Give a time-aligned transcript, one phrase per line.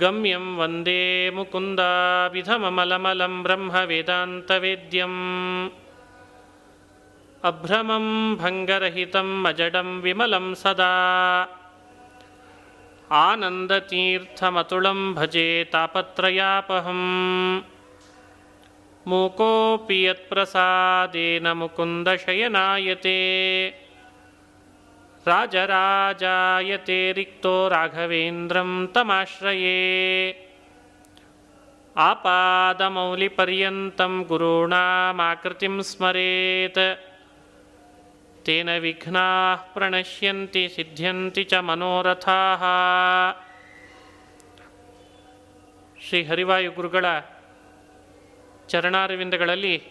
[0.00, 5.70] गम्यं वन्दे मुकुन्दाभिधममलमलं ब्रह्मवेदान्तवेद्यम्।
[7.44, 10.92] अभ्रमं भङ्गरहितम् अजडं विमलं सदा।
[13.12, 17.62] आनन्दतीर्थमतुलं भजे तापत्रयापहम्।
[19.08, 23.18] मूकोऽपि यत्प्रसादेन मुकुन्दशयनायते
[25.26, 30.48] ರಾಜರಾಜಾಯತೆ ರಿಕ್ತೋ ರಾಘವೇಂದ್ರಂ ತಮಾಶ್ರಯೇ.
[31.96, 37.00] ಆಪಾದಮೌಲಿಪರ್ಯಂತಂ ಗುರುಣಾಮಾಕೃತಿಂ ಸ್ಮರೇತ್.
[38.44, 42.58] ತೇನ ವಿಘ್ನಾ ಪ್ರಣಶ್ಯಂತಿ ಸಿದ್ಧ್ಯಂತಿ ಚ ಮನೋರಥಾ.
[46.08, 47.04] ಶ್ರೀ ಹರಿವಾಯು ಗುರುಗಳ
[48.68, 49.82] ಚರಣಾರವಿಂದಗಳಲ್ಲಿ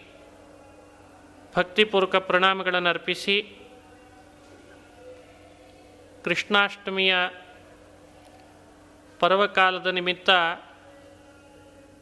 [1.56, 3.56] ಭಕ್ತಿಪೂರ್ವಕ ಪ್ರಣಾಮಗಳನ್ನು ಅರ್ಪಿಸಿ
[6.24, 7.14] ಕೃಷ್ಣಾಷ್ಟಮಿಯ
[9.20, 10.30] ಪರ್ವಕಾಲದ ನಿಮಿತ್ತ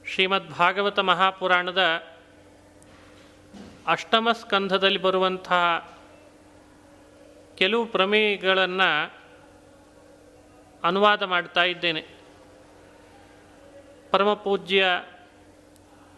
[0.07, 1.83] ಶ್ರೀಮದ್ ಭಾಗವತ ಮಹಾಪುರಾಣದ
[3.87, 5.95] ಅಷ್ಟಮ ಸ್ಕಂಧದಲ್ಲಿ ಬರುವಂತಹ
[7.55, 9.13] ಕೆಲವು ಪ್ರಮೇಯಗಳನ್ನು
[10.85, 12.03] ಅನುವಾದ ಮಾಡ್ತಾ ಇದ್ದೇನೆ.
[14.11, 14.87] ಪರಮಪೂಜ್ಯ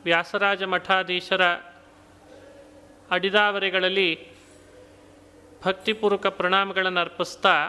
[0.04, 1.52] ವ್ಯಾಸರಾಜ ಮಠಾಧೀಶರ
[3.10, 4.28] ಅಡಿದಾವರೆಗಳಲ್ಲಿ
[5.64, 7.68] ಭಕ್ತಿಪೂರ್ವಕ ಪ್ರಣಾಮಗಳನ್ನು ಅರ್ಪಿಸ್ತಾ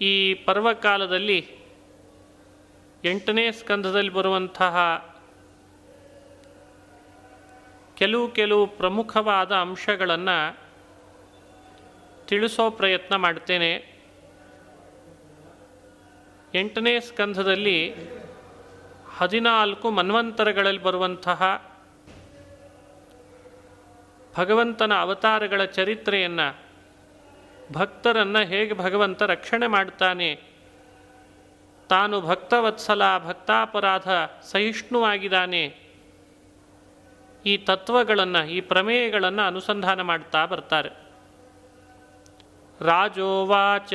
[0.00, 1.56] ಈ ಪರ್ವಕಾಲದಲ್ಲಿ
[3.04, 4.76] ಎಂಟನೇ ಸ್ಕಂಧದಲ್ಲಿ ಬರುವಂತಹ
[7.94, 10.58] ಕೆಲವು ಕೆಲವು ಪ್ರಮುಖವಾದ ಅಂಶಗಳನ್ನು
[12.26, 13.96] ತಿಳಿಸೋ ಪ್ರಯತ್ನ ಮಾಡ್ತೇನೆ.
[16.54, 17.94] ಎಂಟನೇ ಸ್ಕಂಧದಲ್ಲಿ
[19.16, 21.72] ಹದಿನಾಲ್ಕು ಮನ್ವಂತರಗಳಲ್ಲಿ ಬರುವಂತಹ
[24.36, 26.65] ಭಗವಂತನ ಅವತಾರಗಳ ಚರಿತ್ರೆಯನ್ನು
[27.72, 30.56] ಭಕ್ತರನ್ನು ಹೇಗೆ ಭಗವಂತ ರಕ್ಷಣೆ ಮಾಡ್ತಾನೆ
[31.88, 34.08] ತಾನು ಭಕ್ತವತ್ಸಲ ಭಕ್ತಾಪರಾಧ
[34.42, 35.74] ಸಹಿಷ್ಣುವಾಗಿದ್ದಾನೆ.
[37.46, 41.06] ಈ ತತ್ವಗಳನ್ನು, ಈ ಪ್ರಮೇಯಗಳನ್ನು ಅನುಸಂಧಾನ ಮಾಡ್ತಾ ಬರ್ತಾರೆ.
[42.80, 43.94] ರಾಜೋವಾಚ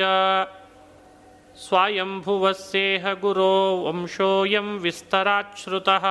[1.68, 6.04] ಸ್ವಾಯಂಭುವಸ್ಯೇಹ ಗುರೋ ವಂಶೋಯಂ ವಿಸ್ತರಾಚ್ಶ್ರುತಃ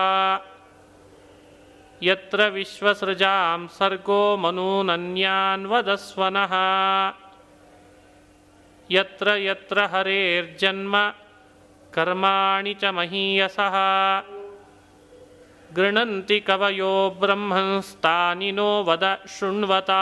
[2.02, 6.54] ಯತ್ರ ವಿಶ್ವಸೃಜಾಂ ಸರ್ಗೋ ಮನೂನನ್ಯಾನ್ವದಸ್ವನಃ
[8.91, 11.16] ಯತ್ರ ಯತ್ರ ಹರೇರ್ಜನ್ಮ
[11.94, 13.75] ಕರ್ಮಾಣಿ ಚ ಮಹೀಯಸಃ.
[15.74, 20.02] ಗೃಣಂತಿ ಕವಯೋ ಬ್ರಹ್ಮಂಸ್ತಾನಿನೋ ವದ ಶೃಣ್ವತಾ.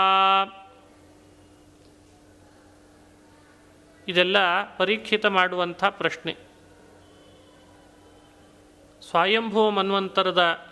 [4.07, 4.37] ಇದೆಲ್ಲ
[4.77, 6.35] ಪರೀಕ್ಷಿತ ಮಾಡುವಂಥ ಪ್ರಶ್ನೆ.
[9.09, 10.67] ಸ್ವಯಂಭೂ ಮನ್ವಂತರದ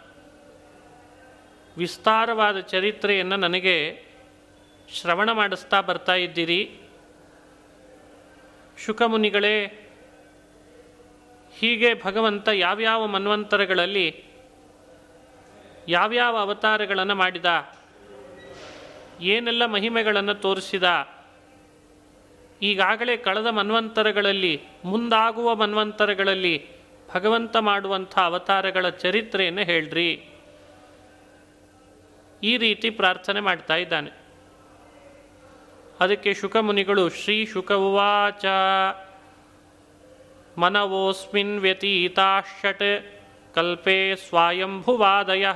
[1.77, 4.03] ವಿಸ್ತಾರವಾದ ಚರಿತ್ರೆಯನ್ನು ನನಗೆ
[4.93, 6.81] ಶ್ರವಣ ಮಾಡಿಸ್ತಾ ಬರ್ತಾ ಇದ್ದೀರಿ.
[8.77, 9.65] ಶುಕಮುನಿಗಳೇ,
[11.59, 14.23] ಹೀಗೆ ಭಗವಂತ ಯಾವ್ಯಾವ ಮನ್ವಂತರಗಳಲ್ಲಿ
[15.87, 17.45] ಯಾವ್ಯಾವ ಅವತಾರಗಳನ್ನು ಮಾಡಿದ,
[19.21, 20.83] ಏನೆಲ್ಲ ಮಹಿಮೆಗಳನ್ನು ತೋರಿಸಿದ,
[22.61, 26.55] ಈಗಾಗಲೇ ಕಳೆದ ಮನ್ವಂತರಗಳಲ್ಲಿ, ಮುಂದಾಗುವ ಮನ್ವಂತರಗಳಲ್ಲಿ
[27.13, 30.09] ಭಗವಂತ ಮಾಡುವಂಥ ಅವತಾರಗಳ ಚರಿತ್ರೆಯನ್ನು ಹೇಳ್ರಿ.
[32.43, 34.26] ಈ ರೀತಿ ಪ್ರಾರ್ಥನೆ ಮಾಡ್ತಾ ಇದ್ದಾನೆ.
[35.99, 38.45] ಅದಕ್ಕೆ ಶುಕಮುನಿಗಳು, ಶ್ರೀ ಶುಕ ಉವಾಚ
[40.57, 43.21] ಮನವೋಸ್ಮಿನ್ ವ್ಯತೀತಾಷಟ್
[43.55, 45.47] ಕಲ್ಪೆ ಸ್ವಾಯಂಭುವಾದಯ.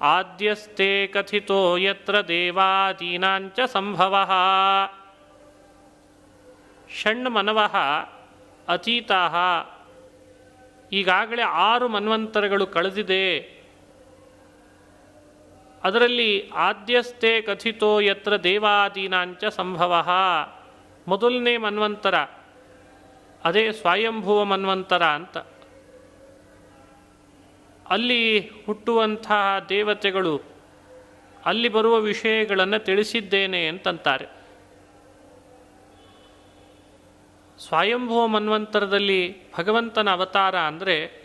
[0.00, 4.16] ಆದ್ಯಸ್ತೆ ಕಥಿತೋ ಯತ್ರ ದೇವಾದೀನಾಂಚ ಸಂಭವ.
[7.02, 7.60] ಷಣ್ಮನವ
[8.68, 9.28] ಅತೀತಾ.
[10.92, 13.59] ಈಗಾಗಲೇ ಆರು ಮನ್ವಂತರಗಳು ಕಳೆದಿದೆ.
[15.84, 20.08] ಅದರಲ್ಲಿ ಆದ್ಯಸ್ಥೆ ಕಥಿತೋ ಯತ್ರ ದೇವಾದೀನಾಂಚ ಸಂಭವ.
[21.08, 22.14] ಮೊದಲನೇ ಮನ್ವಂತರ.
[23.44, 25.38] ಅದೇ ಸ್ವಯಂಭುವ ಮನ್ವಂತರ ಅಂತ.
[27.88, 30.40] ಅಲ್ಲಿ ಹುಟ್ಟುವಂತಹ ದೇವತೆಗಳು
[31.44, 34.26] ಅಲ್ಲಿ ಬರುವ ವಿಷಯಗಳನ್ನು ತಿಳಿಸಿದ್ದೇನೆ ಅಂತಂತಾರೆ.
[37.58, 41.24] ಸ್ವಯಂಭುವ ಮನ್ವಂತರದಲ್ಲಿ ಭಗವಂತನ ಅವತಾರ ಅಂದರೆ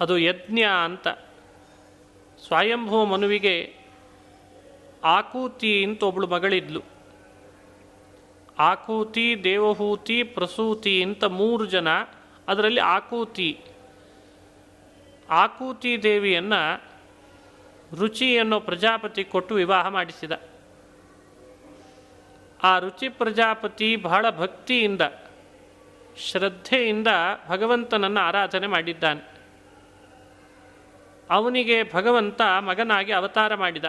[0.00, 1.08] ಅದು ಯಜ್ಞ ಅಂತ.
[2.46, 3.74] ಸ್ವಯಂಭುವ ಮನುವಿಗೆ
[5.04, 6.82] ಆಕೂತಿ ಅಂತ ಒಬ್ಳು ಮಗಳಿದ್ಲು.
[8.58, 11.88] ಆಕೂತಿ, ದೇವಹೂತಿ, ಪ್ರಸೂತಿ ಅಂತ ಮೂರು ಜನ
[12.48, 13.60] ಅದರಲ್ಲಿ ಆಕೂತಿ.
[15.30, 16.82] ಆಕೂತಿ ದೇವಿಯನ್ನು
[17.98, 20.32] ರುಚಿ ಅನ್ನೋ ಪ್ರಜಾಪತಿ ಕೊಟ್ಟು ವಿವಾಹ ಮಾಡಿಸಿದ.
[22.62, 25.00] ಆ ರುಚಿ ಪ್ರಜಾಪತಿ ಬಹಳ ಭಕ್ತಿಯಿಂದ,
[26.16, 27.08] ಶ್ರದ್ಧೆಯಿಂದ
[27.48, 29.37] ಭಗವಂತನನ್ನು ಆರಾಧನೆ ಮಾಡಿದ್ದಾನೆ.
[31.30, 33.84] ಅವನಿಗೆ ಭಗವಂತ ಮಗನಾಗಿ ಅವತಾರ ಮಾಡಿದ.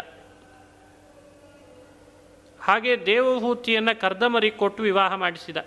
[2.62, 5.58] ಹಾಗೆ ದೇವಭೂತಿಯನ್ನು ಕರ್ದಮರಿ ಕೊಟ್ಟು ವಿವಾಹ ಮಾಡಿಸಿದ.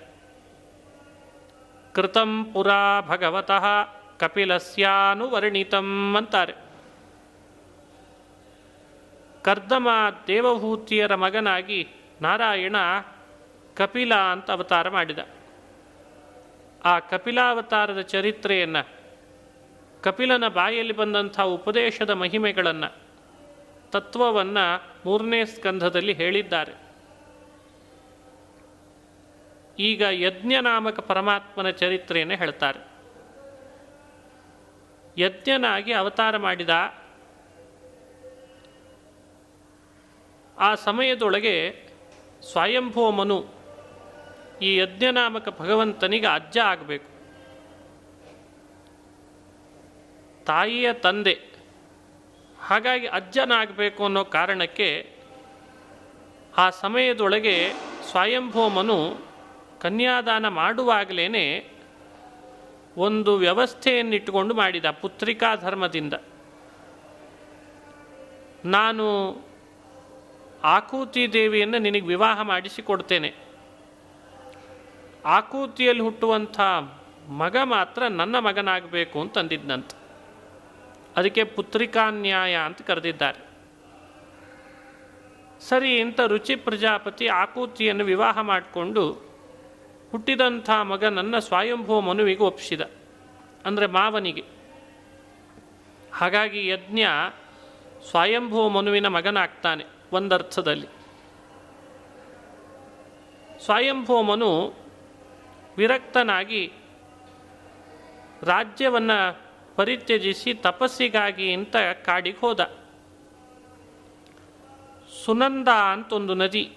[1.95, 3.65] ಕೃತಂ ಪುರಾ ಭಗವತಃ
[4.19, 6.55] ಕಪಿಲಸ್ಯಾನುವರ್ಣಿತಂ ಅಂತಾರೆ.
[9.43, 9.89] ಕರ್ದಮ
[10.27, 11.89] ದೇವಭೂತಿಯರ ಮಗನಾಗಿ
[12.23, 12.77] ನಾರಾಯಣ
[13.77, 15.19] ಕಪಿಲ ಅಂತ ಅವತಾರ ಮಾಡಿದ.
[16.85, 19.02] ಆ ಕಪಿಲಾವತಾರದ ಚರಿತ್ರೆಯನ್ನು
[20.03, 22.97] ಕಪಿಲನ ಬಾಯಲ್ಲಿ ಬಂದಂಥ ಉಪದೇಶದ ಮಹಿಮೆಗಳನ್ನು,
[23.91, 26.75] ತತ್ವವನ್ನು ಮೂರನೇ ಸ್ಕಂಧದಲ್ಲಿ ಹೇಳಿದ್ದಾರೆ.
[29.79, 32.93] ಈಗ ಯಜ್ಞ ನಾಮಕ ಪರಮಾತ್ಮನ ಚರಿತ್ರೆಯನ್ನು ಹೇಳ್ತಾರೆ.
[35.19, 36.71] ಯಜ್ಞನಾಗಿ ಅವತಾರ ಮಾಡಿದ
[40.59, 41.87] ಆ ಸಮಯದೊಳಗೆ
[42.53, 43.47] ಸ್ವಯಂಭೋಮನು
[44.63, 47.12] ಈ ಯಜ್ಞನಾಮಕ ಭಗವಂತನಿಗೆ ಅಜ್ಜ ಆಗಬೇಕು.
[50.47, 51.53] ತಾಯಿಯ ತಂದೆ.
[52.61, 55.11] ಹಾಗಾಗಿ ಅಜ್ಜನಾಗಬೇಕು ಅನ್ನೋ ಕಾರಣಕ್ಕೆ
[56.57, 57.73] ಆ ಸಮಯದೊಳಗೆ
[58.11, 59.27] ಸ್ವಯಂಭೋಮನು
[59.81, 61.69] ಕನ್ಯಾದಾನ ಮಾಡುವಾಗಲೇ
[62.97, 66.15] ಒಂದು ವ್ಯವಸ್ಥೆಯನ್ನಿಟ್ಟುಕೊಂಡು ಮಾಡಿದ ಪುತ್ರಿಕಾ ಧರ್ಮದಿಂದ.
[68.65, 69.37] ನಾನು
[70.65, 73.35] ಆಕೂತಿ ದೇವಿಯನ್ನು ನಿನಗೆ ವಿವಾಹ ಮಾಡಿಸಿಕೊಡ್ತೇನೆ.
[75.25, 76.61] ಆಕೂತಿಯಲ್ಲಿ ಹುಟ್ಟುವಂಥ
[77.29, 80.02] ಮಗ ಮಾತ್ರ ನನ್ನ ಮಗನಾಗಬೇಕು ಅಂತಂದಿದ್ದಂತೆ
[81.17, 83.41] ಅದಕ್ಕೆ ಪುತ್ರಿಕಾನ್ಯಾಯ ಅಂತ ಕರೆದಿದ್ದಾರೆ.
[85.61, 89.05] ಸರಿ, ಇಂಥ ರುಚಿ ಪ್ರಜಾಪತಿ ಆಕೂತಿಯನ್ನು ವಿವಾಹ ಮಾಡಿಕೊಂಡು
[90.13, 92.83] ಹುಟ್ಟಿದಂಥ ಮಗ ನನ್ನ ಸ್ವಯಂಭೂ ಮನುವಿಗೆ ಒಪ್ಪಿಸಿದ,
[93.67, 94.45] ಅಂದರೆ ಮಾವನಿಗೆ.
[96.13, 97.03] ಹಾಗಾಗಿ ಯಜ್ಞ
[98.11, 100.89] ಸ್ವಯಂಭೂ ಮನುವಿನ ಮಗನಾಗ್ತಾನೆ ಒಂದರ್ಥದಲ್ಲಿ.
[103.65, 104.51] ಸ್ವಯಂಭೂ ಮನು
[105.77, 106.63] ವಿರಕ್ತನಾಗಿ
[108.43, 109.19] ರಾಜ್ಯವನ್ನು
[109.77, 112.61] ಪರಿತ್ಯಜಿಸಿ ತಪಸ್ಸಿಗಾಗಿ ಅಂತ ಕಾಡಿಗೆ ಹೋದ.
[115.25, 116.73] ಸುನಂದ ಅಂತೊಂದು ನದಿ.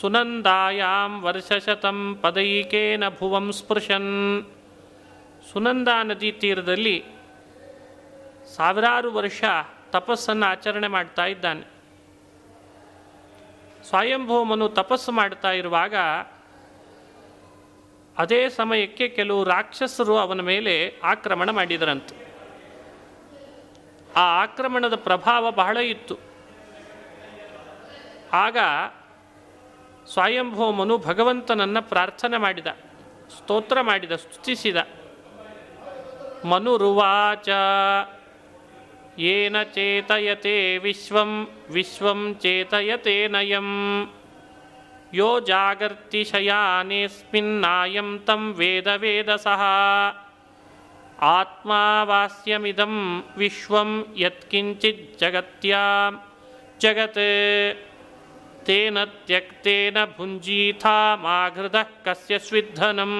[0.00, 4.44] ಸುನಂದಾಯಾಂ ವರ್ಷಶತಂ ಪದೈಕೇನ ಭುವಂ ಸ್ಪೃಶನ್.
[5.52, 7.04] ಸುನಂದಾ ನದಿ ತೀರದಲ್ಲಿ
[8.56, 9.44] ಸಾವಿರಾರು ವರ್ಷ
[9.90, 11.80] ತಪಸ್ಸನ್ನು ಆಚರಣೆ ಮಾಡ್ತಾ ಇದ್ದಾನೆ.
[13.88, 15.94] ಸ್ವಯಂಭೂಮನು ತಪಸ್ಸು ಮಾಡ್ತಾ ಇರುವಾಗ
[18.20, 22.16] ಅದೇ ಸಮಯಕ್ಕೆ ಕೆಲವು ರಾಕ್ಷಸರು ಅವನ ಮೇಲೆ ಆಕ್ರಮಣ ಮಾಡಿದರಂತೆ.
[24.16, 26.16] ಆ ಆಕ್ರಮಣದ ಪ್ರಭಾವ ಬಹಳ ಇತ್ತು.
[28.32, 28.58] ಆಗ
[30.12, 32.66] ಸ್ವಯಂಭೋಮನು ಭಗವಂತನನ್ನು ಪ್ರಾರ್ಥನೆ ಮಾಡಿದ,
[33.38, 34.76] ಸ್ತೋತ್ರ ಮಾಡಿದ, ಸ್ತುತಿಸಿದ.
[36.44, 37.48] ಮನುರುವಾಚ
[39.18, 43.68] ಏನ ಚೇತಯತೆ ವಿಶ್ವಂ ವಿಶ್ವಂ ಚೇತಯತೆ ನಯಂ.
[45.14, 49.28] ಯೋ ಜಾಗರ್ತಿ ಶಯಾನೇಸ್ಮಿನ್ನಾಯಂ ತಂ ವೇದ ವೇದ
[51.20, 52.94] ಆತ್ಮಾವಾಸ್ಯಮಿದಂ
[53.36, 56.20] ವಿಶ್ವಂ ಯತ್ಕಿಂಚಿತ್ ಜಗತ್ಯಾಂ
[56.80, 57.18] ಜಗತ್
[58.64, 61.74] ತೇನ ತ್ಯಕ್ತೇನ ಭುಂಜೀಥಾ ಮಾಘೃದ
[62.04, 63.14] ಕಸ್ಯ ಸ್ವಿಧನಂ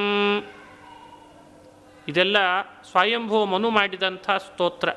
[2.09, 2.37] ಇದೆಲ್ಲ
[2.90, 4.88] ಸ್ವಯಂಭೂ ಮನು ಮಾಡಿದಂಥ ಸ್ತೋತ್ರ.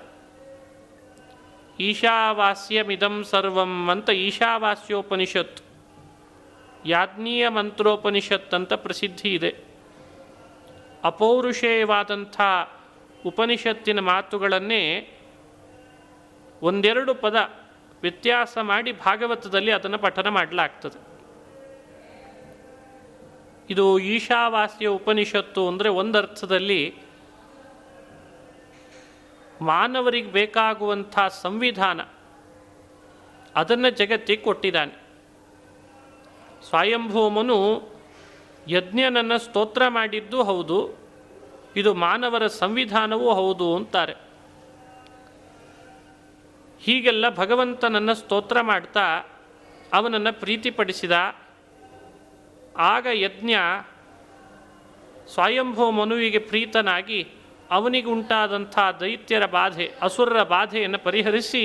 [1.79, 5.62] ಈಶಾವಾಸ್ಯಮಿದಂ ಸರ್ವಂ ಅಂತ ಈಶಾವಾಸ್ಯೋಪನಿಷತ್
[6.85, 9.55] ಯಾಜ್ಞೀಯ ಮಂತ್ರೋಪನಿಷತ್ ಅಂತ ಪ್ರಸಿದ್ಧಿ ಇದೆ.
[11.03, 12.41] ಅಪೌರುಷೇಯವಾದಂಥ
[13.25, 15.09] ಉಪನಿಷತ್ತಿನ ಮಾತುಗಳನ್ನೇ
[16.61, 17.35] ಒಂದೆರಡು ಪದ
[18.01, 21.13] ವ್ಯತ್ಯಾಸ ಮಾಡಿ ಭಾಗವತದಲ್ಲಿ ಅದನ್ನು ಪಠನ ಮಾಡಲಾಗ್ತದೆ.
[23.69, 26.95] ಇದು ಈಶಾವಾಸ್ಯ ಉಪನಿಷತ್ತು ಅಂದರೆ ಒಂದರ್ಥದಲ್ಲಿ
[29.61, 32.01] ಮಾನವರಿಗೆ ಬೇಕಾಗುವಂಥ ಸಂವಿಧಾನ
[33.55, 35.02] ಅದನ್ನು ಜಗತ್ತಿಗೆ ಕೊಟ್ಟಿದ್ದಾನೆ.
[36.67, 37.57] ಸ್ವಯಂಭೂಮನು
[38.67, 40.77] ಯಜ್ಞನನ್ನು ಸ್ತೋತ್ರ ಮಾಡಿದ್ದು ಹೌದು,
[41.79, 44.15] ಇದು ಮಾನವರ ಸಂವಿಧಾನವೂ ಹೌದು ಅಂತಾರೆ.
[46.85, 49.05] ಹೀಗೆಲ್ಲ ಭಗವಂತನನ್ನು ಸ್ತೋತ್ರ ಮಾಡ್ತಾ
[49.93, 51.15] ಅವನನ್ನು ಪ್ರೀತಿಪಡಿಸಿದ,
[52.93, 53.53] ಆಗ ಯಜ್ಞ
[55.33, 57.19] ಸ್ವಯಂಭೂ ಮನುವಿಗೆ ಪ್ರೀತನಾಗಿ
[57.71, 61.63] ಅವನಿಗುಂಟಾದಂಥ ದೈತ್ಯರ ಬಾಧೆ, ಅಸುರರ ಬಾಧೆಯನ್ನು ಪರಿಹರಿಸಿ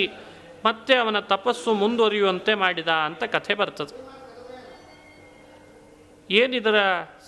[0.64, 3.94] ಮತ್ತೆ ಅವನ ತಪಸ್ಸು ಮುಂದುವರಿಯುವಂತೆ ಮಾಡಿದ ಅಂತ ಕಥೆ ಬರ್ತದೆ.
[6.30, 6.74] ಏನಿದರ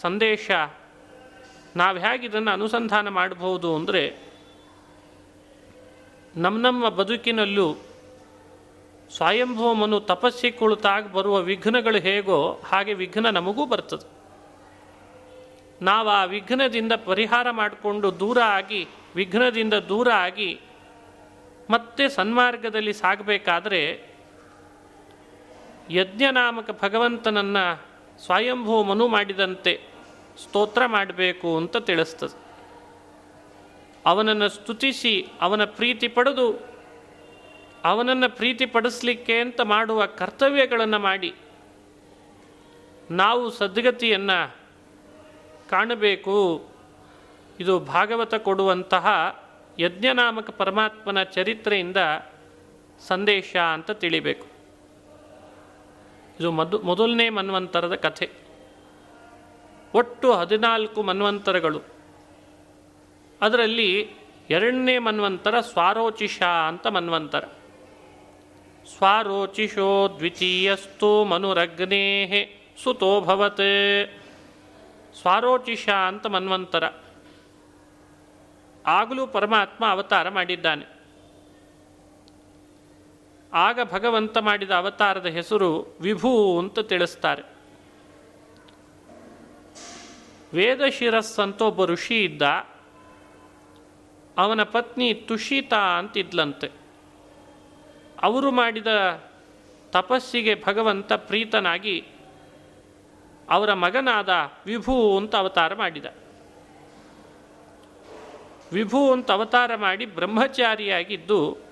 [0.00, 0.50] ಸಂದೇಶ?
[1.76, 4.16] ನಾವು ಹೇಗೆ ಇದನ್ನು ಅನುಸಂಧಾನ ಮಾಡಬಹುದು ಅಂದರೆ
[6.36, 7.74] ನಮ್ಮ ನಮ್ಮ ಬದುಕಿನಲ್ಲೂ
[9.16, 14.20] ಸ್ವಯಂಭೂಮನು ತಪಸ್ಸಿ ಕುಳಿತಾಗ ಬರುವ ವಿಘ್ನಗಳು ಹೇಗೋ ಹಾಗೆ ವಿಘ್ನ ನಮಗೂ ಬರ್ತದೆ.
[15.84, 20.60] ನಾವು ಆ ವಿಘ್ನದಿಂದ ಪರಿಹಾರ ಮಾಡಿಕೊಂಡು ದೂರ ಆಗಿ, ವಿಘ್ನದಿಂದ ದೂರ ಆಗಿ
[21.70, 24.04] ಮತ್ತೆ ಸನ್ಮಾರ್ಗದಲ್ಲಿ ಸಾಗಬೇಕಾದರೆ
[25.90, 27.89] ಯಜ್ಞನಾಮಕ ಭಗವಂತನನ್ನು
[28.24, 29.80] ಸ್ವಯಂಭೂ ಮನು ಮಾಡಿದಂತೆ
[30.42, 32.36] ಸ್ತೋತ್ರ ಮಾಡಬೇಕು ಅಂತ ತಿಳಿಸ್ತದೆ.
[34.06, 36.48] ಅವನನ್ನು ಸ್ತುತಿಸಿ, ಅವನ ಪ್ರೀತಿ ಪಡೆದು,
[37.84, 41.34] ಅವನನ್ನು ಪ್ರೀತಿ ಪಡಿಸ್ಲಿಕ್ಕೆ ಅಂತ ಮಾಡುವ ಕರ್ತವ್ಯಗಳನ್ನು ಮಾಡಿ,
[43.10, 44.56] ನಾವು ಸದ್ಗತಿಯನ್ನು
[45.70, 46.38] ಕಾಣಬೇಕು.
[47.60, 49.06] ಇದು ಭಾಗವತ ಕೊಡುವಂತಹ
[49.78, 51.96] ಯಜ್ಞನಾಮಕ ಪರಮಾತ್ಮನ ಚರಿತ್ರೆಯಿಂದ
[53.08, 54.49] ಸಂದೇಶ ಅಂತ ತಿಳಿಬೇಕು.
[56.40, 58.30] ಇದು ಮದು, ಮೊದಲನೇ ಮನ್ವಂತರದ ಕಥೆ.
[59.94, 61.80] ಒಟ್ಟು ಹದಿನಾಲ್ಕು ಮನ್ವಂತರಗಳು.
[63.42, 64.14] ಅದರಲ್ಲಿ
[64.50, 67.44] ಎರಡನೇ ಮನ್ವಂತರ ಸ್ವಾರೋಚಿಷ ಅಂತ ಮನ್ವಂತರ.
[68.96, 72.26] ಸ್ವಾರೋಚಿಷೋ ದ್ವಿತೀಯಸ್ತು ಮನುರಗ್ನೇ
[72.82, 74.10] ಸುತೋಭವತ್
[75.20, 76.84] ಸ್ವಾರೋಚಿಷ ಅಂತ ಮನ್ವಂತರ.
[78.86, 80.99] ಆಗಲೂ ಪರಮಾತ್ಮ ಅವತಾರ ಮಾಡಿದ್ದಾನೆ.
[83.54, 87.42] ಆಗ ಭಗವಂತ ಮಾಡಿದ ಅವತಾರದ ಹೆಸರು ವಿಭೂ ಅಂತ ತಿಳಿಸ್ತಾರೆ.
[90.54, 92.42] ವೇದಶಿರಸ್ ಅಂತ ಒಬ್ಬ ಋಷಿ ಇದ್ದ.
[94.38, 96.70] ಅವನ ಪತ್ನಿ ತುಷಿತಾ ಅಂತಿದ್ಲಂತೆ
[98.22, 98.86] ಅವರು ಮಾಡಿದ
[99.90, 102.06] ತಪಸ್ಸಿಗೆ ಭಗವಂತ ಪ್ರೀತನಾಗಿ
[103.50, 104.28] ಅವರ ಮಗನಾದ
[104.66, 106.04] ವಿಭು ಅಂತ ಅವತಾರ ಮಾಡಿದ.
[108.72, 111.69] ವಿಭು ಅಂತ ಅವತಾರ ಮಾಡಿ ಬ್ರಹ್ಮಚಾರಿಯಾಗಿದ್ದು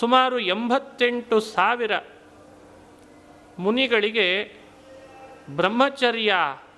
[0.00, 1.90] ಸುಮಾರು ಎಂಬತ್ತೆಂಟು ಸಾವಿರ
[3.58, 4.52] ಮುನಿಗಳಿಗೆ
[5.50, 6.34] ಬ್ರಹ್ಮಚರ್ಯ,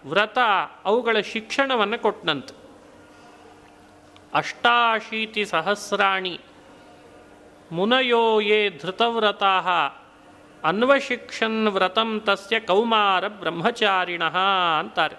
[0.06, 0.38] ವ್ರತ,
[0.84, 2.54] ಅವುಗಳ ಶಿಕ್ಷಣವನ್ನು ಕೊಟ್ಟನಂತೆ.
[4.34, 6.40] ಅಷ್ಟಾಶೀತಿ ಸಹಸ್ರಾಣಿ
[7.72, 9.58] ಮುನಯೋ ಯೇ ಧೃತವ್ರತಾ
[10.64, 14.24] ಅನ್ವಶಿಕ್ಷನ್ ವ್ರತಂ ತಸ್ಯ ಕೌಮಾರ ಬ್ರಹ್ಮಚಾರಿಣ
[14.78, 15.16] ಅಂತಾರೆ.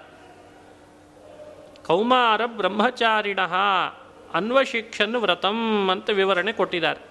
[1.87, 3.39] ಕೌಮಾರ ಬ್ರಹ್ಮಚಾರಿಣ
[4.33, 7.10] ಅನ್ವಶಿಕ್ಷನ್ ವ್ರತಂ ಅಂತ ವಿವರಣೆ ಕೊಟ್ಟಿದ್ದಾರೆ.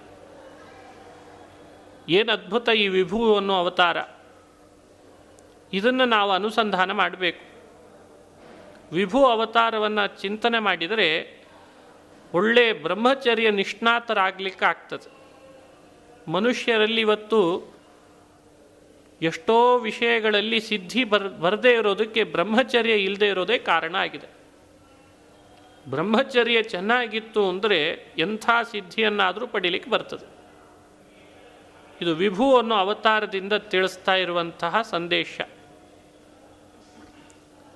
[2.10, 3.98] ಏನು ಅದ್ಭುತ ಈ ವಿಭು ಅನ್ನೋ ಅವತಾರ?
[5.72, 7.42] ಇದನ್ನು ನಾವು ಅನುಸಂಧಾನ ಮಾಡಬೇಕು.
[8.92, 11.08] ವಿಭು ಅವತಾರವನ್ನು ಚಿಂತನೆ ಮಾಡಿದರೆ
[12.34, 15.08] ಒಳ್ಳೆ ಬ್ರಹ್ಮಚರ್ಯ ನಿಷ್ಣಾತರಾಗಲಿಕ್ಕೆ ಆಗ್ತದೆ
[16.30, 17.40] ಮನುಷ್ಯರಲ್ಲಿ ಇವತ್ತು
[19.20, 24.28] ಎಷ್ಟೋ ವಿಷಯಗಳಲ್ಲಿ ಸಿದ್ಧಿ ಬರ್, ಬರದೇ ಇರೋದಕ್ಕೆ ಬ್ರಹ್ಮಚರ್ಯ ಇಲ್ಲದೆ ಇರೋದೇ ಕಾರಣ ಆಗಿದೆ.
[25.88, 27.78] ಬ್ರಹ್ಮಚರ್ಯ ಚೆನ್ನಾಗಿತ್ತು ಅಂದರೆ
[28.18, 30.39] ಎಂಥ ಸಿದ್ಧಿಯನ್ನಾದರೂ ಪಡೀಲಿಕ್ಕೆ ಬರ್ತದೆ.
[32.00, 35.40] ಇದು ವಿಭು ಅನ್ನೋ ಅವತಾರದಿಂದ ತಿಳಿಸ್ತಾ ಇರುವಂತಹ ಸಂದೇಶ.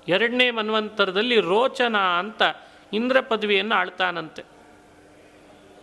[0.09, 2.43] ಎರಡನೇ ಮನ್ವಂತರದಲ್ಲಿ ರೋಚನ ಅಂತ
[2.93, 4.43] ಇಂದ್ರ ಪದವಿಯನ್ನು ಆಳ್ತಾನಂತೆ.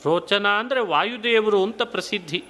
[0.06, 2.44] ರೋಚನ ಅಂದರೆ ವಾಯುದೇವರು ಅಂತ ಪ್ರಸಿದ್ಧಿ.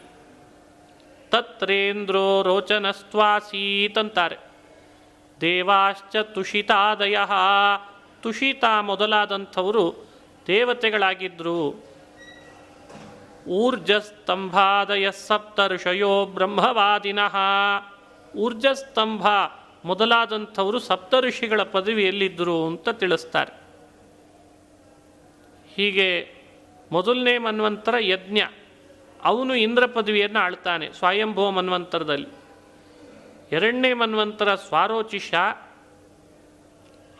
[1.29, 4.37] ತತ್ರೇಂದ್ರೋ ರೋಚನಸ್ತ್ವಾಸೀತಂತಾರೆ.
[5.41, 7.17] ದೇವಾಶ್ಚ ತುಷಿತಾದಯ.
[8.21, 10.07] ತುಷಿತ ಮೊದಲಾದಂಥವರು
[10.47, 11.90] ದೇವತೆಗಳಾಗಿದ್ದರು
[13.47, 17.35] ಊರ್ಜಸ್ತಂಭಾದಯ ಸಪ್ತ ಋಷಯೋ ಬ್ರಹ್ಮವಾದಿನಃ.
[18.37, 19.27] ಊರ್ಜಸ್ತಂಭ
[19.85, 23.61] ಮೊದಲಾದಂಥವರು ಸಪ್ತ ಋಷಿಗಳ ಪದವಿಯಲ್ಲಿದ್ದರು ಅಂತ ತಿಳಿಸ್ತಾರೆ.
[25.75, 26.33] ಹೀಗೆ
[26.91, 28.41] ಮೊದಲನೇ ಮನ್ವಂತರ ಯಜ್ಞ.
[29.23, 32.27] ಅವನು ಇಂದ್ರ ಪದವಿಯನ್ನು ಆಳ್ತಾನೆ ಸ್ವಯಂಭವ ಮನ್ವಂತರದಲ್ಲಿ.
[33.51, 35.33] ಎರಡನೇ ಮನ್ವಂತರ ಸ್ವಾರೋಚಿಷ.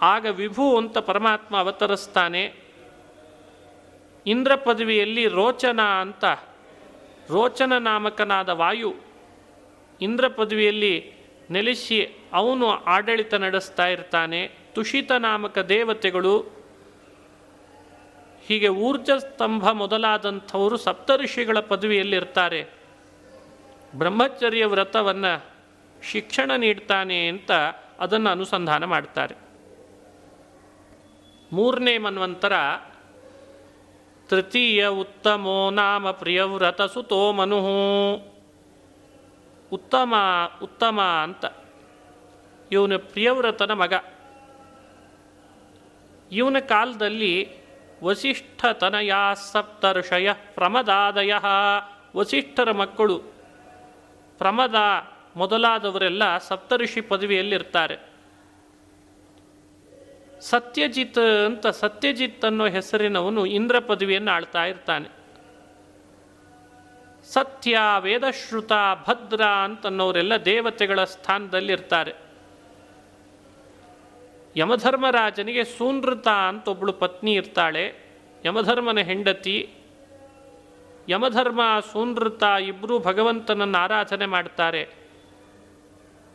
[0.01, 2.70] ಆಗ ವಿಭು ಅಂತ ಪರಮಾತ್ಮ ಅವತರಿಸ್ತಾನೆ
[4.27, 6.25] ಇಂದ್ರ ಪದವಿಯಲ್ಲಿ ರೋಚನ ಅಂತ,
[7.29, 8.95] ರೋಚನ ನಾಮಕನಾದ ವಾಯು
[10.01, 11.13] ಇಂದ್ರ ಪದವಿಯಲ್ಲಿ
[11.51, 14.51] ನೆಲೆಸಿ ಅವನು ಆಡಳಿತ ನಡೆಸ್ತಾ ಇರ್ತಾನೆ.
[14.73, 16.39] ತುಷಿತ ನಾಮಕ ದೇವತೆಗಳು,
[18.45, 22.67] ಹೀಗೆ ಊರ್ಜ ಸ್ತಂಭ ಮೊದಲಾದಂಥವರು ಸಪ್ತಋಷಿಗಳ ಪದವಿಯಲ್ಲಿರ್ತಾರೆ.
[23.95, 25.45] ಬ್ರಹ್ಮಚರ್ಯ ವ್ರತವನ್ನು
[26.03, 27.51] ಶಿಕ್ಷಣ ನೀಡ್ತಾನೆ ಅಂತ
[27.99, 29.35] ಅದನ್ನು ಅನುಸಂಧಾನ ಮಾಡ್ತಾರೆ.
[31.53, 32.53] ಮೂರನೇ ಮನ್ವಂತರ
[34.31, 37.57] ತೃತೀಯ ಉತ್ತಮೋ ನಾಮ ಪ್ರಿಯವ್ರತ ಸುತೋ ಮನು
[39.71, 40.13] ಉತ್ತಮ
[40.63, 41.45] ಉತ್ತಮ ಅಂತ.
[42.71, 43.93] ಇವನು ಪ್ರಿಯವ್ರತನ ಮಗ.
[46.31, 47.49] ಇವನ ಕಾಲದಲ್ಲಿ
[48.03, 51.33] ವಸಿಷ್ಠತನಯ ಸಪ್ತರ್ಷಯ ಪ್ರಮದಾದಯ.
[52.15, 53.17] ವಸಿಷ್ಠರ ಮಕ್ಕಳು
[54.37, 54.75] ಪ್ರಮದ
[55.35, 58.10] ಮೊದಲಾದವರೆಲ್ಲ ಸಪ್ತಋಷಿ ಪದವಿಯಲ್ಲಿರ್ತಾರೆ.
[60.41, 65.09] ಸತ್ಯಜಿತ್ ಅಂತ ಸತ್ಯಜಿತ್ ಅನ್ನೋ ಹೆಸರಿನವನು ಇಂದ್ರ ಪದವಿಯನ್ನು ಆಳ್ತಾ ಇರ್ತಾನೆ.
[67.25, 68.71] ಸತ್ಯ ವೇದಶ್ರುತ
[69.07, 72.13] ಭದ್ರ ಅಂತನ್ನೋರೆಲ್ಲ ದೇವತೆಗಳ ಸ್ಥಾನದಲ್ಲಿರ್ತಾರೆ.
[74.55, 77.93] ಯಮಧರ್ಮರಾಜನಿಗೆ ಸೂನೃತ ಅಂತ ಒಬ್ಬಳು ಪತ್ನಿ ಇರ್ತಾಳೆ.
[78.45, 79.69] ಯಮಧರ್ಮನ ಹೆಂಡತಿ,
[81.09, 85.00] ಯಮಧರ್ಮ ಸೂನೃತ ಇಬ್ಬರೂ ಭಗವಂತನನ್ನು ಆರಾಧನೆ ಮಾಡ್ತಾರೆ.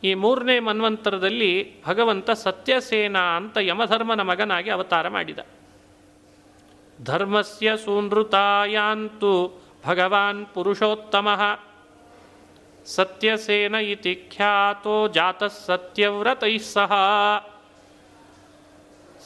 [0.03, 5.39] ಈ ಮೂರನೇ ಮನ್ವಂತರದಲ್ಲಿ ಭಗವಂತ ಸತ್ಯಸೇನ ಅಂತ ಯಮಧರ್ಮನ ಮಗನಾಗಿ ಅವತಾರ ಮಾಡಿದ.
[7.03, 11.59] ಧರ್ಮಸ್ಯ ಸೂನೃತಾಯಾಂತು ಭಗವಾನ್ ಪುರುಷೋತ್ತಮ.
[12.85, 16.91] ಸತ್ಯಸೇನ ಇತಿ ಖ್ಯಾತೋ ಜಾತ ಸತ್ಯವ್ರತೈಃ ಸಹ.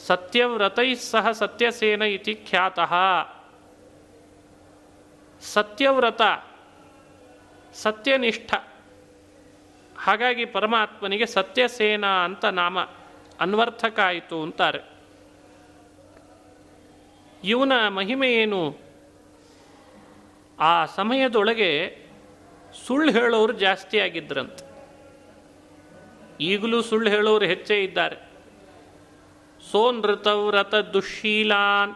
[0.06, 2.94] ಸತ್ಯವ್ರತೈಃ ಸಹ ಸತ್ಯಸೇನ ಇತಿ ಖ್ಯಾತಃ.
[5.40, 6.22] ಸತ್ಯವ್ರತ,
[7.74, 8.54] ಸತ್ಯನಿಷ್ಠ.
[10.02, 12.80] ಹಾಗಾಗಿ ಪರಮಾತ್ಮನಿಗೆ ಸತ್ಯಸೇನ ಅಂತ ನಾಮ
[13.40, 14.78] ಅನ್ವರ್ಥಕ ಆಯಿತು ಅಂತಾರೆ.
[17.44, 18.78] ಇವನ ಮಹಿಮೆ ಏನು?
[20.60, 21.98] ಆ ಸಮಯದೊಳಗೆ
[22.86, 24.72] ಸುಳ್ಳು ಹೇಳೋರು ಜಾಸ್ತಿ ಆಗಿದ್ರಂತೆ.
[26.40, 28.16] ಈಗಲೂ ಸುಳ್ಳು ಹೇಳೋರು ಹೆಚ್ಚೇ ಇದ್ದಾರೆ.
[29.72, 31.94] ಸೋನೃತವ್ರತ ದುಶ್ಶೀಲಾನ್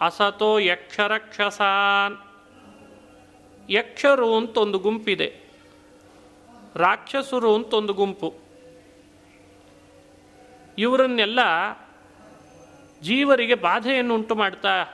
[0.00, 2.18] ಅಸತೋ ಯಕ್ಷರಕ್ಷಸಾನ್.
[3.70, 5.47] ಯಕ್ಷರು ಅಂತ ಒಂದು ಗುಂಪಿದೆ.
[6.76, 8.34] ರಾಕ್ಷಸರು ಅಂತ ಒಂದು ಗುಂಪು.
[10.78, 11.38] ಇವರನ್ನೆಲ್ಲ
[13.02, 14.84] ಜೀವರಿಗೆ ಬಾಧೆಯನ್ನು ಉಂಟು ಮಾಡ್ತಾ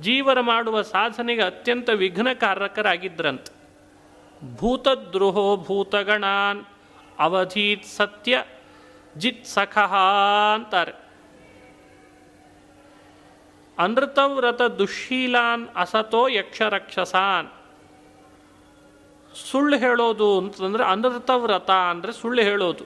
[0.00, 3.54] ಜೀವರ ಮಾಡುವ ಸಾಧನೆಗೆ ಅತ್ಯಂತ ವಿಘ್ನಕಾರಕರಾಗಿದ್ರಂತೆ.
[4.56, 6.64] ಭೂತದ್ರೋಹೋ ಭೂತಗಣಾನ್,
[7.18, 8.44] ಅವಧೀತ್ ಸತ್ಯ,
[9.16, 9.94] ಜಿತ್ ಸಖಃ
[10.54, 10.92] ಅಂತಾರೆ.
[13.78, 17.48] ಅನೃತವ್ರತ ದುಶ್ಶೀಲಾನ್ ಅಸತೋ ಯಕ್ಷರಕ್ಷಸಾನ್.
[19.34, 20.84] ಸುಳ್ಳು ಹೇಳೋದು ಅಂತಂದ್ರೆ
[21.36, 22.84] ವ್ರತ ಅಂದರೆ ಸುಳ್ಳು ಹೇಳೋದು.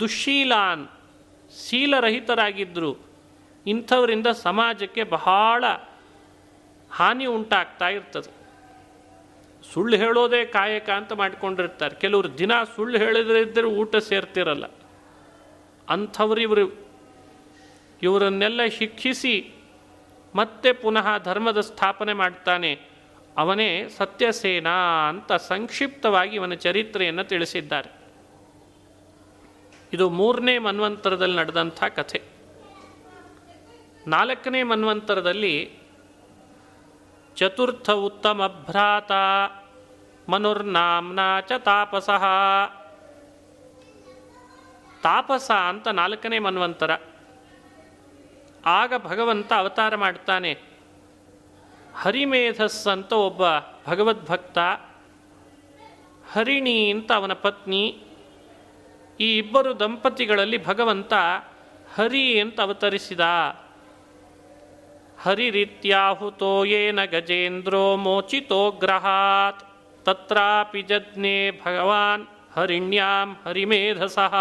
[0.00, 0.88] ದುಶ್ಶೀಲಾನ್
[1.68, 2.96] ಶೀಲರಹಿತರಾಗಿದ್ದರು
[3.66, 5.64] ಇಂಥವರಿಂದ ಸಮಾಜಕ್ಕೆ ಬಹಳ
[6.90, 8.40] ಹಾನಿ ಉಂಟಾಗ್ತಾ ಇರ್ತದೆ.
[9.74, 11.96] ಸುಳ್ಳು ಹೇಳೋದೇ ಕಾಯಕ ಅಂತ ಮಾಡಿಕೊಂಡಿರ್ತಾರೆ.
[11.96, 14.64] ಕೆಲವರು ದಿನ ಸುಳ್ಳು ಹೇಳಿದ್ರೆ ಊಟ ಸೇರ್ತಿರಲ್ಲ.
[15.88, 16.90] ಅಂಥವ್ರು ಇವರು.
[18.02, 19.54] ಇವರನ್ನೆಲ್ಲ ಶಿಕ್ಷಿಸಿ
[20.34, 22.90] ಮತ್ತೆ ಪುನಃ ಧರ್ಮದ ಸ್ಥಾಪನೆ ಮಾಡ್ತಾನೆ.
[23.36, 24.68] ಅವನೇ ಸತ್ಯಸೇನ
[25.08, 27.90] ಅಂತ ಸಂಕ್ಷಿಪ್ತವಾಗಿ ಇವನ ಚರಿತ್ರೆಯನ್ನು ತಿಳಿಸಿದ್ದಾರೆ.
[29.92, 32.22] ಇದು ಮೂರನೇ ಮನ್ವಂತರದಲ್ಲಿ ನಡೆದಂಥ ಕಥೆ.
[34.06, 35.78] ನಾಲ್ಕನೇ ಮನ್ವಂತರದಲ್ಲಿ
[37.36, 39.12] ಚತುರ್ಥ ಉತ್ತಮ ಭ್ರಾತ
[40.28, 42.10] ಮನುರ್ನಾಮ್ನ ಚ ತಾಪಸ.
[45.02, 46.90] ತಾಪಸ ಅಂತ ನಾಲ್ಕನೇ ಮನ್ವಂತರ.
[48.66, 50.69] ಆಗ ಭಗವಂತ ಅವತಾರ ಮಾಡ್ತಾನೆ.
[51.96, 53.42] ಹರಿಮೇಧಸ್ ಅಂತ ಒಬ್ಬ
[53.86, 54.58] ಭಗವದ್ಭಕ್ತ
[56.32, 57.98] ಹರಿಣಿ ಅಂತ ಅವನ ಪತ್ನಿ,
[59.20, 61.12] ಈ ಇಬ್ಬರು ದಂಪತಿಗಳಲ್ಲಿ ಭಗವಂತ
[61.94, 63.20] ಹರಿ ಅಂತ ಅವತರಿಸಿದ.
[65.22, 69.62] ಹರಿರೀತ್ಯಾಹುತೋ ಏನ ಗಜೇಂದ್ರೋ ಮೋಚಿತೋ ಗ್ರಹಾತ್,
[70.04, 72.26] ತತ್ರಾಪಿ ಜಜ್ಞೆ ಭಗವಾನ್
[72.56, 74.34] ಹರಿಣ್ಯಾಂ ಹರಿಮೇಧಸಃ.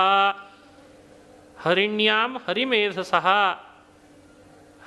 [1.61, 3.27] ಹರಿಣ್ಯಾಂ ಹರಿಮೇಧಸಃ.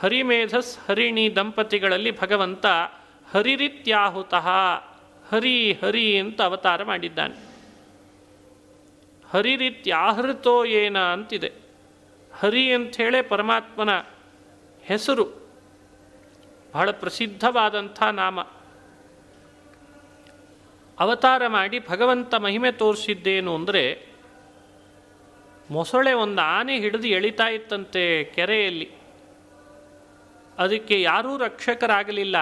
[0.03, 2.67] ಹರಿಮೇಧಸ್ ಹರಿಣಿ ದಂಪತಿಗಳಲ್ಲಿ ಭಗವಂತ
[3.31, 4.49] ಹರಿರಿತ್ಯಾಹುತಃ,
[5.29, 7.35] ಹರಿ ಹರಿ ಅಂತ ಅವತಾರ ಮಾಡಿದ್ದಾನೆ.
[9.31, 11.53] ಹರಿರಿತ್ಯಾಹೃತೋ ಏನ ಅಂತಿದೆ.
[12.35, 13.91] ಹರಿ ಅಂಥೇಳೇ ಪರಮಾತ್ಮನ
[14.83, 15.25] ಹೆಸರು.
[16.75, 18.41] ಬಹಳ ಪ್ರಸಿದ್ಧವಾದಂಥ ನಾಮ.
[21.01, 24.07] ಅವತಾರ ಮಾಡಿ ಭಗವಂತ ಮಹಿಮೆ ತೋರಿಸಿದ್ದೇನು ಅಂದರೆ,
[25.71, 29.02] ಮೊಸಳೆ ಒಂದು ಆನೆ ಹಿಡಿದು ಎಳಿತಾ ಇತ್ತಂತೆ ಕೆರೆಯಲ್ಲಿ.
[30.59, 32.37] ಅದಕ್ಕೆ ಯಾರೂ ರಕ್ಷಕರಾಗಲಿಲ್ಲ.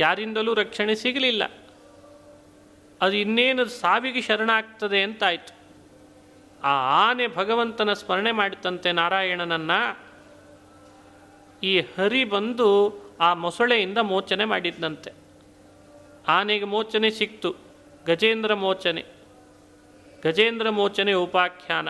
[0.00, 1.42] ಯಾರಿಂದಲೂ ರಕ್ಷಣೆ ಸಿಗಲಿಲ್ಲ.
[3.00, 5.62] ಅದು ಇನ್ನೇನು ಸಾವಿಗೆ ಶರಣಾಗ್ತದೆ ಅಂತಾಯಿತು.
[6.62, 6.70] ಆ
[7.10, 9.70] ಆನೆ ಭಗವಂತನ ಸ್ಮರಣೆ ಮಾಡಿತಂತೆ ನಾರಾಯಣನನ್ನ.
[11.62, 15.12] ಈ ಹರಿ ಬಂದು ಆ ಮೊಸಳೆಯಿಂದ ಮೋಚನೆ ಮಾಡಿದ್ದಂತೆ
[16.28, 17.54] ಆನೆಗೆ ಮೋಚನೆ ಸಿಕ್ತು.
[18.06, 19.04] ಗಜೇಂದ್ರ ಮೋಚನೆ.
[20.24, 21.88] ಗಜೇಂದ್ರ ಮೋಚನೆ ಉಪಾಖ್ಯಾನ.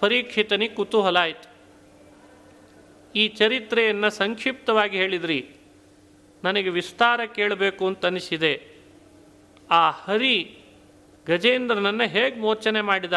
[0.00, 1.57] ಪರೀಕ್ಷಿತನಿಗೆ ಕುತೂಹಲ ಆಯಿತು.
[3.14, 5.50] ಈ ಚರಿತ್ರೆಯನ್ನು ಸಂಕ್ಷಿಪ್ತವಾಗಿ ಹೇಳಿದ್ರಿ.
[6.44, 8.66] ನನಗೆ ವಿಸ್ತಾರ ಕೇಳಬೇಕು ಅಂತ ಅನಿಸಿದೆ.
[9.70, 10.58] ಆ ಹರಿ
[11.26, 13.12] ಗಜೇಂದ್ರನನ್ನು ಹೇಗೆ ಮೋಚನೆ ಮಾಡಿದ?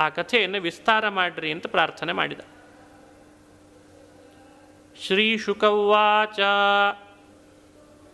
[0.00, 2.40] ಆ ಕಥೆಯನ್ನು ವಿಸ್ತಾರ ಮಾಡ್ರಿ ಅಂತ ಪ್ರಾರ್ಥನೆ ಮಾಡಿದ.
[5.00, 6.40] ಶ್ರೀ ಶುಕವಾಚ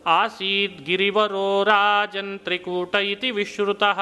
[0.06, 4.00] ಆಸೀದ್ ಗಿರಿವರೋ ರಾಜನ್ ತ್ರಿಕೂಟ ಇತಿ ವಿಶ್ರುತಃ.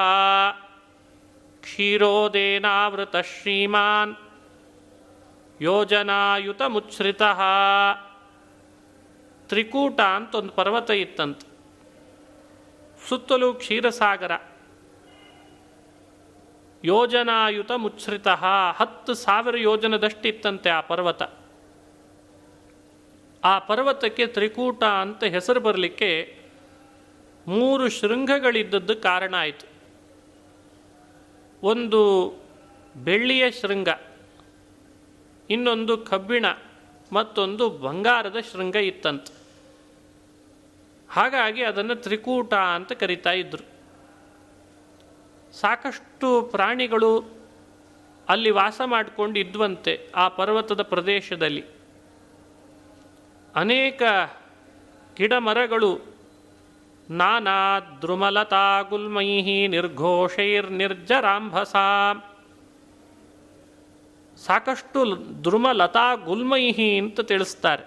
[1.61, 4.28] ಕ್ಷೀರೋದೇನಾವೃತ ಶ್ರೀಮಾನ್.
[5.61, 7.21] ಯೋಜನಾಯುತ ಮುಚ್ಛ್ರಿತ
[9.47, 11.41] ತ್ರಿಕೂಟ ಅಂತ ಒಂದು ಪರ್ವತ ಇತ್ತಂತ.
[13.09, 14.31] ಸುತ್ತಲೂ ಕ್ಷೀರಸಾಗರ.
[16.83, 21.23] ಯೋಜನಾಯುತ ಮುಚ್ಛ್ರಿತ ಹತ್ತು ಸಾವಿರ ಯೋಜನದಷ್ಟಿತ್ತಂತೆ ಆ ಪರ್ವತ.
[23.43, 26.39] ಆ ಪರ್ವತಕ್ಕೆ ತ್ರಿಕೂಟ ಅಂತ ಹೆಸರು ಬರಲಿಕ್ಕೆ
[27.47, 29.67] ಮೂರು ಶೃಂಗಗಳಿದ್ದದ್ದು ಕಾರಣ ಆಯಿತು.
[31.63, 32.33] ಒಂದು
[32.95, 33.87] ಬೆಳ್ಳಿಯ ಶೃಂಗ.
[35.49, 36.45] ಇನ್ನೊಂದು ಕಬ್ಬಿಣ,
[37.13, 39.33] ಮತ್ತೊಂದು ಬಂಗಾರದ ಶೃಂಗ ಇತ್ತಂತೆ.
[41.09, 43.65] ಹಾಗಾಗಿ ಅದನ್ನು ತ್ರಿಕೂಟ ಅಂತ ಕರಿತಾ ಇದ್ದರು
[45.53, 47.39] ಸಾಕಷ್ಟು ಪ್ರಾಣಿಗಳು
[48.29, 51.63] ಅಲ್ಲಿ ವಾಸ ಮಾಡಿಕೊಂಡು ಇದ್ವಂತೆ ಆ ಪರ್ವತದ ಪ್ರದೇಶದಲ್ಲಿ.
[53.55, 54.01] ಅನೇಕ
[55.17, 55.99] ಗಿಡ ಮರಗಳು
[57.09, 60.71] ನಾನಾ ದ್ರುಮಲತಾ ಗುಲ್ಮೈಹಿ ನಿರ್ಘೋಷೈರ್
[64.45, 67.83] ಸಾಕಷ್ಟು ದ್ರುಮಲತಾ ಗುಲ್ಮೈಹಿ ಅಂತ ತಿಳಿಸ್ತಾರೆ.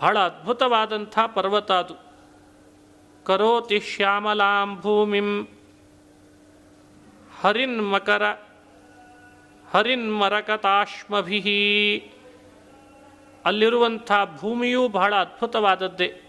[0.00, 1.94] ಬಹಳ ಅದ್ಭುತವಾದಂಥ ಪರ್ವತ ಅದು.
[3.24, 5.46] ಕರೋತಿ ಶ್ಯಾಮಲಾಂ ಭೂಮಿಂ.
[7.40, 7.92] ಹರಿನ್
[9.72, 11.40] ಹರಿನ್ಮರಕತಾಶ್ಮಭಿ
[13.44, 16.20] ಅಲ್ಲಿರುವಂಥ ಭೂಮಿಯೂ ಬಹಳ ಅದ್ಭುತವಾದದ್ದೇ.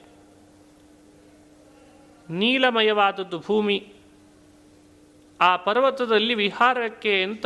[2.30, 3.94] ನೀಲಮಯವಾದದ್ದು ಭೂಮಿ.
[5.42, 7.46] ಆ ಪರ್ವತದಲ್ಲಿ ವಿಹಾರಕ್ಕೆ ಅಂತ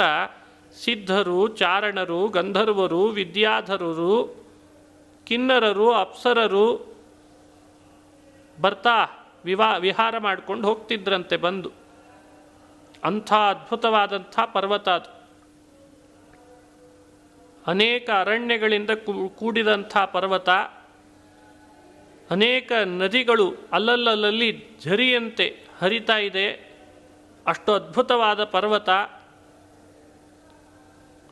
[0.73, 4.45] ಸಿದ್ಧರು, ಚಾರಣರು, ಗಂಧರ್ವರು, ವಿದ್ಯಾಧರರು,
[5.25, 6.95] ಕಿನ್ನರರು, ಅಪ್ಸರರು
[8.61, 11.71] ಬರ್ತಾ ವಿವಾ, ವಿಹಾರ ಮಾಡ್ಕೊಂಡು ಹೋಗ್ತಿದ್ರಂತೆ ಬಂದು.
[13.03, 15.23] ಅಂಥ ಅದ್ಭುತವಾದಂಥ ಪರ್ವತ ಅದು.
[17.67, 18.89] ಅನೇಕ ಅರಣ್ಯಗಳಿಂದ
[19.35, 20.49] ಕೂಡಿದಂಥ ಪರ್ವತ.
[22.29, 26.77] ಅನೇಕ ನದಿಗಳು ಅಲ್ಲಲ್ಲಲ್ಲಿ ಝರಿಯಂತೆ ಹರಿತಾ ಇದೆ.
[27.47, 28.89] ಅಷ್ಟು ಅದ್ಭುತವಾದ ಪರ್ವತ.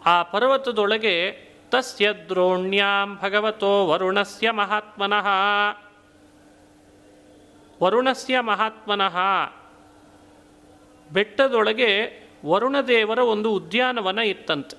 [0.05, 1.31] ಆ ಪರ್ವತದೊಳಗೆ
[1.71, 5.27] ತಸ್ಯ ದ್ರೋಣ್ಯಾಂ ಭಗವತೋ ವರುಣಸ್ಯ ಮಹಾತ್ಮನಃ.
[7.83, 9.17] ವರುಣಸ್ಯ ಮಹಾತ್ಮನಃ.
[11.11, 14.77] ಬೆಟ್ಟದೊಳಗೆ ವರುಣದೇವರ ಒಂದು ಉದ್ಯಾನವನ ಇತ್ತಂತೆ.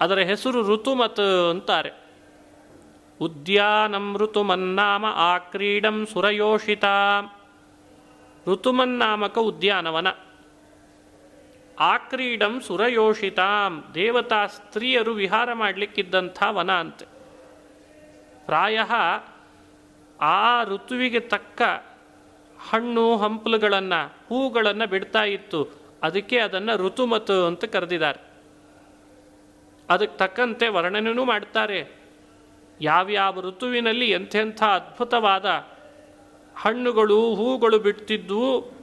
[0.00, 1.92] ಅದರ ಹೆಸರು ಋತುಮತ್ ಅಂತಾರೆ.
[3.20, 6.84] ಉದ್ಯಾನಂ ಋತುಮನ್ನಾಮ ಆಕ್ರೀಡಂ ಕ್ರೀಡಂ ಸುರಯೋಷಿತ.
[8.46, 10.06] ಋತುಮನ್ನಾಮಕ ಉದ್ಯಾನವನ.
[11.78, 17.06] ಆಕ್ರೀಡಂ ಸುರಯೋಷಿತಾಂ, ದೇವತಾ ಸ್ತ್ರೀಯರು ವಿಹಾರ ಮಾಡಲಿಕ್ಕಿದ್ದಂಥ ವನ ಅಂತೆ.
[18.46, 18.78] ಪ್ರಾಯ
[20.20, 21.62] ಆ ಋತುವಿಗೆ ತಕ್ಕ
[22.70, 25.68] ಹಣ್ಣು, ಹಂಪಲುಗಳನ್ನು, ಹೂಗಳನ್ನು ಬಿಡ್ತಾ ಇತ್ತು.
[26.02, 28.20] ಅದಕ್ಕೆ ಅದನ್ನು ಋತುಮತು ಅಂತ ಕರೆದಿದ್ದಾರೆ.
[29.90, 32.02] ಅದಕ್ಕೆ ತಕ್ಕಂತೆ ವರ್ಣನೆಯೂ ಮಾಡ್ತಾರೆ.
[32.80, 35.44] ಯಾವ್ಯಾವ ಋತುವಿನಲ್ಲಿ ಎಂಥೆಂಥ ಅದ್ಭುತವಾದ
[36.56, 38.81] ಹಣ್ಣುಗಳು, ಹೂಗಳು ಬಿಡ್ತಿದ್ವು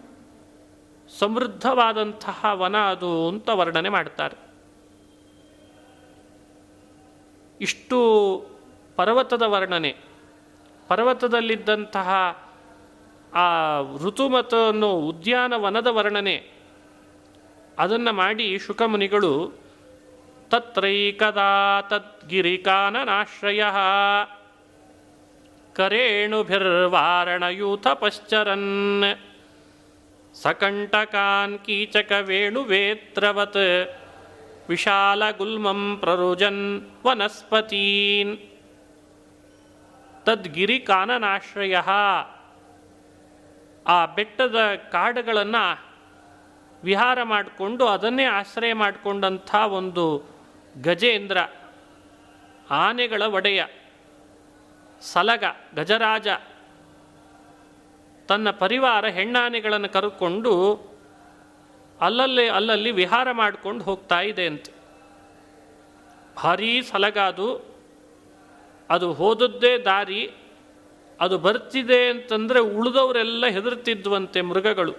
[1.17, 4.49] ಸಮೃದ್ಧವಾದಂತಹ ವನ ಅದು ಅಂತ ವರ್ಣನೆ ಮಾಡ್ತಾರೆ.
[7.61, 7.97] ಇಷ್ಟು
[8.95, 9.95] ಪರ್ವತದ ವರ್ಣನೆ,
[10.87, 12.39] ಪರ್ವತದಲ್ಲಿದ್ದಂತಹ
[13.33, 16.43] ಆ ಋತುಮತ ಅನ್ನೋ ಉದ್ಯಾನವನದ ವರ್ಣನೆ,
[17.79, 19.53] ಅದನ್ನು ಮಾಡಿ ಶುಕಮುನಿಗಳು
[20.49, 23.63] ತತ್ರೈಕದಾ ತದ್ಗಿರಿಕಾನನಾಶ್ರಯ
[25.73, 29.03] ಕರೇಣುಭಿರ್ವಾರಣಯೂಥ ಪಶ್ಚರನ್
[30.41, 31.59] ಸಕಂಟಕಾನ್
[34.69, 38.37] ವಿಶಾಲ ಗುಲ್ಮಂ ಪ್ರರುಜನ್ ವನಸ್ಪತೀನ್
[40.25, 41.75] ತದ್ಗಿರಿಕಾನನಾಶ್ರಯ
[43.87, 45.65] ಆ ಬೆಟ್ಟದ ಕಾಡುಗಳನ್ನು
[46.83, 50.05] ವಿಹಾರ ಮಾಡಿಕೊಂಡು ಅದನ್ನೇ ಆಶ್ರಯ ಮಾಡಿಕೊಂಡಂಥ ಒಂದು
[50.81, 51.37] ಗಜೇಂದ್ರ,
[52.69, 53.63] ಆನೆಗಳ ಒಡೆಯ,
[55.01, 55.43] ಸಲಗ,
[55.75, 56.27] ಗಜರಾಜ
[58.29, 60.53] ತನ್ನ ಪರಿವಾರ ಹೆಣ್ಣಾನೆಗಳನ್ನು ಕರೆದುಕೊಂಡು
[62.01, 64.67] ಅಲ್ಲಲ್ಲಿ ಅಲ್ಲಲ್ಲಿ ವಿಹಾರ ಮಾಡಿಕೊಂಡು ಹೋಗ್ತಾ ಇದೆ ಅಂತ.
[66.43, 67.47] ಭಾರೀ ಸಲಗ ಅದು
[68.89, 70.21] ಅದು ಹೋದದ್ದೇ ದಾರಿ,
[71.19, 74.93] ಅದು ಬರ್ತಿದೆ ಅಂತಂದರೆ ಉಳಿದವರೆಲ್ಲ ಹೆದರ್ತಿದ್ವಂತೆ ಮೃಗಗಳು.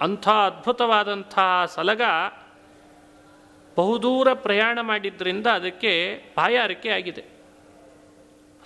[0.00, 2.02] ಅಂಥ ಅದ್ಭುತವಾದಂಥ ಸಲಗ
[3.76, 5.92] ಬಹುದೂರ ಪ್ರಯಾಣ ಮಾಡಿದ್ದರಿಂದ ಅದಕ್ಕೆ
[6.36, 7.24] ಬಾಯಾರಿಕೆ ಆಗಿದೆ.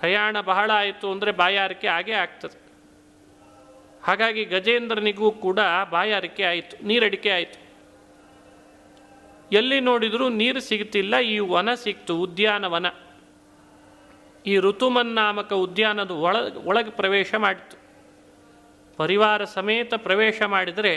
[0.01, 2.62] ಪ್ರಯಾಣ ಬಹಳ ಆಯಿತು ಅಂದರೆ ಬಾಯಾರಿಕೆ ಆಗೇ ಆಗ್ತದೆ.
[4.03, 5.59] ಹಾಗಾಗಿ ಗಜೇಂದ್ರನಿಗೂ ಕೂಡ
[5.91, 7.59] ಬಾಯಾರಿಕೆ ಆಯಿತು, ನೀರಡಿಕೆ ಆಯಿತು.
[9.53, 12.87] ಎಲ್ಲಿ ನೋಡಿದರೂ ನೀರು ಸಿಗ್ತಿಲ್ಲ ಈ ವನ ಸಿಕ್ತು, ಉದ್ಯಾನವನ.
[14.47, 17.77] ಈ ಋತುಮನ್ನಾಮಕ ಉದ್ಯಾನದ ಒಳ, ಒಳಗೆ ಪ್ರವೇಶ ಮಾಡಿತು.
[18.97, 20.95] ಪರಿವಾರ ಸಮೇತ ಪ್ರವೇಶ ಮಾಡಿದರೆ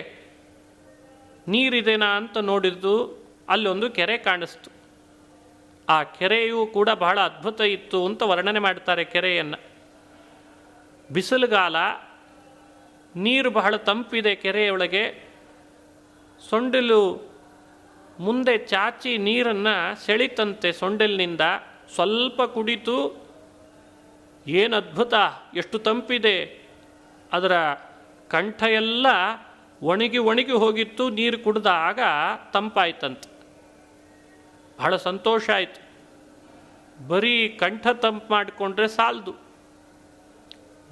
[1.47, 2.93] ನೀರಿದೆನಾ ಅಂತ ನೋಡಿದ್ದು
[3.49, 4.71] ಅಲ್ಲೊಂದು ಕೆರೆ ಕಾಣಿಸ್ತು.
[5.89, 9.59] ಆ ಕೆರೆಯೂ ಕೂಡ ಬಹಳ ಅದ್ಭುತ ಇತ್ತು ಅಂತ ವರ್ಣನೆ ಮಾಡ್ತಾರೆ ಕೆರೆಯನ್ನು.
[11.13, 11.75] ಬಿಸಿಲುಗಾಲ
[13.15, 15.29] ನೀರು ಬಹಳ ತಂಪಿದೆ ಕೆರೆಯೊಳಗೆ.
[16.49, 17.31] ಸೊಂಡಿಲು
[18.19, 21.41] ಮುಂದೆ ಚಾಚಿ ನೀರನ್ನು ಸೆಳಿತಂತೆ ಸೊಂಡಿಲಿನಿಂದ.
[21.95, 23.25] ಸ್ವಲ್ಪ ಕುಡಿತು
[24.47, 25.13] ಏನು ಅದ್ಭುತ,
[25.53, 26.67] ಎಷ್ಟು ತಂಪಿದೆ.
[27.33, 27.51] ಅದರ
[28.29, 29.07] ಕಂಠ ಎಲ್ಲ
[29.81, 31.99] ಒಣಗಿ ಒಣಗಿ ಹೋಗಿತ್ತು, ನೀರು ಕುಡಿದಾಗ
[32.53, 33.29] ತಂಪಾಯ್ತಂತೆ.
[34.77, 35.85] ಬಹಳ ಸಂತೋಷ ಆಯಿತು.
[37.07, 39.44] ಬರೀ ಕಂಠ ತಂಪು ಮಾಡಿಕೊಂಡ್ರೆ ಸಾಲದು.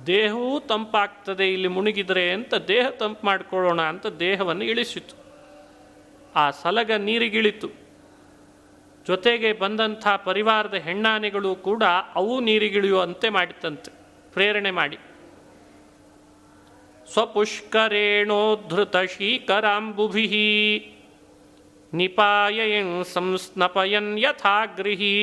[0.08, 5.16] ದೇಹವೂ ತಂಪಾಗ್ತದೆ, ಇಲ್ಲಿ ಮುಳುಗಿದ್ರೆ ಅಂತ ದೇಹ ತಂಪು ಮಾಡಿಕೊಳ್ಳೋಣ ಅಂತ ದೇಹವನ್ನು ಇಳಿಸಿತು.
[6.36, 7.70] ಆ ಸಲಗ ನೀರಿಗಿಳಿತು.
[9.08, 11.84] ಜೊತೆಗೆ ಬಂದಂಥ ಪರಿವಾರದ ಹೆಣ್ಣಾನೆಗಳು ಕೂಡ
[12.16, 13.92] ಅವು ನೀರಿಗಿಳಿಯುವಂತೆ ಮಾಡಿತಂತೆ
[14.34, 14.98] ಪ್ರೇರಣೆ ಮಾಡಿ.
[17.14, 20.26] ಸ್ವಪುಷ್ಕರೇಣೋದ್ಧೃತ ಶೀಕರಾಂಬುಭಿ
[21.94, 25.14] ನಿಪಾಯಯಂ ಸಂಸ್ನಪಯನ್ ಯಥಾಗೃಹೀ.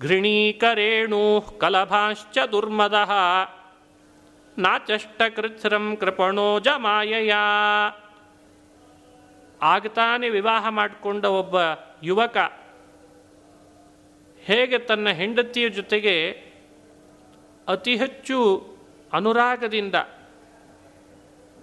[0.00, 2.94] ಘೃಣೀಕರೇಣು ಕಲಭಾಶ್ಚ ದುರ್ಮದ.
[4.58, 7.32] ನಾಚಷ್ಟಕೃಚ್ಛ್ರಂ ಕೃಪಣೋಜ ಮಾಯಯ
[9.62, 11.56] ಆಗ್ತಾನೆ ವಿವಾಹ ಮಾಡಿಕೊಂಡ ಒಬ್ಬ
[12.02, 12.36] ಯುವಕ
[14.42, 16.16] ಹೇಗೆ ತನ್ನ ಹೆಂಡತಿಯ ಜೊತೆಗೆ
[17.68, 18.38] ಅತಿ ಹೆಚ್ಚು
[19.12, 19.94] ಅನುರಾಗದಿಂದ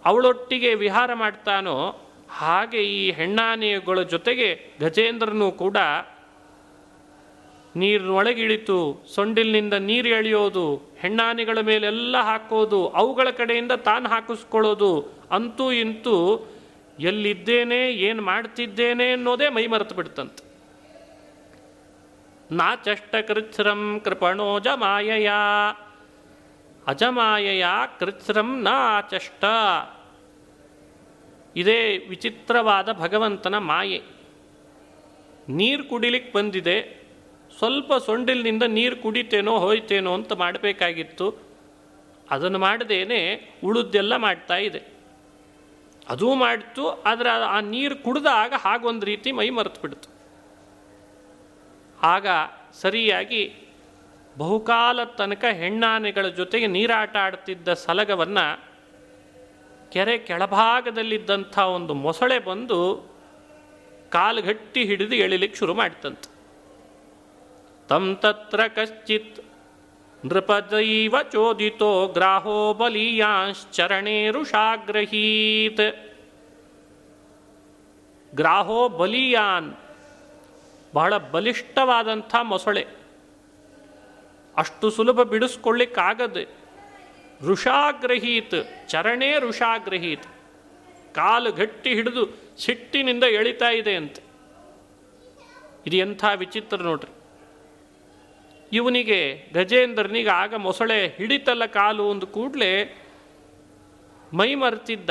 [0.06, 1.78] ಅವಳೊಟ್ಟಿಗೆ ವಿಹಾರ ಮಾಡ್ತಾನೋ,
[2.30, 4.50] ಹಾಗೆ ಈ ಹೆಣ್ಣಾನೆಗಳ ಜೊತೆಗೆ
[4.82, 5.78] ಗಜೇಂದ್ರನೂ ಕೂಡ
[7.76, 16.48] ನೀರಿನೊಳಗಿಳಿತು, ಸೊಂಡಿಲಿನಿಂದ ನೀರು ಎಳೆಯೋದು, ಹೆಣ್ಣಾನೆಗಳ ಮೇಲೆಲ್ಲ ಹಾಕೋದು, ಅವುಗಳ ಕಡೆಯಿಂದ ತಾನು ಹಾಕಿಸ್ಕೊಳ್ಳೋದು, ಅಂತೂ ಇಂತೂ
[17.00, 20.46] ಎಲ್ಲಿದ್ದೇನೆ, ಏನು ಮಾಡ್ತಿದ್ದೇನೆ ಅನ್ನೋದೇ ಮೈ ಮರೆತು ಬಿಡ್ತಂತೆ.
[22.52, 25.30] ನಾಚಷ್ಟ ಕೃಚ್ಛ್ರಂ ಕೃಪಣೋ ಮಾಯಯ
[26.88, 27.66] ಅಜಮಾಯಯ
[28.00, 29.46] ಕೃಚ್ಛ್ರಂ ನಾ ಚಷ್ಟ.
[31.56, 34.02] ಇದೇ ವಿಚಿತ್ರವಾದ ಭಗವಂತನ ಮಾಯೆ.
[35.50, 37.05] ನೀರು ಕುಡಿಲಿಕ್ಕೆ ಬಂದಿದೆ
[37.60, 41.28] ಸ್ವಲ್ಪ ಸೊಂಡಿಲಿನಿಂದ ನೀರು ಕುಡಿತೇನೋ ಹೋಯ್ತೇನೋ ಅಂತ ಮಾಡಬೇಕಾಗಿತ್ತು.
[42.34, 43.20] ಅದನ್ನು ಮಾಡದೇನೆ
[43.68, 44.82] ಉಳಿದೆಲ್ಲ ಮಾಡ್ತಾ ಇದೆ.
[46.14, 50.10] ಅದೂ ಮಾಡ್ತು, ಆದರೆ ಆ ನೀರು ಕುಡಿದಾಗ ಹಾಗೊಂದು ರೀತಿ ಮೈ ಮರೆತು ಬಿಡ್ತು.
[52.14, 52.28] ಆಗ
[52.82, 53.44] ಸರಿಯಾಗಿ
[54.42, 58.46] ಬಹುಕಾಲ ತನಕ ಹೆಣ್ಣಾನೆಗಳ ಜೊತೆಗೆ ನೀರಾಟ ಆಡ್ತಿದ್ದ ಸಲಗವನ್ನು
[59.94, 62.80] ಕೆರೆ ಕೆಳಭಾಗದಲ್ಲಿದ್ದಂಥ ಒಂದು ಮೊಸಳೆ ಬಂದು
[64.16, 66.28] ಕಾಲು ಗಟ್ಟಿ ಹಿಡಿದು ಎಳಿಲಿಕ್ಕೆ ಶುರು ಮಾಡ್ತಂತೆ.
[67.88, 69.40] ತಂ ತತ್ರ ಕಶ್ಚಿತ್
[70.26, 75.86] ನೃಪದೈವ ಚೋದಿತೋ ಗ್ರಾಹೋ ಬಲೀಯಾಂಶ್ಚರಣೇ ಋಷಾಗ್ರಹೀತ್
[78.36, 79.74] ಗ್ರಾಹೋ ಬಲಿಯಾನ್
[80.94, 82.88] ಬಹಳ ಬಲಿಷ್ಠವಾದಂಥ ಮೊಸಳೆ.
[84.58, 86.48] ಅಷ್ಟು ಸುಲಭ ಬಿಡಿಸ್ಕೊಳ್ಳಿಕ್ಕಾಗದೆ
[87.42, 90.24] ಋಷಾಗ್ರಹೀತ್, ಚರಣೇ ಋಷಾಗ್ರಹೀತ್,
[91.16, 92.24] ಕಾಲು ಗಟ್ಟಿ ಹಿಡಿದು
[92.58, 94.22] ಸಿಟ್ಟಿನಿಂದ ಎಳಿತಾ ಇದೆ ಅಂತೆ.
[95.86, 97.25] ಇದು ಎಂಥ ವಿಚಿತ್ರ ನೋಡ್ರಿ.
[98.76, 99.20] ಇವನಿಗೆ
[99.54, 102.72] ಗಜೇಂದ್ರನಿಗೆ ಆಗ ಮೊಸಳೆ ಹಿಡಿತಲ್ಲ ಕಾಲು ಒಂದು ಕೂಡಲೇ
[104.34, 105.10] ಮೈ ಮರೆತಿದ್ದ.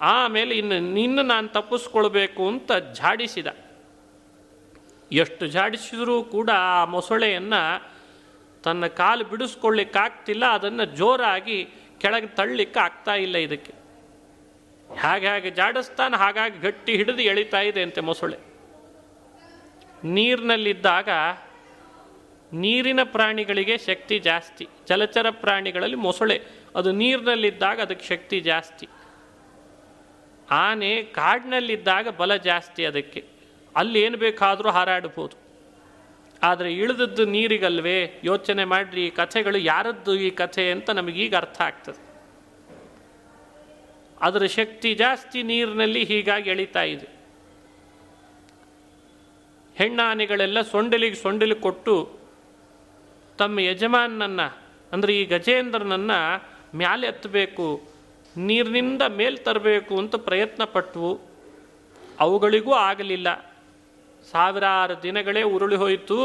[0.00, 3.46] ಆಮೇಲೆ ಇನ್ನು ನಿನ್ನ ನಾನು ತಪ್ಪಿಸ್ಕೊಳ್ಬೇಕು ಅಂತ ಝಾಡಿಸಿದ.
[5.12, 7.62] ಎಷ್ಟು ಝಾಡಿಸಿದರೂ ಕೂಡ ಆ ಮೊಸಳೆಯನ್ನು
[8.62, 11.58] ತನ್ನ ಕಾಲು ಬಿಡಿಸ್ಕೊಳ್ಳಿಕ್ಕಾಗ್ತಿಲ್ಲ ಅದನ್ನು ಜೋರಾಗಿ
[11.98, 13.74] ಕೆಳಗೆ ತಳ್ಳಲಿಕ್ಕೆ ಆಗ್ತಾ ಇಲ್ಲ ಇದಕ್ಕೆ.
[15.00, 18.38] ಹಾಗೆ ಹಾಗೆ ಜಾಡಿಸ್ತಾನೆ ಹಾಗಾಗಿ ಗಟ್ಟಿ ಹಿಡಿದು ಎಳಿತಾ ಇದೆ ಅಂತೆ ಮೊಸಳೆ.
[20.04, 21.08] ನೀರಿನಲ್ಲಿದ್ದಾಗ
[22.52, 26.42] ನೀರಿನ ಪ್ರಾಣಿಗಳಿಗೆ ಶಕ್ತಿ ಜಾಸ್ತಿ, ಜಲಚರ ಪ್ರಾಣಿಗಳಲ್ಲಿ ಮೊಸಳೆ.
[26.76, 28.88] ಅದು ನೀರಿನಲ್ಲಿದ್ದಾಗ ಅದಕ್ಕೆ ಶಕ್ತಿ ಜಾಸ್ತಿ.
[30.50, 33.24] ಆನೆ ಕಾಡಿನಲ್ಲಿದ್ದಾಗ ಬಲ ಜಾಸ್ತಿ ಅದಕ್ಕೆ.
[33.76, 35.36] ಅಲ್ಲಿ ಏನು ಬೇಕಾದರೂ ಹಾರಾಡ್ಬೋದು.
[36.42, 38.20] ಆದರೆ ಇಳಿದದ್ದು ನೀರಿಗಲ್ವೇ?
[38.24, 42.06] ಯೋಚನೆ ಮಾಡಿರಿ, ಈ ಕಥೆಗಳು ಯಾರದ್ದು ಈ ಕಥೆ ಅಂತ ನಮಗೀಗ ಅರ್ಥ ಆಗ್ತದೆ.
[44.20, 47.08] ಅದರ ಶಕ್ತಿ ಜಾಸ್ತಿ ನೀರಿನಲ್ಲಿ ಹೀಗಾಗಿ ಎಳಿತಾ ಇದೆ.
[49.76, 52.15] ಹೆಣ್ಣಾನೆಗಳೆಲ್ಲ ಸೊಂಡಿಲಿಗೆ ಸೊಂಡಿಲು ಕೊಟ್ಟು
[53.38, 54.46] ತಮ್ಮ ಯಜಮಾನನನ್ನು,
[54.92, 56.18] ಅಂದರೆ ಈ ಗಜೇಂದ್ರನನ್ನು
[56.76, 57.66] ಮ್ಯಾಲೆ ಎತ್ತಬೇಕು
[58.36, 61.10] ನೀರಿನಿಂದ ಮೇಲೆ ತರಬೇಕು ಅಂತ ಪ್ರಯತ್ನ ಪಟ್ಟವು
[62.20, 63.28] ಅವುಗಳಿಗೂ ಆಗಲಿಲ್ಲ.
[64.30, 66.18] ಸಾವಿರಾರು ದಿನಗಳೇ ಉರುಳಿ ಹೋಯಿತು,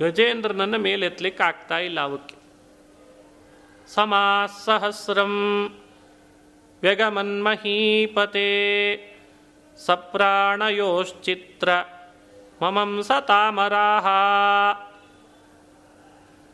[0.00, 2.36] ಗಜೇಂದ್ರನನ್ನು ಮೇಲೆತ್ತಲಿಕ್ಕೆ ಆಗ್ತಾ ಇಲ್ಲ ಅವಕ್ಕೆ.
[3.94, 5.34] ಸಮಾಸಹಸ್ರಂ
[6.82, 8.48] ವ್ಯಗಮನ್ಮಹೀಪತೆ
[9.86, 11.68] ಸಪ್ರಾಣಯೋಶ್ಚಿತ್ರ
[12.62, 14.06] ಮಮಂಸ ತಾಮರಾಹ.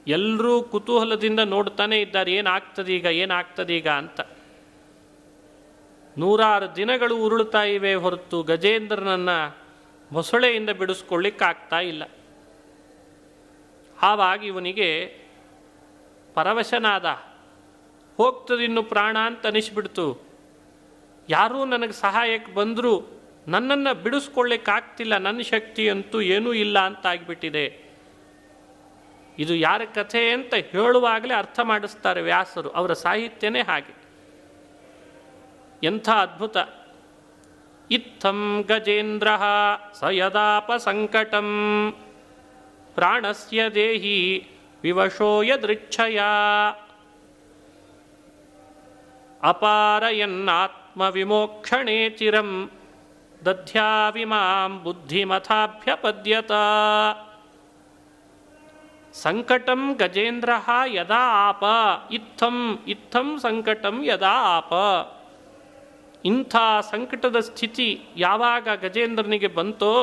[0.09, 4.21] ಎಲ್ಲರೂ ಕುತೂಹಲದಿಂದ ನೋಡ್ತಾನೆ ಇದ್ದಾರೆ, ಏನಾಗ್ತದೀಗ ಏನಾಗ್ತದೀಗ ಅಂತ.
[6.19, 9.57] ನೂರಾರು ದಿನಗಳು ಉರುಳ್ತಾ ಇವೆ ಹೊರತು ಗಜೇಂದ್ರನನ್ನು
[10.13, 12.03] ಮೊಸಳೆಯಿಂದ ಬಿಡಿಸ್ಕೊಳ್ಳಿಕ್ಕಾಗ್ತಾ ಇಲ್ಲ.
[14.03, 14.89] ಆವಾಗ ಇವನಿಗೆ
[16.35, 17.07] ಪರವಶನಾದ
[18.17, 20.29] ಹೋಗ್ತದಿನ್ನು ಪ್ರಾಣ ಅಂತ ಅನಿಸ್ಬಿಡ್ತು.
[21.29, 27.07] ಯಾರೂ ನನಗೆ ಸಹಾಯಕ್ಕೆ ಬಂದರೂ ನನ್ನನ್ನು ಬಿಡಿಸ್ಕೊಳ್ಳಿಕ್ಕಾಗ್ತಿಲ್ಲ ನನ್ನ ಶಕ್ತಿ ಅಂತೂ ಏನೂ ಇಲ್ಲ ಅಂತ
[29.39, 32.71] ಇದು ಯಾರ ಕಥೆ ಅಂತ ಹೇಳುವಾಗಲೇ ಅರ್ಥ ಮಾಡಿಸ್ತಾರೆ ವ್ಯಾಸರು.
[32.71, 33.95] ಅವರ ಸಾಹಿತ್ಯನೇ ಹಾಗೆ.
[35.83, 36.57] ಎಂಥ ಅದ್ಭುತ.
[37.91, 39.29] ಇತ್ತಂ ಗಜೇಂದ್ರ
[39.93, 41.91] ಸ ಯದಾಪ ಸಂಕಟಂ.
[42.95, 44.51] ಪ್ರಾಣಸ್ಯ ದೇಹಿ
[44.83, 46.21] ವಿವಶೋ ಯದೃಚ್ಛಯ.
[49.43, 52.71] ಅಪಾರಯನ್ನಾತ್ಮ ವಿಮೋಕ್ಷಣೇ ಚಿರಂ.
[53.47, 56.53] ದಧ್ಯಾವಿಮಾಂ ಬುದ್ಧಿಮಥಾಭ್ಯಪದ್ಯತ.
[59.23, 60.51] ಸಂಕಟಂ ಗಜೇಂದ್ರ
[60.87, 61.65] ಯದಾ ಆಪ?
[62.11, 64.73] ಇತ್ತಂ ಇತ್ತಂ ಸಂಕಟಂ ಯದಾ ಆಪ?
[66.25, 66.57] ಇಂಥ
[66.91, 69.95] ಸಂಕಟದ ಸ್ಥಿತಿ ಯಾವಾಗ ಗಜೇಂದ್ರನಿಗೆ ಬಂತೋ,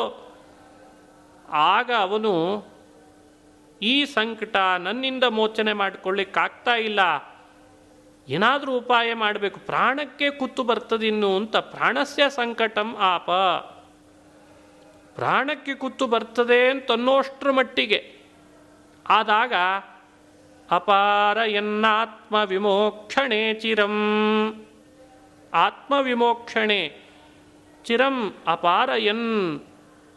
[1.50, 2.66] ಆಗ ಅವನು
[3.82, 7.00] ಈ ಸಂಕಟ ನನ್ನಿಂದ ಮೋಚನೆ ಮಾಡಿಕೊಳ್ಳಿಕ್ಕಾಗ್ತಾ ಇಲ್ಲ.
[8.28, 9.60] ಏನಾದರೂ ಉಪಾಯ ಮಾಡಬೇಕು.
[9.60, 13.32] ಪ್ರಾಣಕ್ಕೆ ಕುತ್ತು ಬರ್ತದಿನ್ನು ಅಂತ ಪ್ರಾಣಸ್ಯ ಸಂಕಟಂ ಆಪ.
[15.16, 18.15] ಪ್ರಾಣಕ್ಕೆ ಕುತ್ತು ಬರ್ತದೆ ಅಂತನ್ನೋಷ್ಟ್ರ ಮಟ್ಟಿಗೆ.
[19.10, 19.54] ಆದಾಗ
[20.72, 23.96] ಅಪಾರ ಎನ್ನಾತ್ಮ ವಿಮೋಕ್ಷಣೆ ಚಿರಂ.
[25.54, 27.06] ಆತ್ಮವಿಮೋಕ್ಷಣೆ
[27.84, 29.60] ಚಿರಂ ಅಪಾರ ಎನ್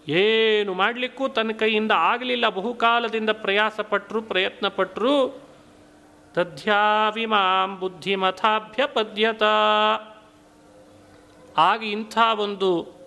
[0.09, 2.49] ಏನು ಮಾಡಲಿಕ್ಕೂ ತನ್ನ ಕೈಯಿಂದ ಆಗಲಿಲ್ಲ.
[2.49, 5.41] ಬಹುಕಾಲದಿಂದ ಪ್ರಯಾಸಪಟ್ಟರು ಪ್ರಯತ್ನಪಟ್ಟರು
[6.35, 9.43] ತದ್ಯಾವಿಮಾಂ ಬುದ್ಧಿಮಥಾಭ್ಯಪದ್ಯತ.
[11.59, 12.99] ಆಗ ಇಂಥ ಒಂದು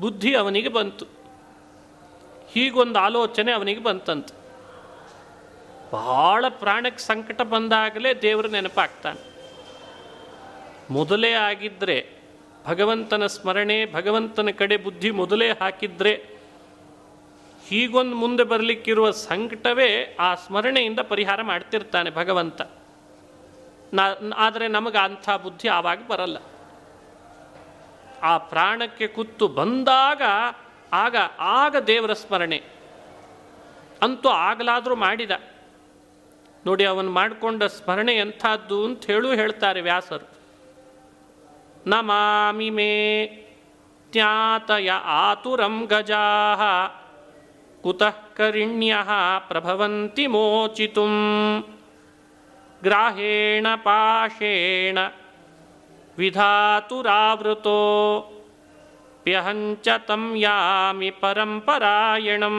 [0.00, 1.13] ಬುದ್ಧಿ ಅವನಿಗೆ ಬಂತು.
[2.54, 4.34] ಹೀಗೊಂದು ಆಲೋಚನೆ ಅವನಿಗೆ ಬಂತಂತೆ.
[5.92, 9.34] ಬಹಳ ಪ್ರಾಣಕ್ಕೆ ಸಂಕಟ ಬಂದಾಗಲೇ ದೇವರು ನೆನಪಾಗ್ತಾನೆ.
[10.90, 12.10] ಮೊದಲೇ ಆಗಿದ್ದರೆ
[12.66, 16.34] ಭಗವಂತನ ಸ್ಮರಣೆ, ಭಗವಂತನ ಕಡೆ ಬುದ್ಧಿ ಮೊದಲೇ ಹಾಕಿದ್ರೆ
[17.68, 22.62] ಹೀಗೊಂದು ಮುಂದೆ ಬರಲಿಕ್ಕಿರುವ ಸಂಕಟವೇ ಆ ಸ್ಮರಣೆಯಿಂದ ಪರಿಹಾರ ಮಾಡ್ತಿರ್ತಾನೆ ಭಗವಂತ.
[23.92, 24.02] ನಾ,
[24.36, 26.36] ಆದರೆ ನಮಗೆ ಅಂಥ ಬುದ್ಧಿ ಆವಾಗ ಬರಲ್ಲ.
[28.22, 30.22] ಆ ಪ್ರಾಣಕ್ಕೆ ಕುತ್ತು ಬಂದಾಗ
[30.94, 32.62] ಆಗ ಆಗ ದೇವರ ಸ್ಮರಣೆ.
[34.02, 35.30] ಅಂತೂ ಆಗಲಾದರೂ ಮಾಡಿದ.
[36.66, 40.34] ನೋಡಿ, ಅವನು ಮಾಡಿಕೊಂಡ ಸ್ಮರಣೆ ಎಂಥದ್ದು ಅಂತ ಹೇಳು ಹೇಳ್ತಾರೆ ವ್ಯಾಸರು.
[41.86, 43.26] ನಮಾಮಿ ಮೇ
[44.12, 46.24] ತ್ಯಾತಯ ಆತುರಂ ಗಜಾ
[47.82, 48.96] ಕುತಃ ಕರಿಣ್ಯ
[49.48, 51.04] ಪ್ರಭವಂತಿ ಮೋಚಿತು
[52.82, 54.98] ಗ್ರಾಹೇಣ ಪಾಶೇಣ
[56.18, 57.70] ವಿಧಾತುರಾವೃತೋ
[59.24, 62.58] ಪ್ಯಹಂಚ ತಂ ಯಾಮಿ ಪರಂಪರಾಯಣಂ.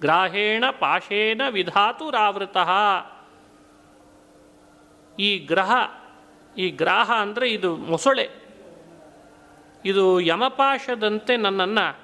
[0.00, 2.56] ಗ್ರಾಹೇಣ ಪಾಶೇನ ವಿಧಾತುರಾವೃತ.
[5.20, 5.72] ಈ ಗ್ರಹ,
[6.56, 8.28] ಈ ಗ್ರಾಹ ಅಂದರೆ ಇದು ಮೊಸಳೆ.
[9.84, 11.98] ಇದು ಯಮಪಾಶದಂತೆ ನನ್ನನ್ನು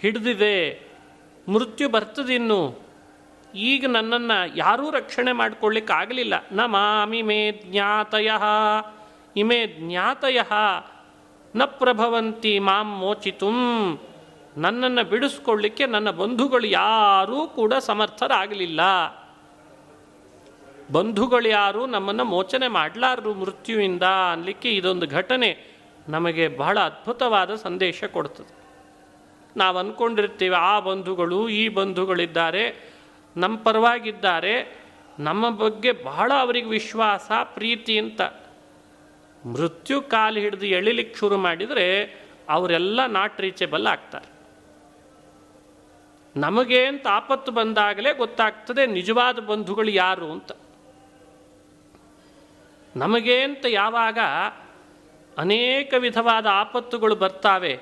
[0.00, 0.56] ಹಿಡಿದಿದೆ,
[1.48, 2.60] ಮೃತ್ಯು ಬರ್ತದಿನ್ನು
[3.54, 8.30] ಈಗ ನನ್ನನ್ನು ಯಾರೂ ರಕ್ಷಣೆ ಮಾಡ್ಕೊಳ್ಳಿಕ್ಕಾಗಲಿಲ್ಲ ನ ಮಾಮಿ ಮೇ ಜ್ಞಾತಯ.
[9.36, 10.40] ಇಮೇ ಜ್ಞಾತಯ.
[11.56, 13.50] ನ ಪ್ರಭವಂತಿ ಮಾಂ ಮೋಚಿತು.
[14.56, 18.80] ನನ್ನನ್ನು ಬಿಡಿಸ್ಕೊಳ್ಳಿಕ್ಕೆ ನನ್ನ ಬಂಧುಗಳು ಯಾರೂ ಕೂಡ ಸಮರ್ಥರಾಗಲಿಲ್ಲ.
[20.92, 25.50] ಬಂಧುಗಳು ಯಾರು ನಮ್ಮನ್ನು ಮೋಚನೆ ಮಾಡಲಾರರು ಮೃತ್ಯುವಿಂದ ಅನ್ಲಿಕ್ಕೆ ಇದೊಂದು ಘಟನೆ
[26.08, 28.52] ನಮಗೆ ಬಹಳ ಅದ್ಭುತವಾದ ಸಂದೇಶ ಕೊಡ್ತದೆ.
[29.56, 32.64] ನಾವು ಅಂದ್ಕೊಂಡಿರ್ತೀವಿ ಆ ಬಂಧುಗಳು, ಈ ಬಂಧುಗಳಿದ್ದಾರೆ
[33.36, 34.54] ನಮ್ಮ ಪರವಾಗಿದ್ದಾರೆ,
[35.18, 38.20] ನಮ್ಮ ಬಗ್ಗೆ ಬಹಳ ಅವರಿಗೆ ವಿಶ್ವಾಸ, ಪ್ರೀತಿ ಅಂತ.
[39.46, 41.86] ಮೃತ್ಯು ಕಾಲು ಹಿಡಿದು ಎಳಿಲಿಕ್ಕೆ ಶುರು ಮಾಡಿದರೆ
[42.48, 44.28] ಅವರೆಲ್ಲ ನಾಟ್ ರೀಚೇಬಲ್ ಆಗ್ತಾರೆ.
[46.36, 50.52] ನಮಗೆ ಅಂತ ಆಪತ್ತು ಬಂದಾಗಲೇ ಗೊತ್ತಾಗ್ತದೆ ನಿಜವಾದ ಬಂಧುಗಳು ಯಾರು ಅಂತ.
[52.96, 54.18] ನಮಗೇಂತ ಯಾವಾಗ
[55.38, 57.78] ಅನೇಕ ವಿಧವಾದ ಆಪತ್ತುಗಳು ಬರ್ತಾವೆ,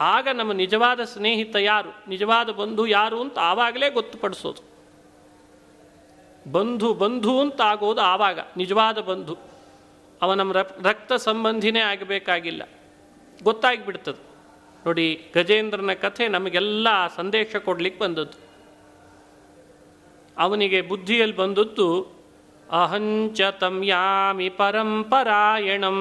[0.00, 4.62] ಆಗ ನಮ್ಮ ನಿಜವಾದ ಸ್ನೇಹಿತ ಯಾರು, ನಿಜವಾದ ಬಂಧು ಯಾರು ಅಂತ ಆವಾಗಲೇ ಗೊತ್ತುಪಡಿಸೋದು.
[6.52, 9.49] ಬಂಧು ಬಂಧು ಅಂತ ಆಗೋದು ಆವಾಗ, ನಿಜವಾದ ಬಂಧು.
[10.22, 10.52] ಅವ ನಮ್ಮ
[10.82, 12.62] ರಕ್ತ ಸಂಬಂಧಿನೇ ಆಗಬೇಕಾಗಿಲ್ಲ.
[13.42, 14.30] ಗೊತ್ತಾಗಿಬಿಡ್ತದೆ.
[14.86, 18.50] ನೋಡಿ, ಗಜೇಂದ್ರನ ಕಥೆ ನಮಗೆಲ್ಲ ಸಂದೇಶ ಕೊಡ್ಲಿಕ್ಕೆ ಬಂದದ್ದು.
[20.38, 22.02] ಅವನಿಗೆ ಬುದ್ಧಿಯಲ್ಲಿ ಬಂದದ್ದು,
[22.70, 25.98] ಅಹಂಚ ತಮ್ಯಾಮಿ ಪರಂಪರಾಯಣಂ.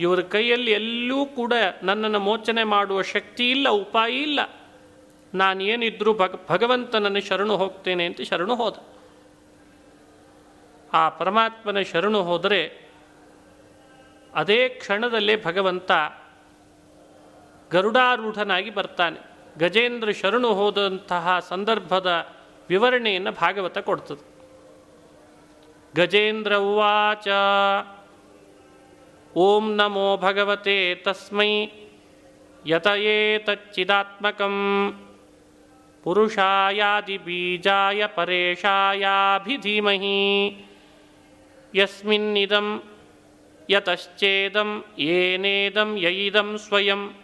[0.00, 4.40] ಇವರ ಕೈಯಲ್ಲಿ ಎಲ್ಲೂ ಕೂಡ ನನ್ನನ್ನು ಮೋಚನೆ ಮಾಡುವ ಶಕ್ತಿ ಇಲ್ಲ, ಉಪಾಯ ಇಲ್ಲ.
[5.34, 8.95] ನಾನೇನಿದ್ರೂ ಭಗ, ಭಗವಂತನನ್ನು ಶರಣು ಹೋಗ್ತೇನೆ ಅಂತ ಶರಣು ಹೋದ.
[10.96, 12.62] ಆ ಪರಮಾತ್ಮನ ಶರಣು ಹೋದರೆ
[14.34, 15.90] ಅದೇ ಕ್ಷಣದಲ್ಲೇ ಭಗವಂತ
[17.72, 19.18] ಗರುಡಾರೂಢನಾಗಿ ಬರ್ತಾನೆ.
[19.58, 22.10] ಗಜೇಂದ್ರ ಶರಣು ಹೋದಂತಹ ಸಂದರ್ಭದ
[22.68, 24.24] ವಿವರಣೆಯನ್ನು ಭಾಗವತ ಕೊಡ್ತದೆ.
[25.96, 27.28] ಗಜೇಂದ್ರ ಉವಾಚ,
[29.34, 31.52] ಓಂ ನಮೋ ಭಗವತೆ ತಸ್ಮೈ,
[32.66, 34.54] ಯತಯೇತಚ್ಚಿದಾತ್ಮಕಂ,
[36.04, 39.24] ಪುರುಷಾಯಾದಿಬೀಜಾಯ ಪರೇಶಾಯಾಭಿಧೀಮಹಿ.
[41.74, 42.82] ಯಸ್ಮಿನ್ನಿದಂ
[43.70, 47.14] ಯತಶ್ಚೇದಂ ಏನೇದಂ ಯಯಿದಂ ಸ್ವಯಂ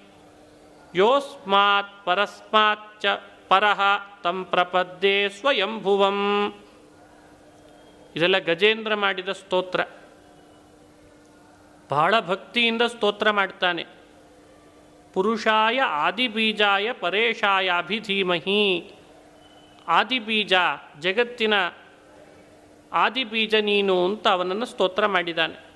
[0.94, 3.06] ಯೋಸ್ಮಾತ್ ಪರಸ್ಮಾಚ್ಚ
[3.48, 3.81] ಪರಹ
[4.23, 6.19] ತಂ ಪ್ರಪದ್ಯೆ ಸ್ವಯಂಭುವಂ
[8.16, 9.81] ಇದೆಲ್ಲ ಗಜೇಂದ್ರ ಮಾಡಿದ ಸ್ತೋತ್ರ.
[11.90, 13.85] ಬಹಳ ಭಕ್ತಿಯಿಂದ ಸ್ತೋತ್ರ ಮಾಡ್ತಾನೆ.
[15.14, 18.92] ಪುರುಷಾಯ ಆದಿಬೀಜಾಯ ಪರೇಶಾಯ ಅಭಿಧೀಮಹಿ
[19.88, 20.52] ಆದಿಬೀಜ
[21.00, 21.54] ಜಗತ್ತಿನ
[22.92, 25.72] ಆದಿಬೀಜ ನೀನು ಅಂತ ಅವನನ್ನು ಸ್ತೋತ್ರ ಮಾಡಿದ್ದಾನೆ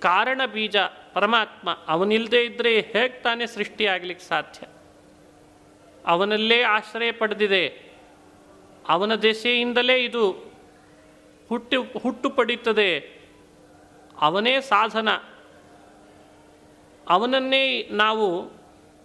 [0.00, 0.76] ಕಾರಣ ಬೀಜ
[1.12, 4.66] ಪರಮಾತ್ಮ ಅವನಿಲ್ಲದೆ ಇದ್ದರೆ ಹೇಗೆ ತಾನೇ ಸೃಷ್ಟಿಯಾಗಲಿಕ್ಕೆ ಸಾಧ್ಯ?
[6.06, 7.84] ಅವನಲ್ಲೇ ಆಶ್ರಯ ಪಡೆದಿದೆ.
[8.88, 10.30] ಅವನ ದೆಸೆಯಿಂದಲೇ ಇದು
[11.48, 12.98] ಹುಟ್ಟು ಹುಟ್ಟು ಪಡೀತದೆ.
[14.20, 15.08] ಅವನೇ ಸಾಧನ.
[17.08, 18.50] ಅವನನ್ನೇ ನಾವು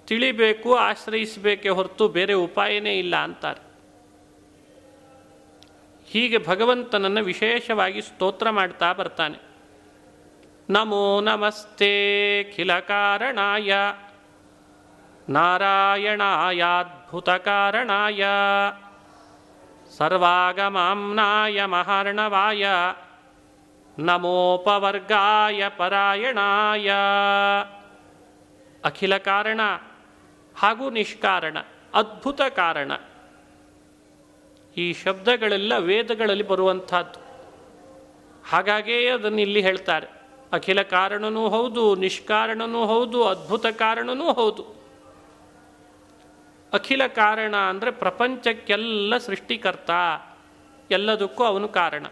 [0.06, 3.69] ತಿಳಿಬೇಕು, ಆಶ್ರಯಿಸಬೇಕೇ ಹೊರತು ಬೇರೆ ಉಪಾಯನೇ ಇಲ್ಲ ಅಂತಾರೆ.
[6.12, 9.38] ಹೀಗೆ ಭಗವಂತನನ್ನು ವಿಶೇಷವಾಗಿ ಸ್ತೋತ್ರ ಮಾಡ್ತಾ ಬರ್ತಾನೆ.
[10.70, 13.74] ನಮೋ ನಮಸ್ತೆ ಖಿಲ ಕಾರಣಾಯ.
[15.30, 18.26] ನಾರಾಯಣಾಯಾದ್ಭುತ ಕಾರಣಾಯ.
[19.98, 22.68] ಸರ್ವಾಗಮಾಂನಾಯ ಮಹಾರ್ಣವಾಯ.
[24.00, 26.92] ನಮೋಪವರ್ಗಾಯ ಪರಾಯಣಾಯ.
[28.86, 29.62] ಅಖಿಲ ಕಾರಣ
[30.58, 31.58] ಹಾಗೂ ನಿಷ್ಕಾರಣ,
[31.94, 32.92] ಅದ್ಭುತ ಕಾರಣ.
[34.80, 37.20] ಈ ಶಬ್ದಗಳೆಲ್ಲ ವೇದಗಳಲ್ಲಿ ಬರುವಂಥದ್ದು.
[38.50, 40.08] ಹಾಗಾಗೇ ಅದನ್ನು ಇಲ್ಲಿ ಹೇಳ್ತಾರೆ.
[40.52, 44.64] ಅಖಿಲ ಕಾರಣನೂ ಹೌದು, ನಿಷ್ಕಾರಣನೂ ಹೌದು, ಅದ್ಭುತ ಕಾರಣನೂ ಹೌದು.
[46.74, 49.92] ಅಖಿಲ ಕಾರಣ ಅಂದರೆ ಪ್ರಪಂಚಕ್ಕೆಲ್ಲ ಸೃಷ್ಟಿಕರ್ತ,
[50.90, 52.06] ಎಲ್ಲದಕ್ಕೂ ಅವನು ಕಾರಣ.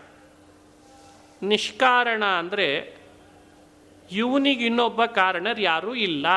[1.42, 2.68] ನಿಷ್ಕಾರಣ ಅಂದರೆ
[4.12, 6.28] ಇವನಿಗೆ ಇನ್ನೊಬ್ಬ ಕಾರಣರು ಯಾರೂ ಇಲ್ಲ.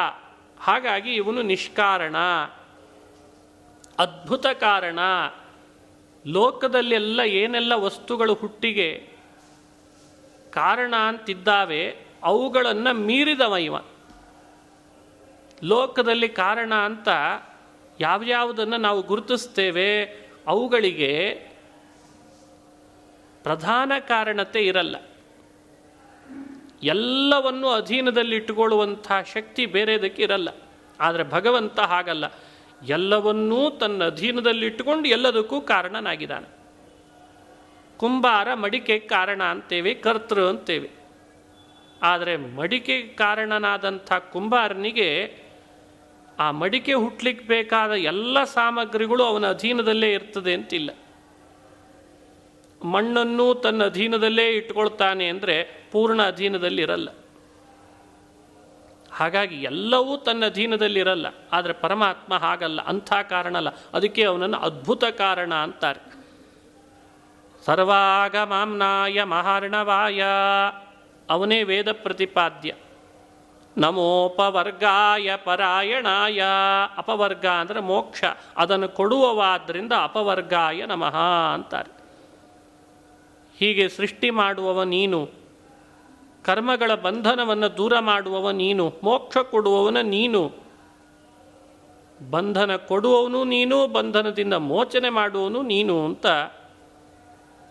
[0.61, 2.17] ಹಾಗಾಗಿ ಇವನು ನಿಷ್ಕಾರಣ,
[3.99, 4.99] ಅದ್ಭುತ ಕಾರಣ.
[6.27, 9.09] ಲೋಕದಲ್ಲೆಲ್ಲ ಏನೆಲ್ಲ ವಸ್ತುಗಳು ಹುಟ್ಟಿಗೆ
[10.51, 13.77] ಕಾರಣ ಅಂತಿದ್ದಾವೆ, ಅವುಗಳನ್ನು ಮೀರಿದವ ಇವ.
[15.65, 17.09] ಲೋಕದಲ್ಲಿ ಕಾರಣ ಅಂತ
[18.01, 20.05] ಯಾವ್ಯಾವುದನ್ನು ನಾವು ಗುರುತಿಸ್ತೇವೆ,
[20.47, 21.35] ಅವುಗಳಿಗೆ
[23.43, 24.97] ಪ್ರಧಾನ ಕಾರಣತೆ ಇರಲ್ಲ.
[26.83, 30.49] ಎಲ್ಲವನ್ನು ಅಧೀನದಲ್ಲಿಟ್ಟುಕೊಳ್ಳುವಂಥ ಶಕ್ತಿ ಬೇರೆದಕ್ಕೆ ಇರಲ್ಲ.
[31.01, 32.25] ಆದರೆ ಭಗವಂತ ಹಾಗಲ್ಲ.
[32.83, 36.61] ಎಲ್ಲವನ್ನೂ ತನ್ನ ಅಧೀನದಲ್ಲಿಟ್ಟುಕೊಂಡು ಎಲ್ಲದಕ್ಕೂ ಕಾರಣನಾಗಿದ್ದಾನೆ.
[37.97, 40.91] ಕುಂಬಾರ ಮಡಿಕೆ ಕಾರಣ ಅಂತೇವೆ, ಕರ್ತೃ ಅಂತೇವೆ.
[42.03, 45.37] ಆದರೆ ಮಡಿಕೆ ಕಾರಣನಾದಂಥ ಕುಂಬಾರನಿಗೆ
[46.39, 50.91] ಆ ಮಡಿಕೆ ಹುಟ್ಲಿಕ್ಕೆ ಬೇಕಾದ ಎಲ್ಲ ಸಾಮಗ್ರಿಗಳು ಅವನ ಅಧೀನದಲ್ಲೇ ಇರ್ತದೆ ಅಂತಿಲ್ಲ.
[52.85, 57.09] ಮಣ್ಣನ್ನು ತನ್ನ ಅಧೀನದಲ್ಲೇ ಇಟ್ಕೊಳ್ತಾನೆ ಅಂದರೆ ಪೂರ್ಣ ಅಧೀನದಲ್ಲಿರಲ್ಲ.
[59.21, 63.69] ಹಾಗಾಗಿ ಎಲ್ಲವೂ ತನ್ನ ಅಧೀನದಲ್ಲಿರಲ್ಲ ಆದರೆ ಪರಮಾತ್ಮ ಹಾಗಲ್ಲ, ಅಂಥ ಕಾರಣ ಅಲ್ಲ.
[63.95, 66.21] ಅದಕ್ಕೆ ಅವನನ್ನು ಅದ್ಭುತ ಕಾರಣ ಅಂತಾರೆ.
[67.67, 70.23] ಸರ್ವಾಗಮಾಂನಾಯ ಮಹಾರ್ಣವಾಯ.
[71.31, 72.75] ಅವನೇ ವೇದ ಪ್ರತಿಪಾದ್ಯ.
[73.77, 76.43] ನಮೋಪವರ್ಗಾಯ ಪರಾಯಣಾಯ.
[76.97, 78.25] ಅಪವರ್ಗ ಅಂದರೆ ಮೋಕ್ಷ.
[78.57, 81.17] ಅದನ್ನು ಕೊಡುವವಾದ್ದರಿಂದ ಅಪವರ್ಗಾಯ ನಮಃ
[81.55, 82.01] ಅಂತಾರೆ.
[83.59, 85.40] ಹೀಗೆ ಸೃಷ್ಟಿ ಮಾಡುವವ ನೀನು.
[86.45, 90.43] ಕರ್ಮಗಳ ಬಂಧನವನ್ನು ದೂರ ಮಾಡುವವ ನೀನು, ಮೋಕ್ಷ ಕೊಡುವವನ ನೀನು.
[92.31, 96.27] ಬಂಧನ ಕೊಡುವವನು ನೀನು, ಬಂಧನದಿಂದ ಮೋಚನೆ ಮಾಡುವವನು ನೀನು ಅಂತ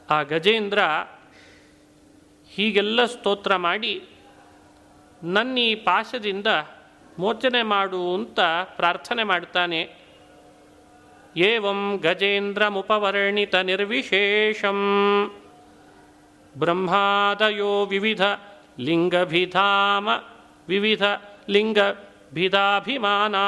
[0.09, 0.79] ಆ ಗಜೇಂದ್ರ
[2.51, 3.93] ಹೀಗೆಲ್ಲ ಸ್ತೋತ್ರ ಮಾಡಿ,
[5.23, 6.47] ನನ್ನ ಈ ಪಾಶದಿಂದ
[7.19, 8.39] ಮೋಚನೆ ಮಾಡು ಅಂತ
[8.75, 9.81] ಪ್ರಾರ್ಥನೆ ಮಾಡ್ತಾನೆ.
[11.35, 14.79] ಏವಂ ಗಜೇಂದ್ರಮುಪವರ್ಣಿತ ನಿರ್ವಿಶೇಷಂ
[16.53, 18.23] ಬ್ರಹ್ಮಾದಯೋ ವಿವಿಧ
[18.79, 20.09] ಲಿಂಗಭಿಧಾಮ
[20.67, 21.03] ವಿವಿಧ
[21.49, 23.45] ಲಿಂಗಭಿಧಾಭಿಮಾನಾ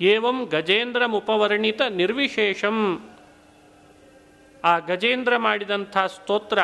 [0.00, 3.08] ಏವಂ ಗಜೇಂದ್ರಮುಪವರ್ಣಿತ ನಿರ್ವಿಶೇಷಂ.
[4.64, 6.58] ಆ ಗಜೇಂದ್ರ ಮಾಡಿದಂಥ ಸ್ತೋತ್ರ,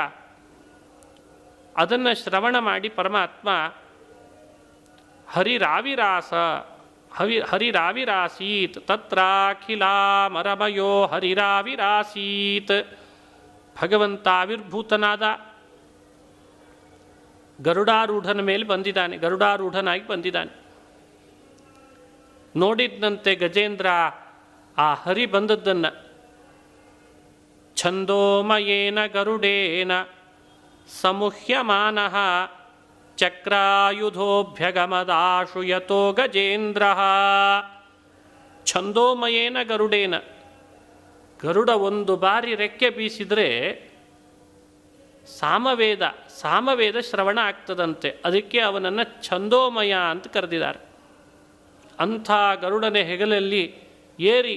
[1.76, 3.72] ಅದನ್ನು ಶ್ರವಣ ಮಾಡಿ ಪರಮಾತ್ಮ,
[5.28, 6.32] ಹರಿರಾವಿರಾಸ,
[7.12, 13.07] ಹವಿ, ಹರಿರಾವಿರಾಸೀತ್, ತತ್ರಾಖಿಲಾಮರಮಯೋ ಹರಿರಾವಿರಾಸೀತ್.
[13.82, 15.22] ಭಗವಂತ ಆವಿರ್ಭೂತನಾದ
[17.60, 20.68] ಗರುಡಾರೂಢನ ಮೇಲೆ ಬಂದಿದ್ದಾನೆ, ಗರುಡಾರೂಢನಾಗಿ ಬಂದಿದ್ದಾನೆ.
[22.56, 23.86] ನೋಡಿದ್ದಂತೆ ಗಜೇಂದ್ರ
[24.78, 26.08] ಆ ಹರಿ ಬಂದದ್ದನ್ನು.
[27.76, 29.92] ಛಂದೋಮಯೇನ ಗರುಡೇನ
[31.00, 31.98] ಸಮುಹ್ಯಮಾನ
[33.16, 36.82] ಚಕ್ರಾಯುಧೋಭ್ಯಗಮದಾಶು ಯಥೋ ಗಜೇಂದ್ರ.
[38.64, 40.14] ಛಂದೋಮಯೇನ ಗರುಡೇನ
[41.43, 43.49] ಗರುಡ ಒಂದು ಬಾರಿ ರೆಕ್ಕೆ ಬೀಸಿದರೆ
[45.39, 46.03] ಸಾಮವೇದ
[46.41, 48.11] ಸಾಮವೇದ ಶ್ರವಣ ಆಗ್ತದಂತೆ.
[48.24, 50.80] ಅದಕ್ಕೆ ಅವನನ್ನು ಛಂದೋಮಯ ಅಂತ ಕರೆದಿದ್ದಾರೆ.
[52.01, 52.30] ಅಂಥ
[52.61, 53.74] ಗರುಡನ ಹೆಗಲಲ್ಲಿ
[54.20, 54.57] ಏರಿ,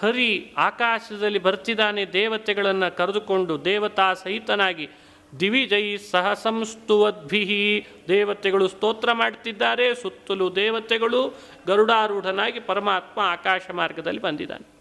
[0.00, 4.88] ಹರಿ ಆಕಾಶದಲ್ಲಿ ಬರ್ತಿದ್ದಾನೆ ದೇವತೆಗಳನ್ನು ಕರೆದುಕೊಂಡು ದೇವತಾ ಸಹಿತನಾಗಿ
[5.40, 11.34] ದಿವಿಜೈ ಸಹ ಸಂಸ್ತುವದ್ಭಿ ದೇವತೆಗಳು ಸ್ತೋತ್ರ ಮಾಡ್ತಿದ್ದಾರೆ, ಸುತ್ತಲೂ ದೇವತೆಗಳು
[11.66, 14.79] ಗರುಡಾರೂಢನಾಗಿ ಪರಮಾತ್ಮ ಆಕಾಶ ಮಾರ್ಗದಲ್ಲಿ ಬಂದಿದ್ದಾನೆ.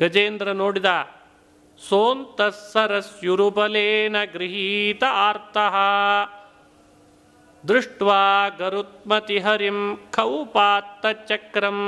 [0.00, 1.08] ಗಜೇಂದ್ರ ನೋಡಿದ,
[1.88, 5.74] ಸೋಂತಸ್ಸರಸ್ಯುರುಬಲೇನ ಗೃಹೀತ ಆರ್ತಃ.
[7.68, 11.78] ದೃಷ್ಟ್ವಾ ಗರುತ್ಮತಿ ಹರಿಂ ಖೌಪಾತ್ತ ಚಕ್ರಂ.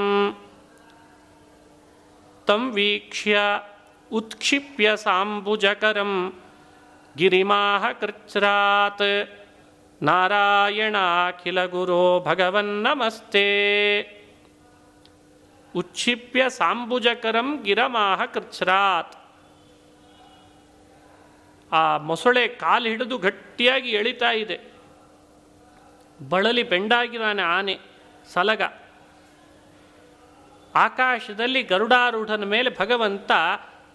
[2.46, 3.38] ತಂ ವೀಕ್ಷ್ಯ
[4.12, 6.42] ಉತ್ಕ್ಷಿಪ್ಯ ಸಾಂಬುಜಕರಂ
[7.16, 9.28] ಗಿರಿಮಾಹ ಕೃಚ್ರಾತ್
[10.02, 14.21] ನಾರಾಯಣಾಖಿಲ ಗುರೋ ಭಗವನ್ನಮಸ್ತೆ.
[15.76, 19.16] ಉಚ್ಛಿಪ್ಯ ಸಾಂಬುಜಕರಂ ಗಿರಮಾಹ ಕೃಚ್ರಾತ್
[21.72, 24.60] ಆ ಮೊಸಳೆ ಕಾಲು ಹಿಡಿದು ಗಟ್ಟಿಯಾಗಿ ಎಳಿತಾ ಇದೆ.
[26.28, 27.78] ಬಳಲಿ ಬೆಂಡಾಗಿದ್ದಾನೆ ಆನೆ,
[28.32, 28.62] ಸಲಗ.
[30.74, 33.30] ಆಕಾಶದಲ್ಲಿ ಗರುಡಾರೂಢನ ಮೇಲೆ ಭಗವಂತ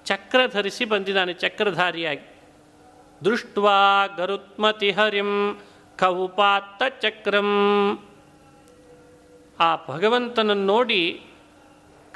[0.06, 2.42] ಚಕ್ರ ಧರಿಸಿ ಬಂದಿದ್ದಾನೆ, ಚಕ್ರಧಾರಿಯಾಗಿ.
[3.26, 5.62] ದೃಷ್ಟ್ವಾ ಗರುತ್ಮತಿ ಹರಿಂ
[5.98, 7.50] ಕವುಪಾತ್ತ ಚಕ್ರಂ.
[9.60, 11.26] ಆ ಭಗವಂತನನ್ನು ನೋಡಿ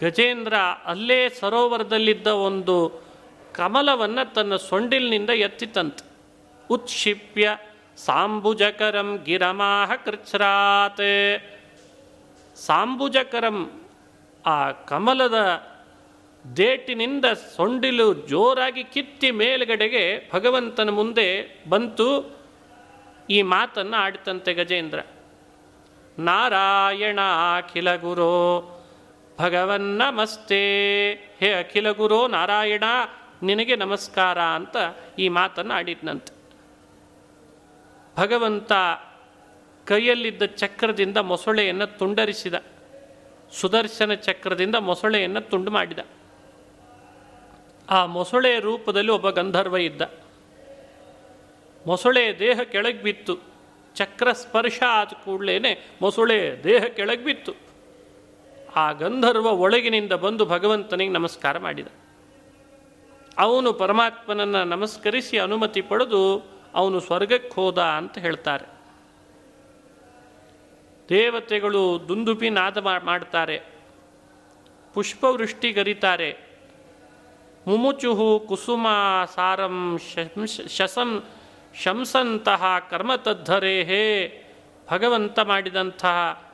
[0.01, 0.53] ಗಜೇಂದ್ರ
[0.85, 3.01] ಅಲ್ಲೇ ಸರೋವರದಲ್ಲಿದ್ದ ಒಂದು
[3.53, 6.05] ಕಮಲವನ್ನು ತನ್ನ ಸೊಂಡಿಲಿನಿಂದ ಎತ್ತಿತಂತೆ
[6.69, 7.57] ಉತ್ಕ್ಷಿಪ್ಯ
[7.97, 11.01] ಸಾಂಬುಜಕರಂ ಗಿರಮಾಹ ಕೃಚ್ರಾತ್
[12.55, 13.81] ಸಾಂಬುಜಕರಂ
[14.45, 15.37] ಆ ಕಮಲದ
[16.57, 17.25] ದೇಟಿನಿಂದ
[17.55, 21.27] ಸೊಂಡಿಲು ಜೋರಾಗಿ ಕಿತ್ತಿ ಮೇಲುಗಡೆಗೆ ಭಗವಂತನ ಮುಂದೆ
[21.69, 22.07] ಬಂತು.
[23.29, 24.99] ಈ ಮಾತನ್ನು ಆಡ್ತಂತೆ ಗಜೇಂದ್ರ.
[26.19, 27.19] ನಾರಾಯಣ
[27.57, 28.31] ಅಖಿಲ ಗುರೋ
[29.41, 31.11] ಭಗವನ್ನಮಸ್ತೆ.
[31.11, 32.83] ಹೇ ಅಖಿಲ ಗುರು ನಾರಾಯಣ,
[33.43, 34.77] ನಿನಗೆ ನಮಸ್ಕಾರ ಅಂತ
[35.19, 36.33] ಈ ಮಾತನ್ನು ಆಡಿದ್ನಂತೆ.
[38.17, 38.71] ಭಗವಂತ
[39.85, 42.53] ಕೈಯಲ್ಲಿದ್ದ ಚಕ್ರದಿಂದ ಮೊಸಳೆಯನ್ನು ತುಂಡರಿಸಿದ.
[43.51, 45.99] ಸುದರ್ಶನ ಚಕ್ರದಿಂದ ಮೊಸಳೆಯನ್ನು ತುಂಡು ಮಾಡಿದ.
[47.89, 50.01] ಆ ಮೊಸಳೆಯ ರೂಪದಲ್ಲಿ ಒಬ್ಬ ಗಂಧರ್ವ ಇದ್ದ.
[51.87, 53.39] ಮೊಸಳೆ ದೇಹ ಕೆಳಗೆ ಬಿತ್ತು.
[53.95, 55.59] ಚಕ್ರ ಸ್ಪರ್ಶ ಆದ ಕೂಡಲೇ
[56.01, 57.70] ಮೊಸಳೆ ದೇಹ ಕೆಳಗೆ ಬಿತ್ತು.
[58.76, 61.88] ಆ ಗಂಧರ್ವ ಒಳಗಿನಿಂದ ಬಂದು ಭಗವಂತನಿಗೆ ನಮಸ್ಕಾರ ಮಾಡಿದ.
[63.38, 68.65] ಅವನು ಪರಮಾತ್ಮನನ್ನು ನಮಸ್ಕರಿಸಿ ಅನುಮತಿ ಪಡೆದು ಅವನು ಸ್ವರ್ಗಕ್ಕೆ ಹೋದ ಅಂತ ಹೇಳ್ತಾರೆ.
[71.09, 73.61] ದೇವತೆಗಳು ದುಂದುಪಿ ನಾದ ಮಾಡ್ತಾರೆ.
[74.93, 76.51] ಪುಷ್ಪವೃಷ್ಟಿ ಗರಿತಾರೆ.
[77.67, 78.88] ಮುಮುಚುಹು ಕುಸುಮ
[79.36, 79.99] ಸಾರಂ
[80.67, 81.24] ಶಸಂ
[81.84, 84.05] ಶಂಸಂತಹ ಕರ್ಮತದ್ಧರೇಹೇ
[84.91, 86.50] ಭಗವಂತ ಮಾಡಿದಂತಹ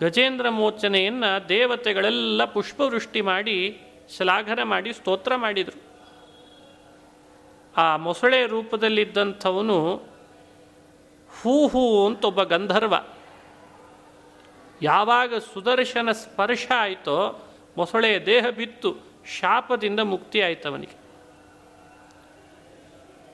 [0.00, 3.80] ಗಜೇಂದ್ರ ಮೋಚನೆಯನ್ನು ದೇವತೆಗಳೆಲ್ಲ ಪುಷ್ಪವೃಷ್ಟಿ ಮಾಡಿ,
[4.16, 5.80] ಶ್ಲಾಘನ ಮಾಡಿ, ಸ್ತೋತ್ರ ಮಾಡಿದರು.
[7.76, 9.96] ಆ ಮೊಸಳೆ ರೂಪದಲ್ಲಿದ್ದಂಥವನು
[11.42, 12.94] ಹೂ ಹೂ ಅಂತ ಒಬ್ಬ ಗಂಧರ್ವ.
[14.82, 18.96] ಯಾವಾಗ ಸುದರ್ಶನ ಸ್ಪರ್ಶ ಆಯಿತೋ ಮೊಸಳೆಯ ದೇಹ ಬಿತ್ತು,
[19.38, 20.96] ಶಾಪದಿಂದ ಮುಕ್ತಿ ಆಯ್ತವನಿಗೆ.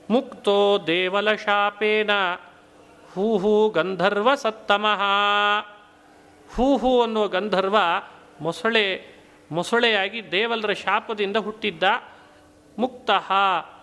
[0.09, 2.11] ಮುಕ್ತೋ ದೇವಲ ಶಾಪೇನ
[3.13, 5.01] ಹೂ ಹೂ ಗಂಧರ್ವ ಸತ್ತಮಃ.
[6.55, 7.77] ಹೂ ಹೂ ಅನ್ನುವ ಗಂಧರ್ವ
[8.41, 9.05] ಮೊಸಳೆ,
[9.51, 11.83] ಮೊಸಳೆಯಾಗಿ ದೇವಲರ ಶಾಪದಿಂದ ಹುಟ್ಟಿದ್ದ.
[12.77, 13.09] ಮುಕ್ತ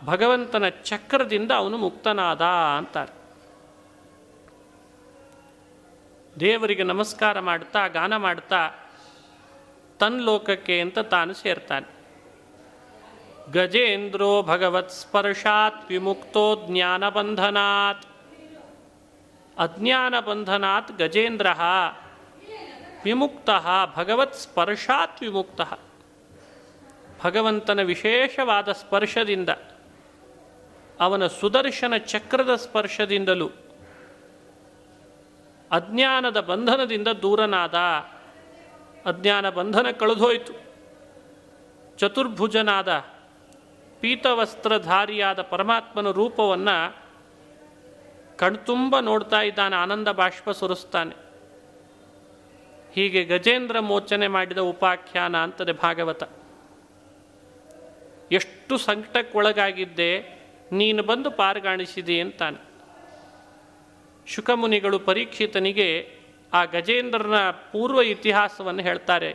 [0.04, 2.42] ಭಗವಂತನ ಚಕ್ರದಿಂದ ಅವನು ಮುಕ್ತನಾದ
[2.78, 3.20] ಅಂತಾರೆ.
[6.40, 8.70] ದೇವರಿಗೆ ನಮಸ್ಕಾರ ಮಾಡ್ತಾ, ಗಾನ ಮಾಡ್ತಾ
[9.98, 12.00] ತನ್ ಲೋಕಕ್ಕೆ ಅಂತ ತಾನು ಸೇರ್ತಾನೆ.
[13.52, 18.06] ಗಜೇಂದ್ರೋ ಭಗವತ್ ಸ್ಪರ್ಶಾತ್ ವಿಮುಕ್ತೋ ಜ್ಞಾನಬಂಧನಾತ್.
[19.58, 21.46] ಅಜ್ಞಾನ ಬಂಧನಾತ್ ಗಜೇಂದ್ರ.
[23.04, 23.50] ವಿಮುಕ್ತ,
[23.96, 25.60] ಭಗವತ್ ಸ್ಪರ್ಶಾತ್ ವಿಮುಕ್ತ.
[27.24, 29.48] ಭಗವಂತನ ವಿಶೇಷವಾದ ಸ್ಪರ್ಶದಿಂದ,
[31.00, 33.48] ಅವನ ಸುದರ್ಶನ ಚಕ್ರದ ಸ್ಪರ್ಶದಿಂದಲೂ,
[35.70, 37.76] ಅಜ್ಞಾನದ ಬಂಧನದಿಂದ ದೂರನಾದ,
[39.06, 40.54] ಅಜ್ಞಾನ ಬಂಧನ ಕಳೆದೋಯಿತು.
[41.96, 42.90] ಚತುರ್ಭುಜನಾದ
[44.00, 46.76] ಪೀತವಸ್ತ್ರಧಾರಿಯಾದ ಪರಮಾತ್ಮನ ರೂಪವನ್ನು
[48.38, 51.29] ಕಣ್ತುಂಬ ನೋಡ್ತಾ ಇದ್ದಾನೆ, ಆನಂದ ಬಾಷ್ಪ ಸುರಿಸ್ತಾನೆ.
[52.94, 56.22] ಹೀಗೆ ಗಜೇಂದ್ರ ಮೋಚನೆ ಮಾಡಿದ ಉಪಾಖ್ಯಾನ ಅಂತದೆ ಭಾಗವತ.
[58.32, 60.12] ಎಷ್ಟು ಸಂಕಟಕ್ಕೊಳಗಾಗಿದ್ದೆ,
[60.72, 62.60] ನೀನು ಬಂದು ಪಾರುಗಾಣಿಸಿದೆ ಅಂತಾನೆ.
[64.26, 65.88] ಶುಕಮುನಿಗಳು ಪರೀಕ್ಷಿತನಿಗೆ
[66.52, 69.30] ಆ ಗಜೇಂದ್ರನ ಪೂರ್ವ ಇತಿಹಾಸವನ್ನು ಹೇಳ್ತಾರೆ.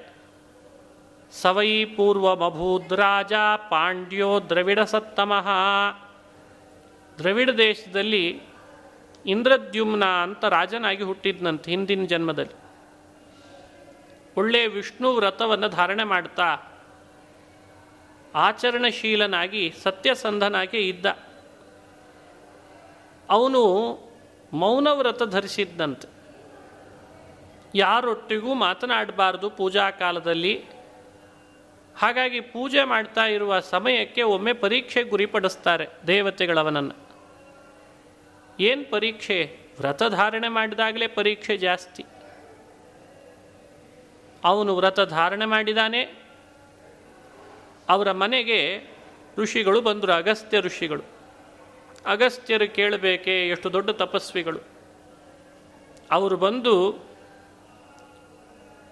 [1.32, 3.34] ಸವೈ ಪೂರ್ವ ಮಭೂದ್ರಾಜ
[3.72, 5.48] ಪಾಂಡ್ಯೋ ದ್ರವಿಡ ಸತ್ತಮಃ.
[7.18, 8.26] ದ್ರವಿಡ ದೇಶದಲ್ಲಿ
[9.26, 12.65] ಇಂದ್ರದ್ಯುಮ್ನ ಅಂತ ರಾಜನಾಗಿ ಹುಟ್ಟಿದ್ನಂತೆ ಹಿಂದಿನ ಜನ್ಮದಲ್ಲಿ.
[14.38, 16.58] ಒಳ್ಳೆ ವಿಷ್ಣು ವ್ರತವನ್ನು ಧಾರಣೆ ಮಾಡ್ತಾ
[18.36, 21.06] ಆಚರಣಶೀಲನಾಗಿ, ಸತ್ಯಸಂಧನಾಗಿ ಇದ್ದ.
[23.30, 23.62] ಅವನು
[24.54, 26.08] ಮೌನವ್ರತ ಧರಿಸಿದ್ದಂತೆ
[27.76, 30.64] ಯಾರೊಟ್ಟಿಗೂ ಮಾತನಾಡಬಾರ್ದು ಪೂಜಾ ಕಾಲದಲ್ಲಿ.
[31.98, 37.06] ಹಾಗಾಗಿ ಪೂಜೆ ಮಾಡ್ತಾ ಇರುವ ಸಮಯಕ್ಕೆ ಒಮ್ಮೆ ಪರೀಕ್ಷೆ ಗುರಿಪಡಿಸ್ತಾರೆ ದೇವತೆಗಳವನನ್ನು.
[38.60, 39.60] ಏನು ಪರೀಕ್ಷೆ?
[39.80, 42.06] ವ್ರತ ಧಾರಣೆ ಮಾಡಿದಾಗಲೇ ಪರೀಕ್ಷೆ ಜಾಸ್ತಿ.
[44.46, 46.26] ಅವನು ವ್ರತ ಧಾರಣೆ ಮಾಡಿದಾನೆ.
[47.90, 48.90] ಅವರ ಮನೆಗೆ
[49.38, 51.04] ಋಷಿಗಳು ಬಂದರು, ಅಗಸ್ತ್ಯ ಋಷಿಗಳು.
[52.06, 54.60] ಅಗಸ್ತ್ಯರು ಕೇಳಬೇಕೆ, ಎಷ್ಟು ದೊಡ್ಡ ತಪಸ್ವಿಗಳು.
[56.12, 57.06] ಅವರು ಬಂದು,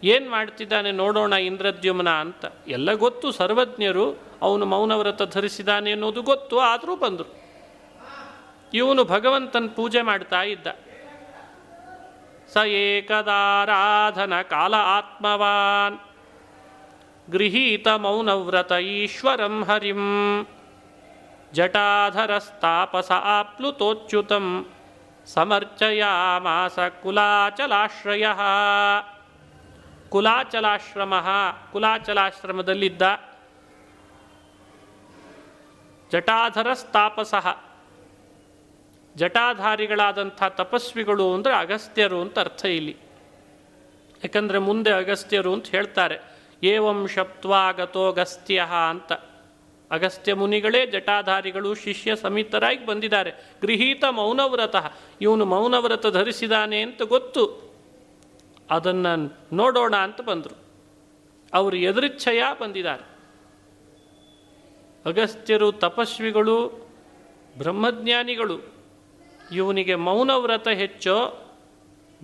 [0.04, 2.46] ಏನು ಮಾಡ್ತಿದ್ದಾನೆ ನೋಡೋಣ ಇಂದ್ರದ್ಯುಮ್ನ ಅಂತ.
[2.68, 7.44] ಎಲ್ಲ ಗೊತ್ತು, ಸರ್ವಜ್ಞರು ಅವನು ಮೌನವ್ರತ ಧರಿಸಿದಾನೆ ಅನ್ನೋದು ಗೊತ್ತು, ಆದರೂ ಬಂದರು.
[8.74, 10.68] ಇವನು ಭಗವಂತನ ಪೂಜೆ ಮಾಡ್ತಾ ಇದ್ದ.
[12.49, 15.97] ಸ ಏಕದಾರಾಧನ ಕಾಲ ಆತ್ಮವಾನ್
[17.29, 20.05] ಗೃಹೀತ ಮೌನವ್ರತ ಈಶ್ವರಂ ಹರಿಂ
[21.53, 24.47] ಜಟಾಧರಸ್ತಾಪಸ ಆಪ್ಲುತೋಚ್ಯುತಂ
[25.27, 28.27] ಸಮರ್ಚಯಾಮಾಸ ಕುಲಾಚಲಾಶ್ರಯ
[30.09, 31.15] ಕುಲಾಚಲಾಶ್ರಮ
[31.73, 33.03] ಕುಲಾಚಲಾಶ್ರಮದಲ್ಲಿದ್ದ
[36.13, 37.47] ಜಟಾಧರಸ್ತಾಪಸಃ
[39.18, 42.98] ಜಟಾಧಾರಿಗಳಾದಂಥ ತಪಸ್ವಿಗಳು ಅಂದರೆ ಅಗಸ್ತ್ಯರು ಅಂತ ಅರ್ಥ ಇಲ್ಲಿ.
[44.24, 46.20] ಯಾಕಂದರೆ ಮುಂದೆ ಅಗಸ್ತ್ಯರು ಅಂತ ಹೇಳ್ತಾರೆ.
[46.64, 49.14] ಏವಂ ಶಪ್ತ್ವಾಗತೋ ಗಸ್ತ್ಯ ಅಂತ.
[49.92, 53.32] ಅಗಸ್ತ್ಯ ಮುನಿಗಳೇ ಜಟಾಧಾರಿಗಳು, ಶಿಷ್ಯ ಸಮಿತರಾಗಿ ಬಂದಿದ್ದಾರೆ.
[53.62, 54.76] ಗೃಹೀತ ಮೌನವ್ರತ.
[55.22, 57.74] ಇವನು ಮೌನವ್ರತ ಧರಿಸಿದಾನೆ ಅಂತ ಗೊತ್ತು.
[58.70, 60.64] ಅದನ್ನು ನೋಡೋಣ ಅಂತ ಬಂದರು.
[61.54, 63.14] ಅವರು ಎದುರಿಚ್ಛಯ ಬಂದಿದ್ದಾರೆ.
[65.06, 66.88] ಅಗಸ್ತ್ಯರು ತಪಸ್ವಿಗಳು,
[67.58, 68.73] ಬ್ರಹ್ಮಜ್ಞಾನಿಗಳು.
[69.52, 71.16] ಇವನಿಗೆ ಮೌನವ್ರತ ಹೆಚ್ಚೋ,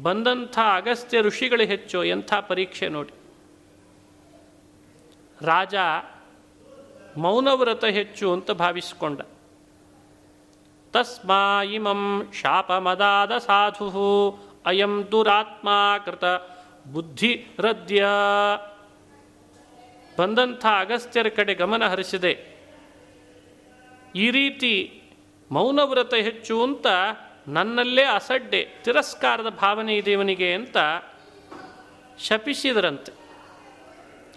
[0.01, 3.13] ಬಂದಂಥ ಅಗಸ್ತ್ಯ ಋಷಿಗಳು ಹೆಚ್ಚೋ, ಎಂಥ ಪರೀಕ್ಷೆ ನೋಡಿ.
[5.41, 5.75] ರಾಜ
[7.17, 9.19] ಮೌನವ್ರತ ಹೆಚ್ಚು ಅಂತ ಭಾವಿಸಿಕೊಂಡ.
[10.93, 14.09] ತಸ್ಮಾ ಇಮಂ ಶಾಪಮದಾದ ಸಾಧು
[14.65, 16.25] ಅಯಂ ದುರಾತ್ಮಾಕೃತ
[16.87, 18.05] ಬುದ್ಧಿರದ್ಯ
[20.17, 22.33] ಬಂದಂಥ ಅಗಸ್ತ್ಯರ ಕಡೆ ಗಮನ ಹರಿಸಿದೆ,
[24.15, 24.98] ಈ ರೀತಿ
[25.51, 26.85] ಮೌನವ್ರತ ಹೆಚ್ಚು ಅಂತ
[27.47, 30.77] ನನ್ನಲ್ಲೇ ಅಸಡ್ಡೆ, ತಿರಸ್ಕಾರದ ಭಾವನೆ ಇದೆ ಇವನಿಗೆ ಅಂತ
[32.19, 33.11] ಶಪಿಸಿದರಂತೆ.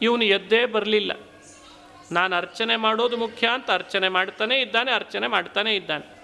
[0.02, 1.12] ಇವನು ಎದ್ದೇ ಬರಲಿಲ್ಲ.
[2.12, 6.22] ನಾನು ಅರ್ಚನೆ ಮಾಡೋದು ಮುಖ್ಯ ಅಂತ ಅರ್ಚನೆ ಮಾಡ್ತಾನೆ ಇದ್ದಾನೆ, ಅರ್ಚನೆ ಮಾಡ್ತಾನೆ ಇದ್ದಾನೆ.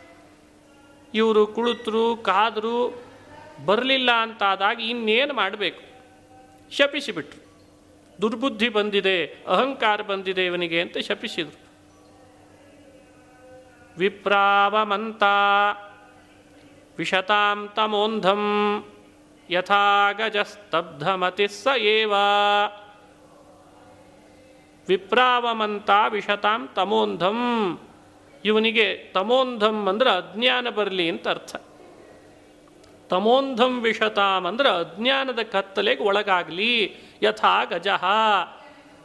[1.14, 3.04] ಇವರು ಕುಳಿತರು, ಕಾದರು,
[3.64, 5.80] ಬರಲಿಲ್ಲ ಅಂತಾದಾಗ ಇನ್ನೇನು ಮಾಡಬೇಕು?
[6.70, 7.48] ಶಪಿಸಿಬಿಟ್ರು.
[8.22, 11.67] ದುರ್ಬುದ್ಧಿ ಬಂದಿದೆ, ಅಹಂಕಾರ ಬಂದಿದೆ ಇವನಿಗೆ ಅಂತ ಶಪಿಸಿದರು.
[13.98, 15.22] ವಿಪ್ರಾವಮಂತ
[16.98, 18.42] ವಿಶತಾಂ ತಮೋಂಧಂ
[19.50, 22.12] ಯಥಾ ಗಜಸ್ತಬ್ಧಮತಿ ಸ ಏವ.
[24.88, 27.38] ವಿಪ್ರಾವಮಂತ ವಿಶತಾಂ ತಮೋಂಧಂ.
[28.44, 31.56] ಇವನಿಗೆ ತಮೋಂಧಂ ಅಂದ್ರೆ ಅಜ್ಞಾನ ಬರಲಿ ಅಂತ ಅರ್ಥ.
[33.10, 36.94] ತಮೋಂಧಂ ವಿಶತಾಂ ಅಂದ್ರೆ ಅಜ್ಞಾನದ ಕತ್ತಲೆಗೆ ಒಳಗಾಗಲಿ.
[37.22, 38.04] ಯಥಾ ಗಜಃ.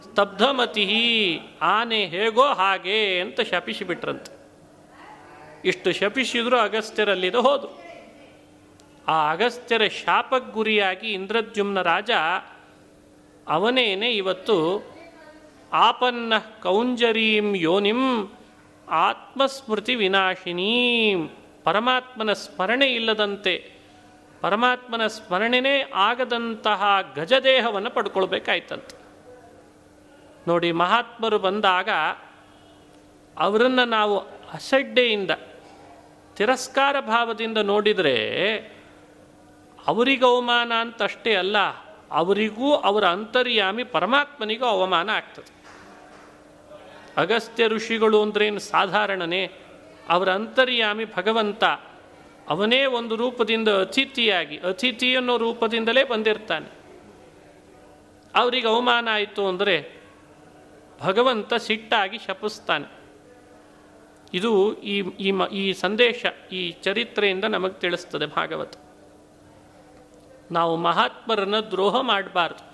[0.01, 4.42] ಸ್ತಬ್ಧಮತಿ ಆನೆ ಹೇಗೋ ಹಾಗೆ ಅಂತ ಶಪಿಸಿಬಿಟ್ರಂತೆ.
[5.66, 7.84] ಇಷ್ಟು ಶಪಿಸಿದ್ರು ಅಗಸ್ತ್ಯರಲ್ಲಿದ ಹೋದು.
[9.07, 12.11] ಆ ಅಗಸ್ತ್ಯರ ಶಾಪಕ್ಕೆ ಗುರಿಯಾಗಿ ಇಂದ್ರದ್ಯುಮ್ನ ರಾಜ
[13.47, 14.84] ಅವನೇನೆ ಇವತ್ತು
[15.74, 18.34] ಆಪನ್ನ ಕೌಂಜರೀಂ ಯೋನಿಂ
[18.89, 21.30] ಆತ್ಮಸ್ಮೃತಿ ವಿನಾಶಿನೀಂ.
[21.64, 23.72] ಪರಮಾತ್ಮನ ಸ್ಮರಣೆ ಇಲ್ಲದಂತೆ,
[24.41, 26.84] ಪರಮಾತ್ಮನ ಸ್ಮರಣೆನೇ ಆಗದಂತಹ
[27.16, 29.03] ಗಜದೇಹವನ್ನು ಪಡ್ಕೊಳ್ಬೇಕಾಯ್ತಂತೆ.
[30.47, 31.89] ನೋಡಿ ಮಹಾತ್ಮರು ಬಂದಾಗ
[33.39, 34.18] ಅವರನ್ನು ನಾವು
[34.53, 35.32] ಅಸಡ್ಡೆಯಿಂದ
[36.36, 38.15] ತಿರಸ್ಕಾರ ಭಾವದಿಂದ ನೋಡಿದರೆ
[39.88, 41.57] ಅವರಿಗೆ ಅವಮಾನ ಅಂತಷ್ಟೇ ಅಲ್ಲ,
[42.11, 45.51] ಅವರಿಗೂ ಅವರ ಅಂತರ್ಯಾಮಿ ಪರಮಾತ್ಮನಿಗೂ ಅವಮಾನ ಆಗ್ತದೆ.
[47.17, 49.43] ಅಗಸ್ತ್ಯ ಋಷಿಗಳು ಅಂದ್ರೇನು ಸಾಧಾರಣನೇ,
[50.09, 51.63] ಅವರ ಅಂತರ್ಯಾಮಿ ಭಗವಂತ
[52.49, 56.69] ಅವನೇ ಒಂದು ರೂಪದಿಂದ ಅತಿಥಿಯಾಗಿ, ಅತಿಥಿ ಅನ್ನೋ ರೂಪದಿಂದಲೇ ಬಂದಿರ್ತಾನೆ.
[58.36, 59.75] ಅವರಿಗೆ ಅವಮಾನ ಆಯಿತು ಅಂದರೆ
[61.01, 63.03] ಭಗವಂತ ಸಿಟ್ಟಾಗಿ ಶಪಿಸ್ತಾನೆ.
[64.34, 68.73] ಇದು ಈ ಈ ಮ, ಈ ಸಂದೇಶ, ಈ ಚರಿತ್ರೆಯಿಂದ ನಮಗೆ ತಿಳಿಸ್ತದೆ ಭಾಗವತ.
[70.51, 72.73] ನಾವು ಮಹಾತ್ಮರನ್ನು ದ್ರೋಹ ಮಾಡಬಾರ್ದು.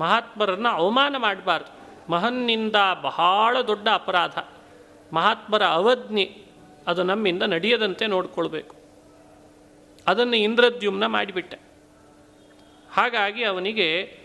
[0.00, 1.82] ಮಹಾತ್ಮರನ್ನು ಅವಮಾನ ಮಾಡಬಾರ್ದು.
[2.12, 4.38] ಮಹನ್ನಿಂದ ಬಹಳ ದೊಡ್ಡ ಅಪರಾಧ.
[5.12, 6.42] ಮಹಾತ್ಮರ ಅವಜ್ಞೆ,
[6.86, 8.76] ಅದು ನಮ್ಮಿಂದ ನಡೆಯದಂತೆ ನೋಡಿಕೊಳ್ಬೇಕು.
[10.06, 11.58] ಅದನ್ನು ಇಂದ್ರದ್ಯುಮ್ನ ಮಾಡಿಬಿಟ್ಟೆ.
[12.92, 14.18] ಹಾಗಾಗಿ ಅವನಿಗೆ,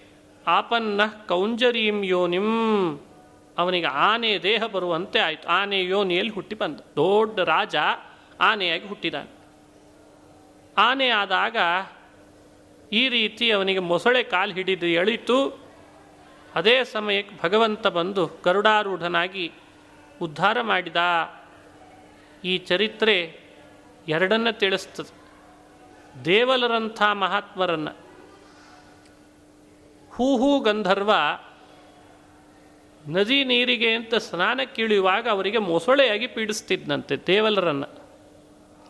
[0.47, 3.07] ಆಪನ್ನ ಕೌಂಜರೀಂ ಯೋನಿಂ
[3.58, 5.47] ಅವನಿಗೆ ಆನೆ ದೇಹ ಬರುವಂತೆ ಆಯಿತು.
[5.47, 6.80] ಆನೆ ಯೋನಿಯಲ್ಲಿ ಹುಟ್ಟಿ ಬಂದ.
[6.80, 7.76] ದೊಡ್ಡ ರಾಜ
[8.39, 9.30] ಆನೆಯಾಗಿ ಹುಟ್ಟಿದಾನೆ.
[10.78, 11.58] ಆನೆ ಆದಾಗ
[12.91, 15.68] ಈ ರೀತಿ ಅವನಿಗೆ ಮೊಸಳೆ ಕಾಲು ಹಿಡಿದು ಎಳಿತು.
[16.55, 19.51] ಅದೇ ಸಮಯಕ್ಕೆ ಭಗವಂತ ಬಂದು ಗರುಡಾರೂಢನಾಗಿ
[20.22, 20.95] ಉದ್ಧಾರ ಮಾಡಿದ.
[22.43, 23.39] ಈ ಚರಿತ್ರೆ
[24.08, 25.18] ಎರಡನ್ನ ತಿಳಿಸ್ತದೆ.
[26.26, 28.08] ದೇವಲರಂಥ ಮಹಾತ್ಮರನ್ನು.
[30.16, 31.12] ಹೂಹೂ ಗಂಧರ್ವ
[33.08, 38.10] ನದಿ ನೀರಿಗೆ ಅಂತ ಸ್ನಾನಕ್ಕಿಳಿಯುವಾಗ ಅವರಿಗೆ ಮೊಸಳೆಯಾಗಿ ಪೀಡಿಸ್ತಿದ್ದಂತೆ ದೇವಲರನ್ನು.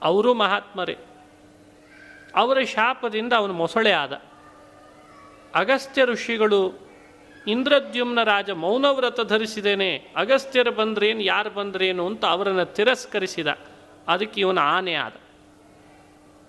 [0.01, 0.97] ಅವರು ಮಹಾತ್ಮರೇ.
[2.35, 4.21] ಅವರ ಶಾಪದಿಂದ ಅವನು ಮೊಸಳೆ ಆದ.
[5.55, 6.87] ಅಗಸ್ತ್ಯ ಋಷಿಗಳು
[7.47, 10.13] ಇಂದ್ರದ್ಯುಮ್ನ ರಾಜ ಮೌನವ್ರತ ಧರಿಸಿದ್ದೇನೆ.
[10.15, 13.47] ಅಗಸ್ತ್ಯರು ಬಂದ್ರೇನು, ಯಾರು ಬಂದ್ರೇನು ಅಂತ ಅವರನ್ನು ತಿರಸ್ಕರಿಸಿದ.
[14.07, 15.11] ಅದಕ್ಕೆ ಇವನು ಆನೆ ಆದ.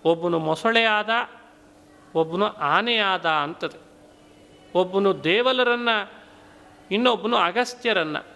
[0.05, 1.11] ಒಬ್ಬನು ಮೊಸಳೆ ಆದ,
[2.14, 3.89] ಒಬ್ಬನು ಆನೆ ಆದ ಅಂತದೆ.
[4.75, 6.18] ಒಬ್ಬನು ದೇವಲರನ್ನು
[6.91, 8.26] ಇನ್ನೊಬ್ಬನು ಅಗಸ್ತ್ಯರನ್ನು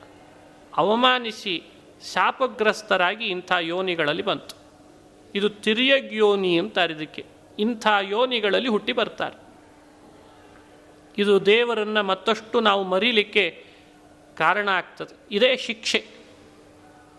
[0.76, 1.62] ಅವಮಾನಿಸಿ
[2.12, 4.57] ಶಾಪಗ್ರಸ್ತರಾಗಿ ಇಂಥ ಯೋನಿಗಳಲ್ಲಿ ಬಂತು.
[5.34, 7.24] ಇದು ತಿರ್ಯಗ್ ಯೋನಿ ಅಂತಾರೆ ಇದಕ್ಕೆ
[7.59, 9.36] ಇಂಥ ಯೋನಿಗಳಲ್ಲಿ ಹುಟ್ಟಿ ಬರ್ತಾರೆ.
[11.18, 13.66] ಇದು ದೇವರನ್ನು ಮತ್ತಷ್ಟು ನಾವು ಮರೀಲಿಕ್ಕೆ
[14.36, 15.16] ಕಾರಣ ಆಗ್ತದೆ.
[15.30, 16.05] ಇದೇ ಶಿಕ್ಷೆ.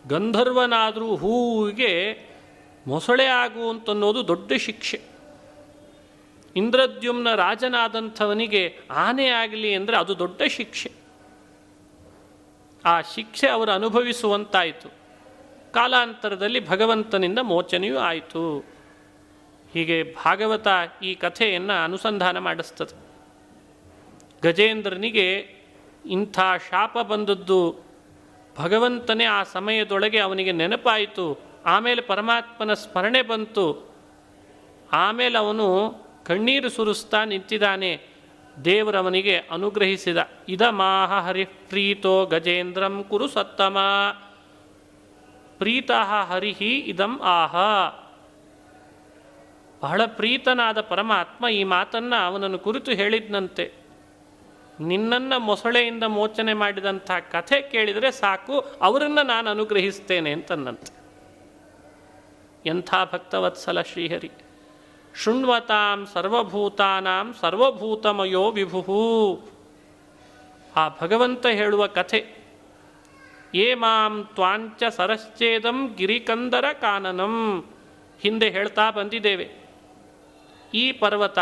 [0.07, 2.17] ಗಂಧರ್ವನಾದರೂ ಹೂವಿಗೆ
[2.87, 5.01] ಮೊಸಳೆ ಆಗುವಂತನ್ನೋದು ದೊಡ್ಡ ಶಿಕ್ಷೆ.
[6.55, 11.02] ಇಂದ್ರದ್ಯುಮ್ನ ರಾಜನಾದಂಥವನಿಗೆ ಆನೆ ಆಗಲಿ ಅಂದರೆ ಅದು ದೊಡ್ಡ ಶಿಕ್ಷೆ.
[12.85, 14.89] ಆ ಶಿಕ್ಷೆ ಅವರು ಅನುಭವಿಸುವಂತಾಯಿತು.
[15.71, 18.59] ಕಾಲಾಂತರದಲ್ಲಿ ಭಗವಂತನಿಂದ ಮೋಚನೆಯೂ ಆಯಿತು.
[19.73, 20.67] ಹೀಗೆ ಭಾಗವತ
[21.03, 23.03] ಈ ಕಥೆಯನ್ನು ಅನುಸಂಧಾನ ಮಾಡಿಸ್ತದೆ.
[24.43, 25.55] ಗಜೇಂದ್ರನಿಗೆ
[26.05, 27.75] ಇಂಥ ಶಾಪ ಬಂದದ್ದು
[28.57, 31.39] ಭಗವಂತನೇ ಆ ಸಮಯದೊಳಗೆ ಅವನಿಗೆ ನೆನಪಾಯಿತು.
[31.65, 33.93] ಆಮೇಲೆ ಪರಮಾತ್ಮನ ಸ್ಮರಣೆ ಬಂತು.
[34.93, 38.12] ಆಮೇಲೆ ಅವನು ಕಣ್ಣೀರು ಸುರಿಸ್ತಾ ನಿಂತಿದ್ದಾನೆ.
[38.65, 40.17] ದೇವರವನಿಗೆ ಅನುಗ್ರಹಿಸಿದ
[40.49, 43.77] ಇದ ಮಾಹ ಹರಿಪ್ರೀತೋ ಗಜೇಂದ್ರಂ ಕುರು ಸತ್ತಮ.
[45.57, 47.55] ಪ್ರೀತಃ ಹರಿಹಿ ಇದಂ ಆಹ.
[49.81, 53.73] ಬಹಳ ಪ್ರೀತನಾದ ಪರಮಾತ್ಮ ಈ ಮಾತನ್ನು ಅವನನ್ನು ಕುರಿತು ಹೇಳಿದ್ನಂತೆ.
[54.79, 61.03] ನಿನ್ನನ್ನು ಮೊಸಳೆಯಿಂದ ಮೋಚನೆ ಮಾಡಿದಂಥ ಕಥೆ ಕೇಳಿದರೆ ಸಾಕು, ಅವರನ್ನು ನಾನು ಅನುಗ್ರಹಿಸ್ತೇನೆ ಅಂತನ್ನಂತೆ.
[62.65, 64.31] ಎಂಥ ಭಕ್ತವತ್ಸಲ ಶ್ರೀಹರಿ.
[65.21, 68.95] ಶೃಣ್ವತಾಂ ಸರ್ವಭೂತಾನಾಂ ಸರ್ವಭೂತಮಯೋ ವಿಭು
[70.75, 72.21] ಆ ಭಗವಂತ ಹೇಳುವ ಕಥೆ,
[73.55, 77.35] ಏ ಮಾಂ ತ್ವಾಂಚ ಸರಶ್ಚೇದಂ ಗಿರಿಕಂದರ ಕಾನನಂ
[78.21, 79.47] ಹಿಂದೆ ಹೇಳ್ತಾ ಬಂದಿದ್ದೇವೆ.
[80.73, 81.39] ಈ ಪರ್ವತ,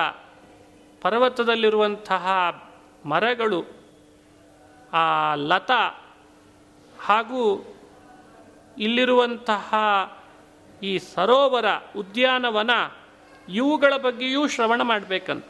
[1.01, 2.25] ಪರ್ವತದಲ್ಲಿರುವಂತಹ
[3.05, 3.61] ಮರಗಳು,
[4.93, 5.05] ಆ
[5.49, 5.71] ಲತ
[6.99, 7.43] ಹಾಗೂ
[8.77, 9.69] ಇಲ್ಲಿರುವಂತಹ
[10.81, 11.65] ಈ ಸರೋವರ
[11.95, 12.71] ಉದ್ಯಾನವನ
[13.47, 15.45] ಇವುಗಳ ಬಗ್ಗೆಯೂ ಶ್ರವಣ ಮಾಡಬೇಕಂತ.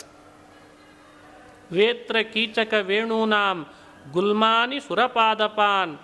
[1.71, 3.65] ವೇತ್ರ ಕೀಚಕ ವೇಣೂನಾಂ
[4.11, 5.97] ಗುಲ್ಮಾನಿ ಸುರಪಾದಪಾನ್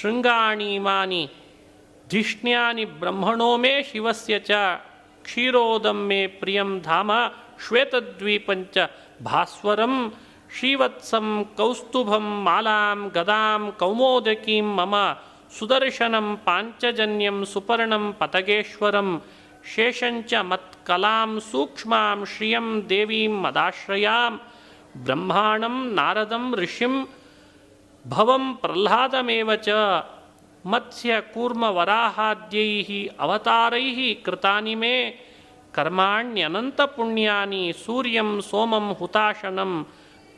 [0.00, 1.28] ಶೃಂಗಾಣೀಮಾನಿ
[2.10, 4.50] ಧಿಷ್ಣ್ಯಾನಿ ಬ್ರಹ್ಮಣೋ ಮೇ ಶಿವಸ್ಯ ಚ,
[5.22, 6.10] ಕ್ಷೀರೋದಂ
[6.40, 7.10] ಪ್ರಿಯಂ ಧಾಮ
[7.66, 8.78] ಶ್ವೇತದ್ವೀಪಂಚ
[9.24, 10.12] ಭಾಸ್ವರಂ
[10.58, 14.94] ಶ್ರೀವತ್ಸಂ ಕೌಸ್ತುಭಂ ಮಾಲಾಂ ಗದಾಂ ಕೌಮೋದಕೀಂ ಮಮ
[15.58, 19.22] ಸುದರ್ಶನಂ ಪಾಂಚಜನ್ಯಂ ಸುಪರ್ಣಂ ಪತಗೇಶ್ವರಂ
[19.64, 24.32] शेषंच मत कलाम सूक्ष्मां श्रियं देवी मदाश्रयां
[24.96, 27.04] ब्रह्माणं नारदं ऋषिं,
[28.06, 29.68] भवं प्रह्लादमेव च
[30.66, 32.90] मत्स्य कूर्म मत्स्यकूर्मवराहाद्यैः
[33.20, 35.14] अवतारैः कृतानि मे
[35.74, 39.82] कर्माण्यनंत पुण्यानि सूर्यं सोमं हुताशनं,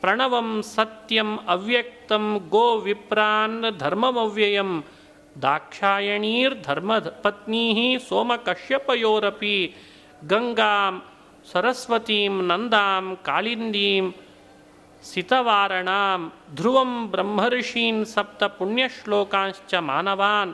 [0.01, 4.81] प्रणवं सत्यम् अव्यक्तं गोविप्रान् धर्ममव्ययम्
[5.41, 9.75] ದಾಕ್ಷಾಯಣೀರ್ಧರ್ಮ ಪತ್ನೀ ಸೋಮಕಶ್ಯಪಯೋರಪಿ
[10.27, 11.01] ಗಂಗಾಂ
[11.51, 14.13] ಸರಸ್ವತೀಂ ನಂದಾಂ ಕಾಳಿಂದೀಂ
[15.03, 20.53] ಸಿತವಾರಣಾಂ ಧ್ರುವಂ ಬ್ರಹ್ಮರ್ಷೀನ್ ಸಪ್ತ ಪುಣ್ಯಶ್ಲೋಕಾಂಶ್ಚ ಮಾನವಾನ್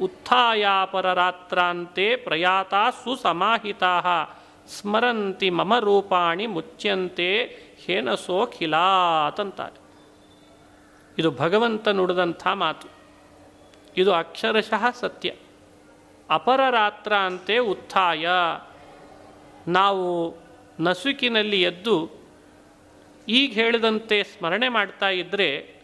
[0.00, 4.00] ಉತ್ಥಾಯಾಪರರಾತ್ರಾಂತೆ ಪ್ರಯಾತಾ ಸುಸಮಾಹಿತಾ
[4.68, 7.44] ಸ್ಮರಂತಿ ಮಮ ರೂಪಾಣಿ ಮುಚ್ಚ್ಯಂತೆ
[7.84, 9.80] ಹೇನಸೋಖಿಲಾತಂತಾರೆ.
[11.18, 12.93] ಇದು ಭಗವಂತ ನುಡಿದಂಥ ಮಾತು.
[13.96, 15.34] ಇದು ಅಕ್ಷರಶಃ ಸತ್ಯ.
[16.30, 18.26] ಅಪರರಾತ್ರ ಅಂತೆ ಉತ್ಥಾಯ.
[19.68, 20.36] ನಾವು
[20.80, 22.10] ನಸುಕಿನಲ್ಲಿ ಎದ್ದು
[23.28, 25.74] ಈಗ ಹೇಳಿದಂತೆ ಸ್ಮರಣೆ ಮಾಡ್ತಾ ಇದ್ದರೆ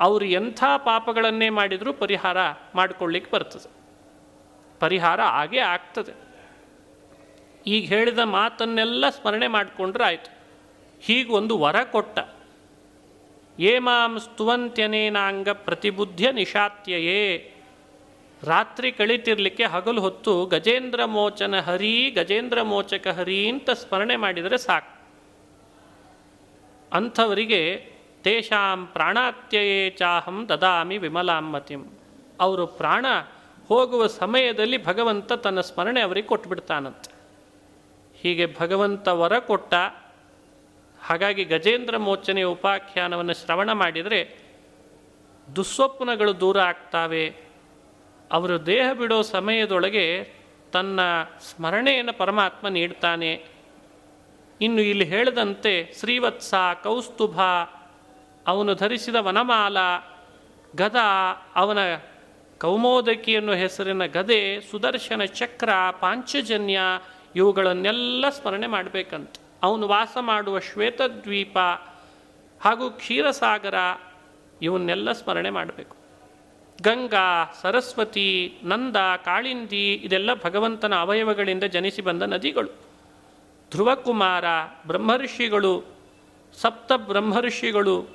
[0.00, 2.36] ಅವರು ಎಂಥ ಪಾಪಗಳನ್ನೇ ಮಾಡಿದರೂ ಪರಿಹಾರ
[2.74, 3.70] ಮಾಡಿಕೊಳ್ಳಿಕ್ಕೆ ಬರ್ತದೆ.
[4.80, 6.12] ಪರಿಹಾರ ಆಗೇ ಆಗ್ತದೆ.
[7.66, 11.32] ಈಗ ಹೇಳಿದ ಮಾತನ್ನೆಲ್ಲ ಸ್ಮರಣೆ ಮಾಡಿಕೊಂಡ್ರೆ ಆಯಿತು.
[11.32, 12.18] ಒಂದು ವರ ಕೊಟ್ಟ.
[13.60, 17.54] ಏಮಾಂ ಸ್ತುವಂತ್ಯನೇನಾಂಗ ಪ್ರತಿಬುದ್ಧ್ಯ ನಿಶಾತ್ಯಯೇ.
[18.42, 25.00] ರಾತ್ರಿ ಕಳಿತಿರ್ಲಿಕ್ಕೆ ಹಗಲು ಹೊತ್ತು ಗಜೇಂದ್ರ ಮೋಚನ ಹರಿ, ಗಜೇಂದ್ರ ಮೋಚಕ ಹರಿ ಅಂತ ಸ್ಮರಣೆ ಮಾಡಿದರೆ ಸಾಕು.
[26.92, 27.90] ಅಂಥವರಿಗೆ
[28.22, 31.84] ತೇಷಾಂ ಪ್ರಾಣಾತ್ಯಯೇ ಚಾಹಂ ದದಾಮಿ ವಿಮಲಾಂಮತಿಂ
[32.40, 33.06] ಅವರು ಪ್ರಾಣ
[33.68, 37.14] ಹೋಗುವ ಸಮಯದಲ್ಲಿ ಭಗವಂತ ತನ್ನ ಸ್ಮರಣೆ ಅವರಿಗೆ ಕೊಟ್ಬಿಡ್ತಾನಂತೆ.
[38.14, 39.74] ಹೀಗೆ ಭಗವಂತ ವರ ಕೊಟ್ಟ
[41.02, 44.38] ಹಾಗಾಗಿ ಗಜೇಂದ್ರ ಮೋಚನೆಯ ಉಪಾಖ್ಯಾನವನ್ನು ಶ್ರವಣ ಮಾಡಿದರೆ
[45.56, 47.34] ದುಸ್ವಪ್ನಗಳು ದೂರ ಆಗ್ತಾವೆ.
[48.32, 50.32] ಅವರು ದೇಹ ಬಿಡೋ ಸಮಯದೊಳಗೆ
[50.72, 51.00] ತನ್ನ
[51.40, 53.44] ಸ್ಮರಣೆಯನ್ನು ಪರಮಾತ್ಮ ನೀಡ್ತಾನೆ.
[54.60, 57.40] ಇನ್ನು ಇಲ್ಲಿ ಹೇಳಿದಂತೆ ಶ್ರೀವತ್ಸ ಕೌಸ್ತುಭ,
[58.46, 59.76] ಅವನು ಧರಿಸಿದ ವನಮಾಲ,
[60.76, 60.96] ಗದ,
[61.54, 61.78] ಅವನ
[62.60, 65.70] ಕೌಮೋದಕಿಯನ್ನು ಹೆಸರಿನ ಗದೆ, ಸುದರ್ಶನ ಚಕ್ರ,
[66.00, 66.80] ಪಾಂಚಜನ್ಯ,
[67.36, 69.30] ಇವುಗಳನ್ನೆಲ್ಲ ಸ್ಮರಣೆ ಮಾಡಬೇಕಂತ.
[69.62, 71.58] ಅವನು ವಾಸ ಮಾಡುವ ಶ್ವೇತದ್ವೀಪ
[72.60, 73.74] ಹಾಗೂ ಕ್ಷೀರಸಾಗರ,
[74.62, 75.96] ಇವನ್ನೆಲ್ಲ ಸ್ಮರಣೆ ಮಾಡಬೇಕು.
[76.82, 82.68] ಗಂಗಾ, ಸರಸ್ವತಿ, ನಂದ, ಕಾಳಿಂದಿ, ಇದೆಲ್ಲ ಭಗವಂತನ ಅವಯವಗಳಿಂದ ಜನಿಸಿ ಬಂದ ನದಿಗಳು.
[83.70, 84.44] ಧ್ರುವಕುಮಾರ
[84.86, 85.84] ಬ್ರಹ್ಮರ್ಷಿಗಳು
[86.54, 88.08] ಸಪ್ತ ಬ್ರಹ್ಮರ್ಷಿಗಳು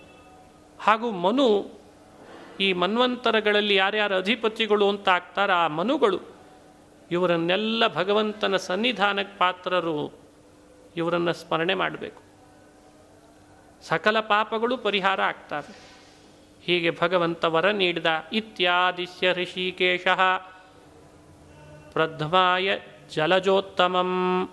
[0.79, 1.79] ಹಾಗೂ ಮನು,
[2.59, 6.19] ಈ ಮನ್ವಂತರಗಳಲ್ಲಿ ಯಾರ್ಯಾರು ಅಧಿಪತಿಗಳು ಅಂತ ಆಗ್ತಾರ ಆ ಮನುಗಳು.
[7.11, 10.24] ಇವರನ್ನೆಲ್ಲ ಭಗವಂತನ ಸನ್ನಿಧಾನಕ್ಕೆ ಪಾತ್ರರು
[10.95, 12.23] ಇವರನ್ನು ಸ್ಮರಣೆ ಮಾಡಬೇಕು.
[13.81, 15.95] ಸಕಲ ಪಾಪಗಳು ಪರಿಹಾರ ಆಗ್ತವೆ.
[16.63, 20.07] ಹೀಗೆ ಭಗವಂತ ವರ ನೀಡಿದ ಇತ್ಯಾದಿಶ್ಯ ಋಷಿಕೇಶ
[21.93, 22.79] ಪ್ರಧ್ವಾಯ
[23.09, 24.49] ಜಲಜೋತ್ತಮಂ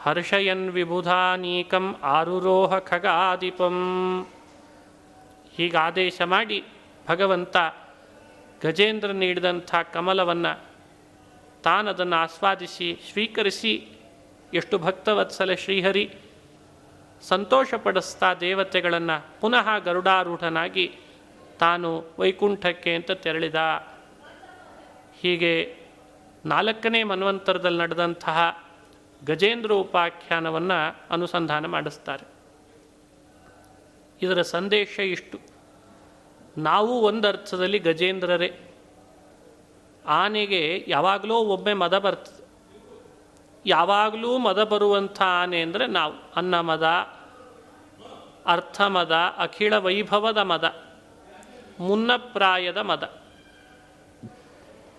[0.00, 3.76] ಹರ್ಷಯನ್ ವಿಬುಧಾನೀಕಂ ಆರುರೋಹ ಖಗಾದಿಪಂ.
[5.56, 6.64] ಹೀಗೆ ಆದೇಶ ಮಾಡಿ
[7.08, 7.56] ಭಗವಂತ
[8.62, 10.60] ಗಜೇಂದ್ರ ನೀಡಿದಂಥ ಕಮಲವನ್ನು
[11.62, 13.99] ತಾನದನ್ನು ಆಸ್ವಾದಿಸಿ, ಸ್ವೀಕರಿಸಿ
[14.54, 16.14] ಎಷ್ಟು ಭಕ್ತವತ್ಸಲ ಶ್ರೀಹರಿ?
[17.22, 20.96] ಸಂತೋಷಪಡಿಸ್ತಾ ದೇವತೆಗಳನ್ನು ಪುನಃ ಗರುಡಾರೂಢನಾಗಿ
[21.58, 23.54] ತಾನು ವೈಕುಂಠಕ್ಕೆ ಅಂತ ತೆರಳಿದ.
[25.20, 25.76] ಹೀಗೆ
[26.46, 28.64] ನಾಲ್ಕನೇ ಮನ್ವಂತರದಲ್ಲಿ ನಡೆದಂತಹ
[29.26, 32.26] ಗಜೇಂದ್ರ ಉಪಾಖ್ಯಾನವನ್ನು ಅನುಸಂಧಾನ ಮಾಡಿಸ್ತಾರೆ.
[34.22, 35.38] ಇದರ ಸಂದೇಶ ಇಷ್ಟು.
[36.58, 38.60] ನಾವು ಒಂದರ್ಥದಲ್ಲಿ ಗಜೇಂದ್ರರೇ.
[40.06, 42.39] ಆನೆಗೆ ಯಾವಾಗಲೂ ಒಮ್ಮೆ ಮದ ಬರ್ತದೆ
[43.66, 46.14] ಯಾವಾಗಲೂ ಮದ ಬರುವಂಥ ಆನೆ ಅಂದರೆ ನಾವು.
[46.36, 46.82] ಅನ್ನ ಮದ,
[48.46, 50.66] ಅರ್ಥ ಮದ ಅಖಿಳ ವೈಭವದ ಮದ
[51.80, 53.20] ಮುನ್ನಪ್ರಾಯದ ಮದ.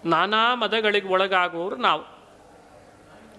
[0.06, 2.04] ನಾನಾ ಮದಗಳಿಗೆ ಒಳಗಾಗುವವರು ನಾವು.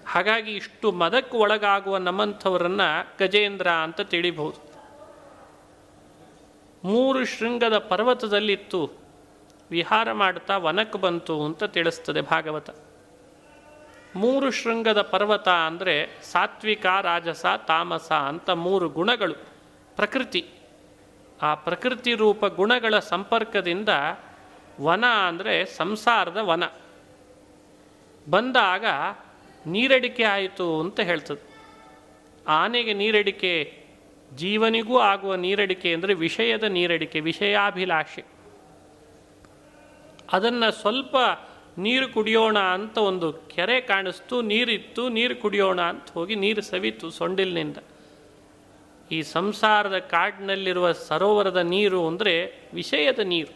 [0.07, 2.89] ಹಾಗಾಗಿ ಇಷ್ಟು ಮದಕ್ಕೆ ಒಳಗಾಗುವ ನಮ್ಮಂಥವರನ್ನು
[3.21, 4.73] ಗಜೇಂದ್ರ ಅಂತ ತಿಳಿಬಹುದು.
[6.85, 8.91] ಮೂರು ಶೃಂಗದ ಪರ್ವತದಲ್ಲಿತ್ತು,
[9.71, 12.71] ವಿಹಾರ ಮಾಡ್ತಾ ವನಕ್ಕೆ ಬಂತು ಅಂತ ತಿಳಿಸ್ತದೆ ಭಾಗವತ.
[14.17, 19.35] ಮೂರು ಶೃಂಗದ ಪರ್ವತ ಅಂದರೆ ಸಾತ್ವಿಕ, ರಾಜಸ, ತಾಮಸ ಅಂತ ಮೂರು ಗುಣಗಳು.
[19.97, 20.49] ಪ್ರಕೃತಿ.
[21.43, 23.89] ಆ ಪ್ರಕೃತಿ ರೂಪ ಗುಣಗಳ ಸಂಪರ್ಕದಿಂದ
[24.81, 26.65] ವನ ಅಂದರೆ ಸಂಸಾರದ ವನ.
[28.31, 28.85] ಬಂದಾಗ
[29.67, 31.43] ನೀರಡಿಕೆ ಆಯಿತು ಅಂತ ಹೇಳ್ತದೆ.
[32.49, 33.85] ಆನೆಗೆ ನೀರಡಿಕೆ,
[34.35, 38.25] ಜೀವನಿಗೂ ಆಗುವ ನೀರಡಿಕೆ ಅಂದರೆ ವಿಷಯದ ನೀರಡಿಕೆ, ವಿಷಯಾಭಿಲಾಷೆ.
[40.33, 41.17] ಅದನ್ನು ಸ್ವಲ್ಪ
[41.79, 47.77] ನೀರು ಕುಡಿಯೋಣ ಅಂತ ಒಂದು ಕೆರೆ ಕಾಣಿಸ್ತು, ನೀರಿತ್ತು, ನೀರು ಕುಡಿಯೋಣ ಅಂತ ಹೋಗಿ ನೀರು ಸವಿತು ಸೊಂಡಿಲಿನಿಂದ.
[49.11, 53.55] ಈ ಸಂಸಾರದ ಕಾಡಿನಲ್ಲಿರುವ ಸರೋವರದ ನೀರು ಅಂದರೆ ವಿಷಯದ ನೀರು.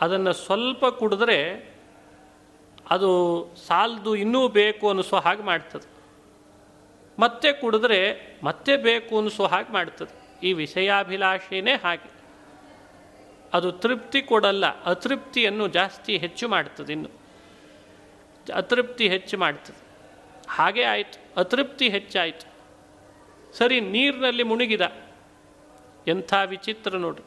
[0.00, 1.72] ಅದನ್ನು ಸ್ವಲ್ಪ ಕುಡಿದ್ರೆ
[2.90, 3.10] ಅದು
[3.66, 5.88] ಸಾಲದು ಇನ್ನೂ ಬೇಕು ಅನಿಸೋ ಹಾಗೆ ಮಾಡ್ತದೆ.
[7.18, 8.00] ಮತ್ತೆ ಕುಡಿದ್ರೆ
[8.44, 10.46] ಮತ್ತೆ ಬೇಕು ಅನಿಸೋ ಹಾಗೆ ಮಾಡ್ತದೆ.
[10.46, 12.21] ಈ ವಿಷಯಾಭಿಲಾಷೆಯೇ ಹಾಗೆ.
[13.52, 17.10] ಅದು ತೃಪ್ತಿ ಕೊಡಲ್ಲ, ಅತೃಪ್ತಿಯನ್ನು ಜಾಸ್ತಿ ಹೆಚ್ಚು ಮಾಡ್ತದೆ ಇನ್ನು.
[18.54, 19.76] ಅತೃಪ್ತಿ ಹೆಚ್ಚು ಮಾಡ್ತದೆ.
[20.48, 22.52] ಹಾಗೆ ಆಯಿತು, ಅತೃಪ್ತಿ ಹೆಚ್ಚಾಯಿತು.
[23.56, 24.80] ಸರಿ, ನೀರಿನಲ್ಲಿ ಮುಳುಗಿದ
[26.08, 27.22] ಎಂಥ ವಿಚಿತ್ರ ನೋಡಿ.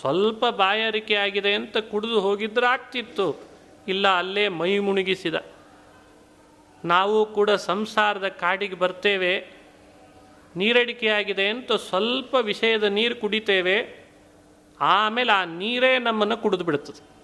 [0.00, 3.36] ಸ್ವಲ್ಪ ಬಾಯಾರಿಕೆ ಆಗಿದೆ ಅಂತ ಕುಡಿದು ಹೋಗಿದ್ರೆ ಆಗ್ತಿತ್ತು.
[3.88, 5.34] ಇಲ್ಲ, ಅಲ್ಲೇ ಮೈ ಮುಣುಗಿಸಿದ.
[6.84, 9.46] ನಾವು ಕೂಡ ಸಂಸಾರದ ಕಾಡಿಗೆ ಬರ್ತೇವೆ.
[10.56, 13.99] ನೀರಡಿಕೆ ಆಗಿದೆ ಅಂತ ಸ್ವಲ್ಪ ವಿಷಯದ ನೀರು ಕುಡಿತೇವೆ.
[14.80, 17.20] ಆಮೇಲೆ ಆ ನೀರೇ ನಮ್ಮನ್ನು ಕುಡಿದು ಬಿಡುತ್ತದೆ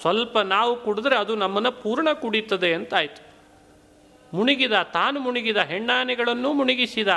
[0.00, 3.26] ಸ್ವಲ್ಪ ನಾವು ಕುಡಿದ್ರೆ ಅದು ನಮ್ಮನ್ನು ಪೂರ್ಣ ಕುಡಿತದೆ ಅಂತ ಆಯಿತು.
[4.36, 7.08] ಮುಳುಗಿದ ತಾನು ಮುಣಿಗಿದ ಹೆಣ್ಣಾನೆಗಳನ್ನೂ ಮುಣಿಗಿಸಿದ,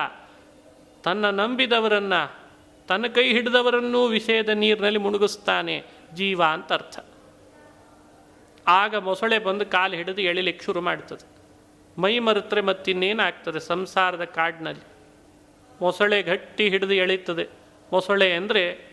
[1.03, 2.39] ತನ್ನ ನಂಬಿದವರನ್ನು,
[2.87, 5.83] ತನ್ನ ಕೈ ಹಿಡಿದವರನ್ನೂ ವಿಷಯದ ನೀರಿನಲ್ಲಿ ಮುಳುಗಿಸ್ತಾನೆ
[6.13, 6.99] ಜೀವ ಅಂತ ಅರ್ಥ.
[8.67, 11.39] ಆಗ ಮೊಸಳೆ ಬಂದು ಕಾಲು ಹಿಡಿದು ಎಳಿಲಿಕ್ಕೆ ಶುರು ಮಾಡ್ತದೆ.
[12.01, 14.83] ಮೈ ಮರೆತರೆ ಮತ್ತಿನ್ನೇನಾಗ್ತದೆ ಸಂಸಾರದ ಕಾಡಿನಲ್ಲಿ.
[15.81, 17.47] ಮೊಸಳೆ ಗಟ್ಟಿ ಹಿಡಿದು ಎಳೀತದೆ.
[17.91, 18.88] ಮೊಸಳೆ ಅಂದರೆ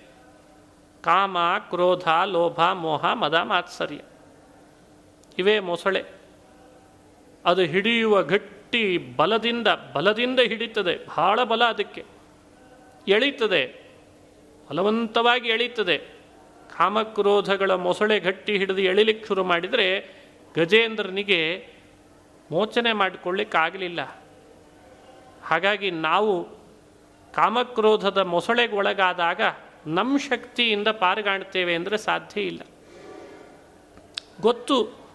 [1.06, 1.36] ಕಾಮ,
[1.70, 4.00] ಕ್ರೋಧ, ಲೋಭ, ಮೋಹ, ಮದ, ಮಾತ್ಸರ್ಯ.
[5.38, 6.04] ಇವೇ ಮೊಸಳೆ.
[7.44, 11.06] ಅದು ಹಿಡಿಯುವ ಗಟ್ಟಿ ಬಲದಿಂದ ಬಲದಿಂದ ಹಿಡಿತದೆ.
[11.06, 12.04] ಬಹಳ ಬಲ ಅದಕ್ಕೆ.
[13.08, 13.90] ಎಳೀತದೆ.
[14.70, 15.98] ಬಲವಂತವಾಗಿ ಎಳೀತದೆ.
[16.76, 20.14] ಕಾಮಕ್ರೋಧಗಳ ಮೊಸಳೆ ಗಟ್ಟಿ ಹಿಡಿದು ಎಳಿಲಿಕ್ಕೆ ಶುರು ಮಾಡಿದರೆ
[20.56, 21.68] ಗಜೇಂದ್ರನಿಗೆ
[22.50, 24.22] ಮೋಚನೆ ಮಾಡಿಕೊಳ್ಳಿಕ್ಕಾಗಲಿಲ್ಲ
[25.42, 26.48] ಹಾಗಾಗಿ ನಾವು
[27.34, 29.40] ಕಾಮಕ್ರೋಧದ ಮೊಸಳೆಗೆ ಒಳಗಾದಾಗ
[29.86, 32.60] ನಮ್ಮ ಶಕ್ತಿಯಿಂದ ಪಾರುಗಾಣ್ತೇವೆ ಅಂದರೆ ಸಾಧ್ಯ ಇಲ್ಲ.
[34.40, 35.06] ಗೊತ್ತು.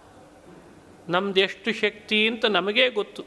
[1.10, 3.24] ನಮ್ದು ಎಷ್ಟು ಶಕ್ತಿ ಅಂತ ನಮಗೇ ಗೊತ್ತು.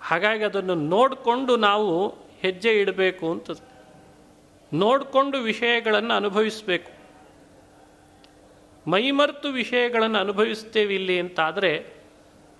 [0.00, 2.08] ಹಾಗಾಗಿ ಅದನ್ನು ನೋಡಿಕೊಂಡು ನಾವು
[2.40, 3.50] ಹೆಜ್ಜೆ ಇಡಬೇಕು ಅಂತ
[4.72, 6.92] ನೋಡಿಕೊಂಡು ವಿಷಯಗಳನ್ನು ಅನುಭವಿಸಬೇಕು.
[8.90, 11.94] ಮೈಮರ್ತು ವಿಷಯಗಳನ್ನು ಅನುಭವಿಸ್ತೇವೆ ಇಲ್ಲಿ ಅಂತಾದರೆ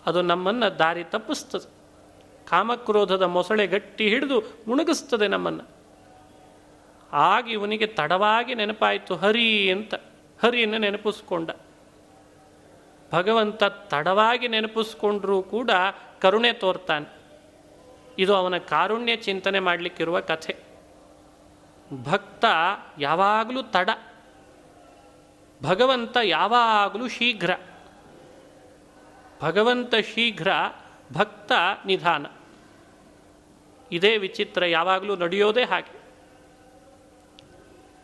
[0.06, 1.70] ಅದು ನಮ್ಮನ್ನು ದಾರಿ ತಪ್ಪಿಸ್ತದೆ.
[2.48, 5.75] ಕಾಮಕ್ರೋಧದ ಮೊಸಳೆ ಗಟ್ಟಿ ಹಿಡಿದು ಮುಣಗಿಸ್ತದೆ ನಮ್ಮನ್ನು.
[7.16, 9.94] ಆಗ ಇವನಿಗೆ ತಡವಾಗಿ ನೆನಪಾಯಿತು, ಹರಿ ಅಂತ,
[10.42, 11.50] ಹರಿಯನ್ನು ನೆನಪಿಸ್ಕೊಂಡ.
[13.12, 15.70] ಭಗವಂತ ತಡವಾಗಿ ನೆನಪಿಸ್ಕೊಂಡ್ರೂ ಕೂಡ
[16.22, 17.16] ಕರುಣೆ ತೋರ್ತಾನೆ.
[18.18, 20.56] ಇದು ಅವನ ಕಾರುಣ್ಯ ಚಿಂತನೆ ಮಾಡಲಿಕ್ಕಿರುವ ಕಥೆ.
[22.02, 22.44] ಭಕ್ತ
[22.98, 23.90] ಯಾವಾಗಲೂ ತಡ.
[25.62, 27.50] ಭಗವಂತ ಯಾವಾಗಲೂ ಶೀಘ್ರ.
[29.42, 30.48] ಭಗವಂತ ಶೀಘ್ರ,
[31.12, 31.52] ಭಕ್ತ
[31.86, 32.26] ನಿಧಾನ.
[33.92, 35.95] ಇದೇ ವಿಚಿತ್ರ, ಯಾವಾಗಲೂ ನಡೆಯೋದೇ ಹಾಗೆ.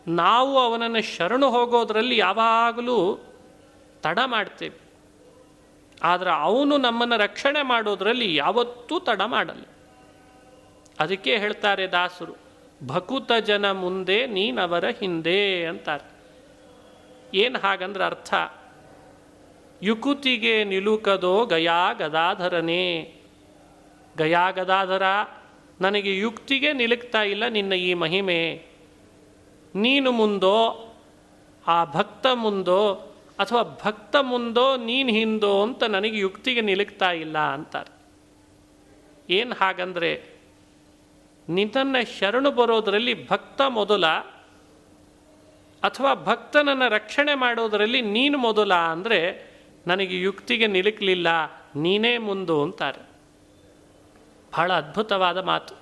[0.07, 3.19] ನಾವು ಅವನನ್ನು ಶರಣು ಹೋಗೋದರಲ್ಲಿ ಯಾವಾಗಲೂ
[4.01, 4.83] ತಡ ಮಾಡ್ತೇವೆ.
[6.03, 9.63] ಆದರೆ ಅವನು ನಮ್ಮನ್ನು ರಕ್ಷಣೆ ಮಾಡೋದರಲ್ಲಿ ಯಾವತ್ತೂ ತಡ ಮಾಡಲ್ಲ.
[10.99, 12.35] ಅದಕ್ಕೆ ಹೇಳ್ತಾರೆ ದಾಸರು,
[12.87, 16.13] ಭಕುತ ಜನ ಮುಂದೆ ನೀನವರ ಹಿಂದೆ ಅಂತಾರೆ.
[17.37, 18.33] ಏನು ಹಾಗಂದ್ರೆ ಅರ್ಥ,
[19.81, 23.15] ಯುಕುತಿಗೆ ನಿಲುಕದೋ ಗಯಾ ಗದಾಧರನೇ,
[24.17, 25.03] ಗಯಾ ಗದಾಧರ,
[25.81, 28.72] ನನಗೆ ಯುಕ್ತಿಗೆ ನಿಲುಕ್ತಾ ಇಲ್ಲ ನಿನ್ನ ಈ ಮಹಿಮೆ.
[29.75, 30.89] ನೀನು ಮುಂದೋ,
[31.67, 32.93] ಆ ಭಕ್ತ ಮುಂದೋ,
[33.39, 37.93] ಅಥವಾ ಭಕ್ತ ಮುಂದೋ ನೀನು ಹಿಂದೋ ಅಂತ ನನಗೆ ಯುಕ್ತಿಗೆ ನಿಲುಕ್ತಾ ಇಲ್ಲ ಅಂತಾರೆ.
[39.33, 40.23] ಏನು ಹಾಗಂದ್ರೆ,
[41.49, 44.07] ನಿನ್ನನ್ನು ಶರಣು ಬರೋದರಲ್ಲಿ ಭಕ್ತ ಮೊದಲ,
[45.83, 49.53] ಅಥವಾ ಭಕ್ತನನ್ನು ರಕ್ಷಣೆ ಮಾಡೋದರಲ್ಲಿ ನೀನು ಮೊದಲ ಅಂದರೆ
[49.87, 51.27] ನನಗೆ ಯುಕ್ತಿಗೆ ನಿಲುಕಲಿಲ್ಲ,
[51.75, 53.13] ನೀನೇ ಮುಂದು ಅಂತಾರೆ.
[54.53, 55.75] ಬಹಳ ಅದ್ಭುತವಾದ ಮಾತು.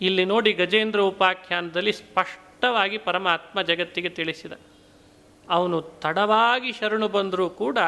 [0.00, 1.92] ಇಲ್ಲಿ ನೋಡಿ ಗಜೇಂದ್ರ ಉಪಾಖ್ಯಾನದಲ್ಲಿ
[2.64, 4.52] ಸ್ಪಷ್ಟವಾಗಿ ಪರಮಾತ್ಮ ಜಗತ್ತಿಗೆ ತಿಳಿಸಿದ.
[5.50, 7.78] ಅವನು ತಡವಾಗಿ ಶರಣು ಬಂದರೂ ಕೂಡ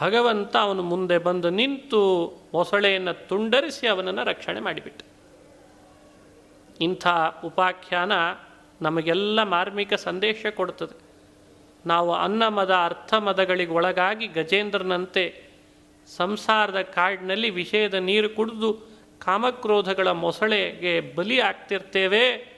[0.00, 2.00] ಭಗವಂತ ಅವನು ಮುಂದೆ ಬಂದು ನಿಂತು
[2.54, 5.02] ಮೊಸಳೆಯನ್ನು ತುಂಡರಿಸಿ ಅವನನ್ನು ರಕ್ಷಣೆ ಮಾಡಿಬಿಟ್ಟ.
[6.80, 7.06] ಇಂಥ
[7.44, 8.12] ಉಪಾಖ್ಯಾನ
[8.82, 10.96] ನಮಗೆಲ್ಲ ಮಾರ್ಮಿಕ ಸಂದೇಶ ಕೊಡ್ತದೆ.
[11.86, 15.24] ನಾವು ಅನ್ನಮದ ಅರ್ಥಮದಗಳಿಗೆ ಒಳಗಾಗಿ ಗಜೇಂದ್ರನಂತೆ
[16.16, 18.70] ಸಂಸಾರದ ಕಾಡಿನಲ್ಲಿ ವಿಷಯದ ನೀರು ಕುಡಿದು
[19.18, 22.57] ಕಾಮಕ್ರೋಧಗಳ ಮೊಸಳೆಗೆ ಬಲಿ ಆಗ್ತಿರ್ತೇವೆ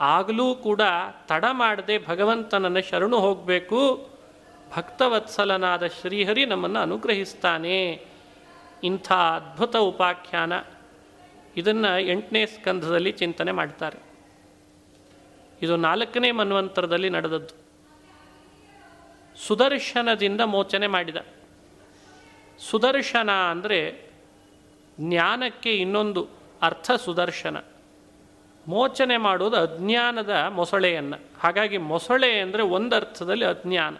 [0.00, 0.80] ಆಗಲೂ ಕೂಡ
[1.28, 4.10] ತಡ ಮಾಡದೆ ಭಗವಂತನನ್ನು ಶರಣು ಹೋಗಬೇಕು.
[4.76, 8.06] ಭಕ್ತವತ್ಸಲನಾದ ಶ್ರೀಹರಿ ನಮ್ಮನ್ನು ಅನುಗ್ರಹಿಸ್ತಾನೆ.
[8.84, 10.52] ಇಂಥ ಅದ್ಭುತ ಉಪಾಖ್ಯಾನ
[11.56, 13.98] ಇದನ್ನು ಎಂಟನೇ ಸ್ಕಂಧದಲ್ಲಿ ಚಿಂತನೆ ಮಾಡ್ತಾರೆ.
[15.62, 17.64] ಇದು ನಾಲ್ಕನೇ ಮನ್ವಂತರದಲ್ಲಿ ನಡೆದದ್ದು.
[19.46, 21.16] ಸುದರ್ಶನದಿಂದ ಮೋಚನೆ ಮಾಡಿದ.
[22.70, 24.10] ಸುದರ್ಶನ ಅಂದರೆ
[25.00, 26.28] ಜ್ಞಾನಕ್ಕೆ ಇನ್ನೊಂದು
[26.62, 27.56] ಅರ್ಥ ಸುದರ್ಶನ.
[28.68, 31.16] ಮೋಚನೆ ಮಾಡುವುದು ಅಜ್ಞಾನದ ಮೊಸಳೆಯನ್ನು.
[31.40, 33.96] ಹಾಗಾಗಿ ಮೊಸಳೆ ಅಂದರೆ ಒಂದರ್ಥದಲ್ಲಿ ಅಜ್ಞಾನ.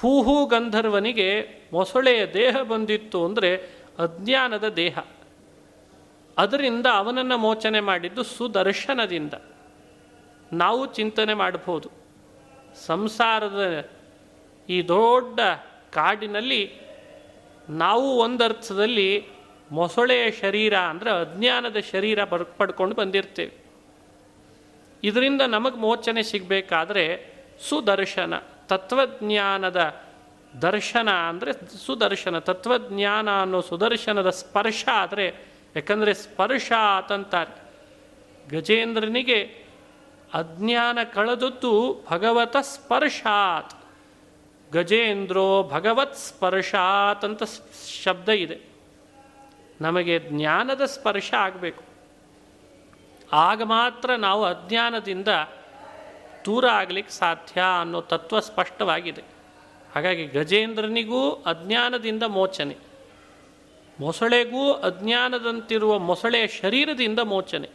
[0.00, 3.56] ಹೂಹೂ ಗಂಧರ್ವನಿಗೆ ಮೊಸಳೆಯ ದೇಹ ಬಂದಿತ್ತು ಅಂದರೆ
[3.98, 4.98] ಅಜ್ಞಾನದ ದೇಹ.
[6.38, 9.34] ಅದರಿಂದ ಅವನನ್ನು ಮೋಚನೆ ಮಾಡಿದ್ದು ಸುದರ್ಶನದಿಂದ.
[10.52, 11.90] ನಾವು ಚಿಂತನೆ ಮಾಡಬಹುದು.
[12.86, 13.88] ಸಂಸಾರದ
[14.68, 15.40] ಈ ದೊಡ್ಡ
[15.90, 16.80] ಕಾಡಿನಲ್ಲಿ
[17.68, 19.35] ನಾವು ಒಂದರ್ಥದಲ್ಲಿ
[19.70, 23.52] ಮೊಸಳೆಯ ಶರೀರ ಅಂದರೆ ಅಜ್ಞಾನದ ಶರೀರ ಬರ್ ಪಡ್ಕೊಂಡು ಬಂದಿರ್ತೇವೆ.
[25.04, 27.26] ಇದರಿಂದ ನಮಗೆ ಮೋಚನೆ ಸಿಗಬೇಕಾದ್ರೆ
[27.68, 28.34] ಸುದರ್ಶನ,
[28.66, 29.94] ತತ್ವಜ್ಞಾನದ
[30.62, 31.52] ದರ್ಶನ ಅಂದರೆ
[31.86, 35.46] ಸುದರ್ಶನ, ತತ್ವಜ್ಞಾನ ಅನ್ನೋ ಸುದರ್ಶನದ ಸ್ಪರ್ಶ ಆದರೆ,
[35.76, 37.66] ಯಾಕಂದರೆ ಸ್ಪರ್ಶ ಆತಂತಾರೆ
[38.50, 39.66] ಗಜೇಂದ್ರನಿಗೆ
[40.34, 43.74] ಅಜ್ಞಾನ ಕಳೆದದ್ದು ಭಗವತ ಸ್ಪರ್ಶಾತ್.
[44.72, 47.42] ಗಜೇಂದ್ರೋ ಭಗವತ್ ಸ್ಪರ್ಶಾತ್ ಅಂತ
[48.02, 48.75] ಶಬ್ದ ಇದೆ.
[49.80, 51.84] ನಮಗೆ ಜ್ಞಾನದ ಸ್ಪರ್ಶ ಆಗಬೇಕು.
[53.32, 55.28] ಆಗ ಮಾತ್ರ ನಾವು ಅಜ್ಞಾನದಿಂದ
[56.44, 59.22] ದೂರ ಆಗಲಿಕ್ಕೆ ಸಾಧ್ಯ ಅನ್ನೋ ತತ್ವ ಸ್ಪಷ್ಟವಾಗಿದೆ.
[59.94, 62.76] ಹಾಗಾಗಿ ಗಜೇಂದ್ರನಿಗೂ ಅಜ್ಞಾನದಿಂದ ಮೋಚನೆ.
[64.00, 67.68] ಮೊಸಳೆಗೂ ಅಜ್ಞಾನದಂತಿರುವ ಮೊಸಳೆಯ ಶರೀರದಿಂದ ಮೋಚನೆ.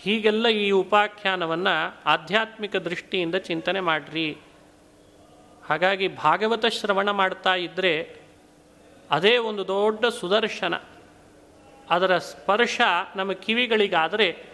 [0.00, 4.38] ಹೀಗೆಲ್ಲ ಈ ಉಪಾಖ್ಯಾನವನ್ನು ಆಧ್ಯಾತ್ಮಿಕ ದೃಷ್ಟಿಯಿಂದ ಚಿಂತನೆ ಮಾಡಿರಿ.
[5.70, 8.25] ಹಾಗಾಗಿ ಭಾಗವತ ಶ್ರವಣ ಮಾಡ್ತಾ ಇದ್ದರೆ
[9.10, 10.74] ಅದೇ ಒಂದು ದೊಡ್ಡ ಸುದರ್ಶನ.
[11.90, 12.80] ಅದರ ಸ್ಪರ್ಶ
[13.16, 14.46] ನಮ್ಮ ಕಿವಿಗಳಿಗಾದರೆ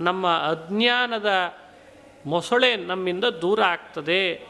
[0.00, 1.30] ನಮ್ಮ ಅಜ್ಞಾನದ
[2.26, 4.46] ಮೊಸಳೆ ನಮ್ಮಿಂದ ದೂರ ಆಗ್ತದೆ.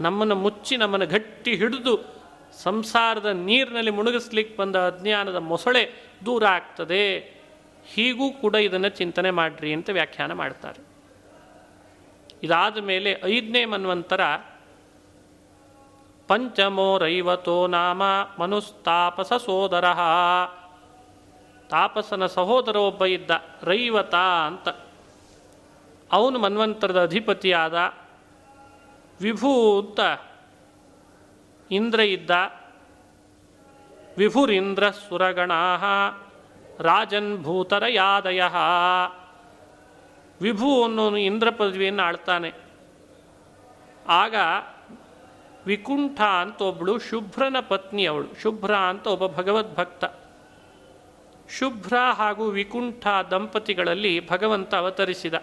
[0.00, 2.22] ನಮ್ಮನ್ನು ಮುಚ್ಚಿ ನಮ್ಮನ್ನು ಗಟ್ಟಿ ಹಿಡಿದು
[2.62, 5.90] ಸಂಸಾರದ ನೀರಿನಲ್ಲಿ ಮುಳುಗಿಸ್ಲಿಕ್ಕೆ ಬಂದ ಅಜ್ಞಾನದ ಮೊಸಳೆ
[6.26, 7.34] ದೂರ ಆಗ್ತದೆ.
[7.86, 10.84] ಹೀಗೂ ಕೂಡ ಇದನ್ನು ಚಿಂತನೆ ಮಾಡಿರಿ ಅಂತ ವ್ಯಾಖ್ಯಾನ ಮಾಡ್ತಾರೆ.
[12.42, 14.20] ಇದಾದ ಮೇಲೆ ಐದನೇ ಮನ್ವಂತರ
[16.28, 18.02] ಪಂಚಮೋ ರೈವತೋ ನಾಮ
[18.38, 19.84] ಮನುಸ್ತಾಪಸ ಸೋದರ.
[21.70, 23.30] ತಾಪಸನ ಸಹೋದರ ಒಬ್ಬ ಇದ್ದ
[23.62, 24.68] ರೈವತ ಅಂತ.
[26.12, 27.74] ಅವನು ಮನ್ವಂತರದ ಅಧಿಪತಿಯಾದ
[29.20, 30.00] ವಿಭೂತ
[31.70, 32.30] ಇಂದ್ರ ಇದ್ದ.
[34.18, 35.76] ವಿಭುರಿಂದ್ರ ಸುರಗಣಾ
[36.80, 38.42] ರಾಜನ್ ಭೂತರ ಯಾದಯ
[40.40, 42.52] ವಿಭು ಅನ್ನೋನು ಇಂದ್ರ ಪದವಿಯನ್ನು ಆಳ್ತಾನೆ.
[44.08, 44.34] ಆಗ
[45.66, 48.40] ವಿಕುಂಠ ಅಂತ ಒಬ್ಬಳು ಶುಭ್ರನ ಪತ್ನಿ ಅವಳು.
[48.42, 50.04] ಶುಭ್ರ ಅಂತ ಒಬ್ಬ ಭಗವದ್ಭಕ್ತ.
[51.58, 55.34] ಶುಭ್ರ ಹಾಗೂ ವಿಕುಂಠ ದಂಪತಿಗಳಲ್ಲಿ ಭಗವಂತ ಅವತರಿಸಿದ.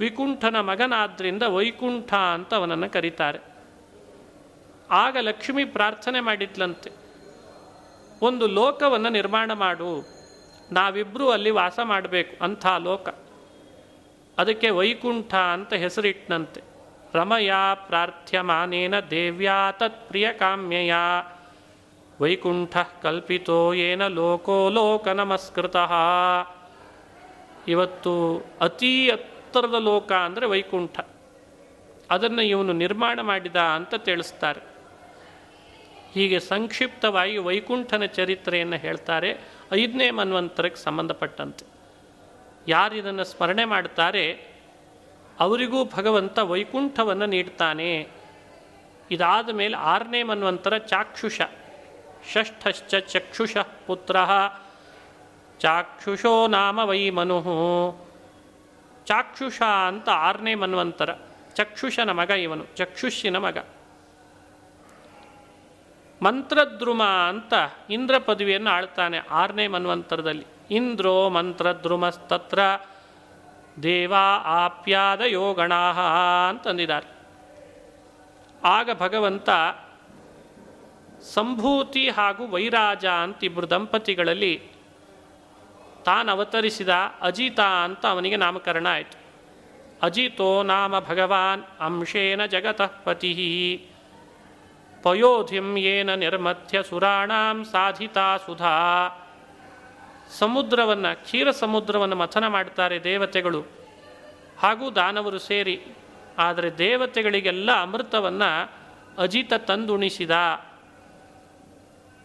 [0.00, 3.38] ವಿಕುಂಠನ ಮಗನಾದ್ರಿಂದ ವೈಕುಂಠ ಅಂತ ಅವನನ್ನು ಕರೀತಾರೆ.
[4.90, 6.90] ಆಗ ಲಕ್ಷ್ಮಿ ಪ್ರಾರ್ಥನೆ ಮಾಡಿದ್ಲಂತೆ.
[8.22, 10.06] ಒಂದು ಲೋಕವನ್ನು ನಿರ್ಮಾಣ ಮಾಡು.
[10.72, 13.08] ನಾವಿಬ್ಬರೂ ಅಲ್ಲಿ ವಾಸ ಮಾಡಬೇಕು ಅಂಥ ಲೋಕ.
[14.38, 16.73] ಅದಕ್ಕೆ ವೈಕುಂಠ ಅಂತ ಹೆಸರಿಟ್ಟನಂತೆ
[17.14, 20.94] ರಮಯ ಪ್ರಾರ್ಥ್ಯಮಾನೇನ ದೇವ್ಯಾ ತತ್ಪ್ರಿಯ ಕಾಮ್ಯಯ
[22.20, 25.92] ವೈಕುಂಠ ಕಲ್ಪಿತೋ ಏನ ಲೋಕೋ ಲೋಕ ನಮಸ್ಕೃತಃ.
[27.68, 31.00] ಇವತ್ತು ಅತೀ ಎತ್ತರದ ಲೋಕ ಅಂದರೆ ವೈಕುಂಠ.
[32.10, 34.60] ಅದನ್ನು ಇವನು ನಿರ್ಮಾಣ ಮಾಡಿದ ಅಂತ ತಿಳಿಸ್ತಾರೆ.
[36.14, 39.40] ಹೀಗೆ ಸಂಕ್ಷಿಪ್ತವಾಗಿ ವೈಕುಂಠನ ಚರಿತ್ರೆಯನ್ನು ಹೇಳ್ತಾರೆ.
[39.72, 41.66] ಐದನೇ ಮನ್ವಂತರಕ್ಕೆ ಸಂಬಂಧಪಟ್ಟಂತೆ.
[42.68, 44.53] ಯಾರು ಇದನ್ನು ಸ್ಮರಣೆ ಮಾಡ್ತಾರೆ?
[45.40, 48.08] ಅವರಿಗೂ ಭಗವಂತ ವೈಕುಂಠವನ್ನು ನೀಡ್ತಾನೆ.
[49.10, 51.40] ಇದಾದ ಮೇಲೆ ಆರನೇ ಮನ್ವಂತರ ಚಾಕ್ಷುಷ.
[52.32, 53.56] ಷಷ್ಠಶ್ಚ ಚಕ್ಷುಷ
[53.86, 54.16] ಪುತ್ರ.
[55.58, 57.42] ಚಾಕ್ಷುಷೋ ನಾಮ ವೈ ಮನು.
[59.04, 61.14] ಚಾಕ್ಷುಷ ಅಂತ ಆರನೇ ಮನ್ವಂತರ.
[61.54, 63.58] ಚಕ್ಷುಷನ ಮಗ ಇವನು ಚಕ್ಷುಷಿನ ಮಗ.
[66.22, 67.54] ಮಂತ್ರದ್ರುಮ ಅಂತ
[67.90, 70.46] ಇಂದ್ರ ಪದವಿಯನ್ನು ಆಳ್ತಾನೆ ಆರನೇ ಮನ್ವಂತರದಲ್ಲಿ.
[70.70, 72.58] ಇಂದ್ರೋ ಮಂತ್ರದ್ರುಮಸ್ತತ್ರ.
[73.82, 74.14] ದೇವ
[74.44, 75.92] ಆಪ್ಯಾದ ಯೋಗಣಾ
[76.48, 77.14] ಅಂತಂದಿದ್ದಾರೆ.
[78.64, 79.50] ಆಗ ಭಗವಂತ
[81.22, 84.62] ಸಂಭೂತಿ ಹಾಗೂ ವೈರಾಜ ಅಂತ ಇಬ್ಬರು ದಂಪತಿಗಳಲ್ಲಿ
[86.04, 86.88] ತಾನು ಅವತರಿಸಿದ
[87.20, 89.18] ಅಜಿತ ಅಂತ ಅವನಿಗೆ ನಾಮಕರಣ ಆಯಿತು.
[90.02, 93.88] ಅಜಿತೋ ನಾಮ ಭಗವಾನ್ ಅಂಶೇನ ಜಗತಃ ಪತಿ.
[95.02, 99.08] ಪಯೋಧಿಂ ಯೇನ ನಿರ್ಮಥ್ಯ ಸುರಾಣಾಂ ಸಾಧಿತಾ ಸುಧಾ.
[100.30, 103.64] ಸಮುದ್ರವನ್ನು, ಕ್ಷೀರ ಸಮುದ್ರವನ್ನು ಮಥನ ಮಾಡ್ತಾರೆ ದೇವತೆಗಳು.
[104.58, 105.82] ಹಾಗೂ ದಾನವರು ಸೇರಿ.
[106.38, 108.72] ಆದರೆ ದೇವತೆಗಳಿಗೆಲ್ಲ ಅಮೃತವನ್ನು
[109.18, 110.64] ಅಜಿತ ತಂದುಣಿಸಿದ.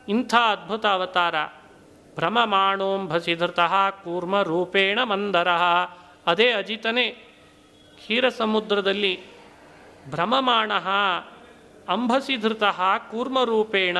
[0.07, 1.35] ಇಂಥ ಅದ್ಭುತ ಅವತಾರ.
[2.15, 5.47] ಭ್ರಮಮಾಣೋಂಭಸಿಧೃತಃ ಕೂರ್ಮ ರೂಪೇಣ ಮಂದರ.
[6.27, 7.09] ಅದೇ ಅಜಿತನೇ.
[7.95, 9.19] ಕ್ಷೀರ ಸಮುದ್ರದಲ್ಲಿ
[10.09, 10.73] ಭ್ರಮಮಾಣ
[11.89, 12.81] ಅಂಭಸಿಧೃತಃ
[13.11, 13.97] ಕೂರ್ಮರೂಪೇಣ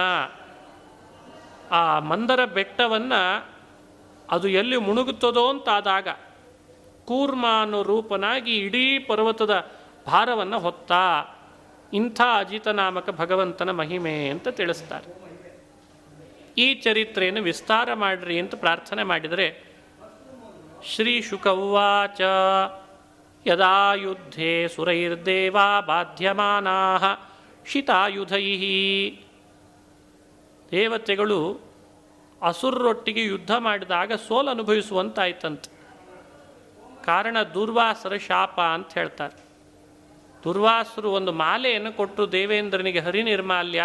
[1.71, 3.45] ಆ ಮಂದರ ಬೆಟ್ಟವನ್ನು
[4.31, 6.07] ಅದು ಎಲ್ಲಿ ಮುಣುಗುತ್ತದೋ ಅಂತಾದಾಗ
[7.05, 9.71] ಕೂರ್ಮ ಅನ್ನೋ ರೂಪನಾಗಿ ಇಡೀ ಪರ್ವತದ
[10.07, 10.91] ಭಾರವನ್ನು ಹೊತ್ತ
[11.93, 15.29] ಇಂಥ ಅಜಿತನಾಮಕ ಭಗವಂತನ ಮಹಿಮೆ ಅಂತ ತಿಳಿಸ್ತಾರೆ.
[16.57, 19.63] ಈ ಚರಿತ್ರೆಯನ್ನು ವಿಸ್ತಾರ ಮಾಡ್ರಿ ಅಂತ ಪ್ರಾರ್ಥನೆ ಮಾಡಿದರೆ,
[20.85, 22.21] ಶ್ರೀ ಶುಕವಾಚ
[23.47, 26.97] ಯದಾ ಯುದ್ಧೇ ಸುರೈರ್ದೇವಾ ಬಾಧ್ಯಮಾನಾ
[27.65, 29.09] ಶಿತಾಯುಧೈ
[30.71, 31.68] ದೇವತೆಗಳು
[32.41, 35.79] ಅಸುರರೊಟ್ಟಿಗೆ ಯುದ್ಧ ಮಾಡಿದಾಗ ಸೋಲು ಅನುಭವಿಸುವಂತಾಯ್ತಂತೆ.
[37.03, 39.49] ಕಾರಣ ದುರ್ವಾಸರ ಶಾಪ ಅಂತ ಹೇಳ್ತಾರೆ.
[40.43, 43.83] ದುರ್ವಾಸರು ಒಂದು ಮಾಲೆಯನ್ನು ಕೊಟ್ಟು ದೇವೇಂದ್ರನಿಗೆ ಹರಿನಿರ್ಮಾಲ್ಯ.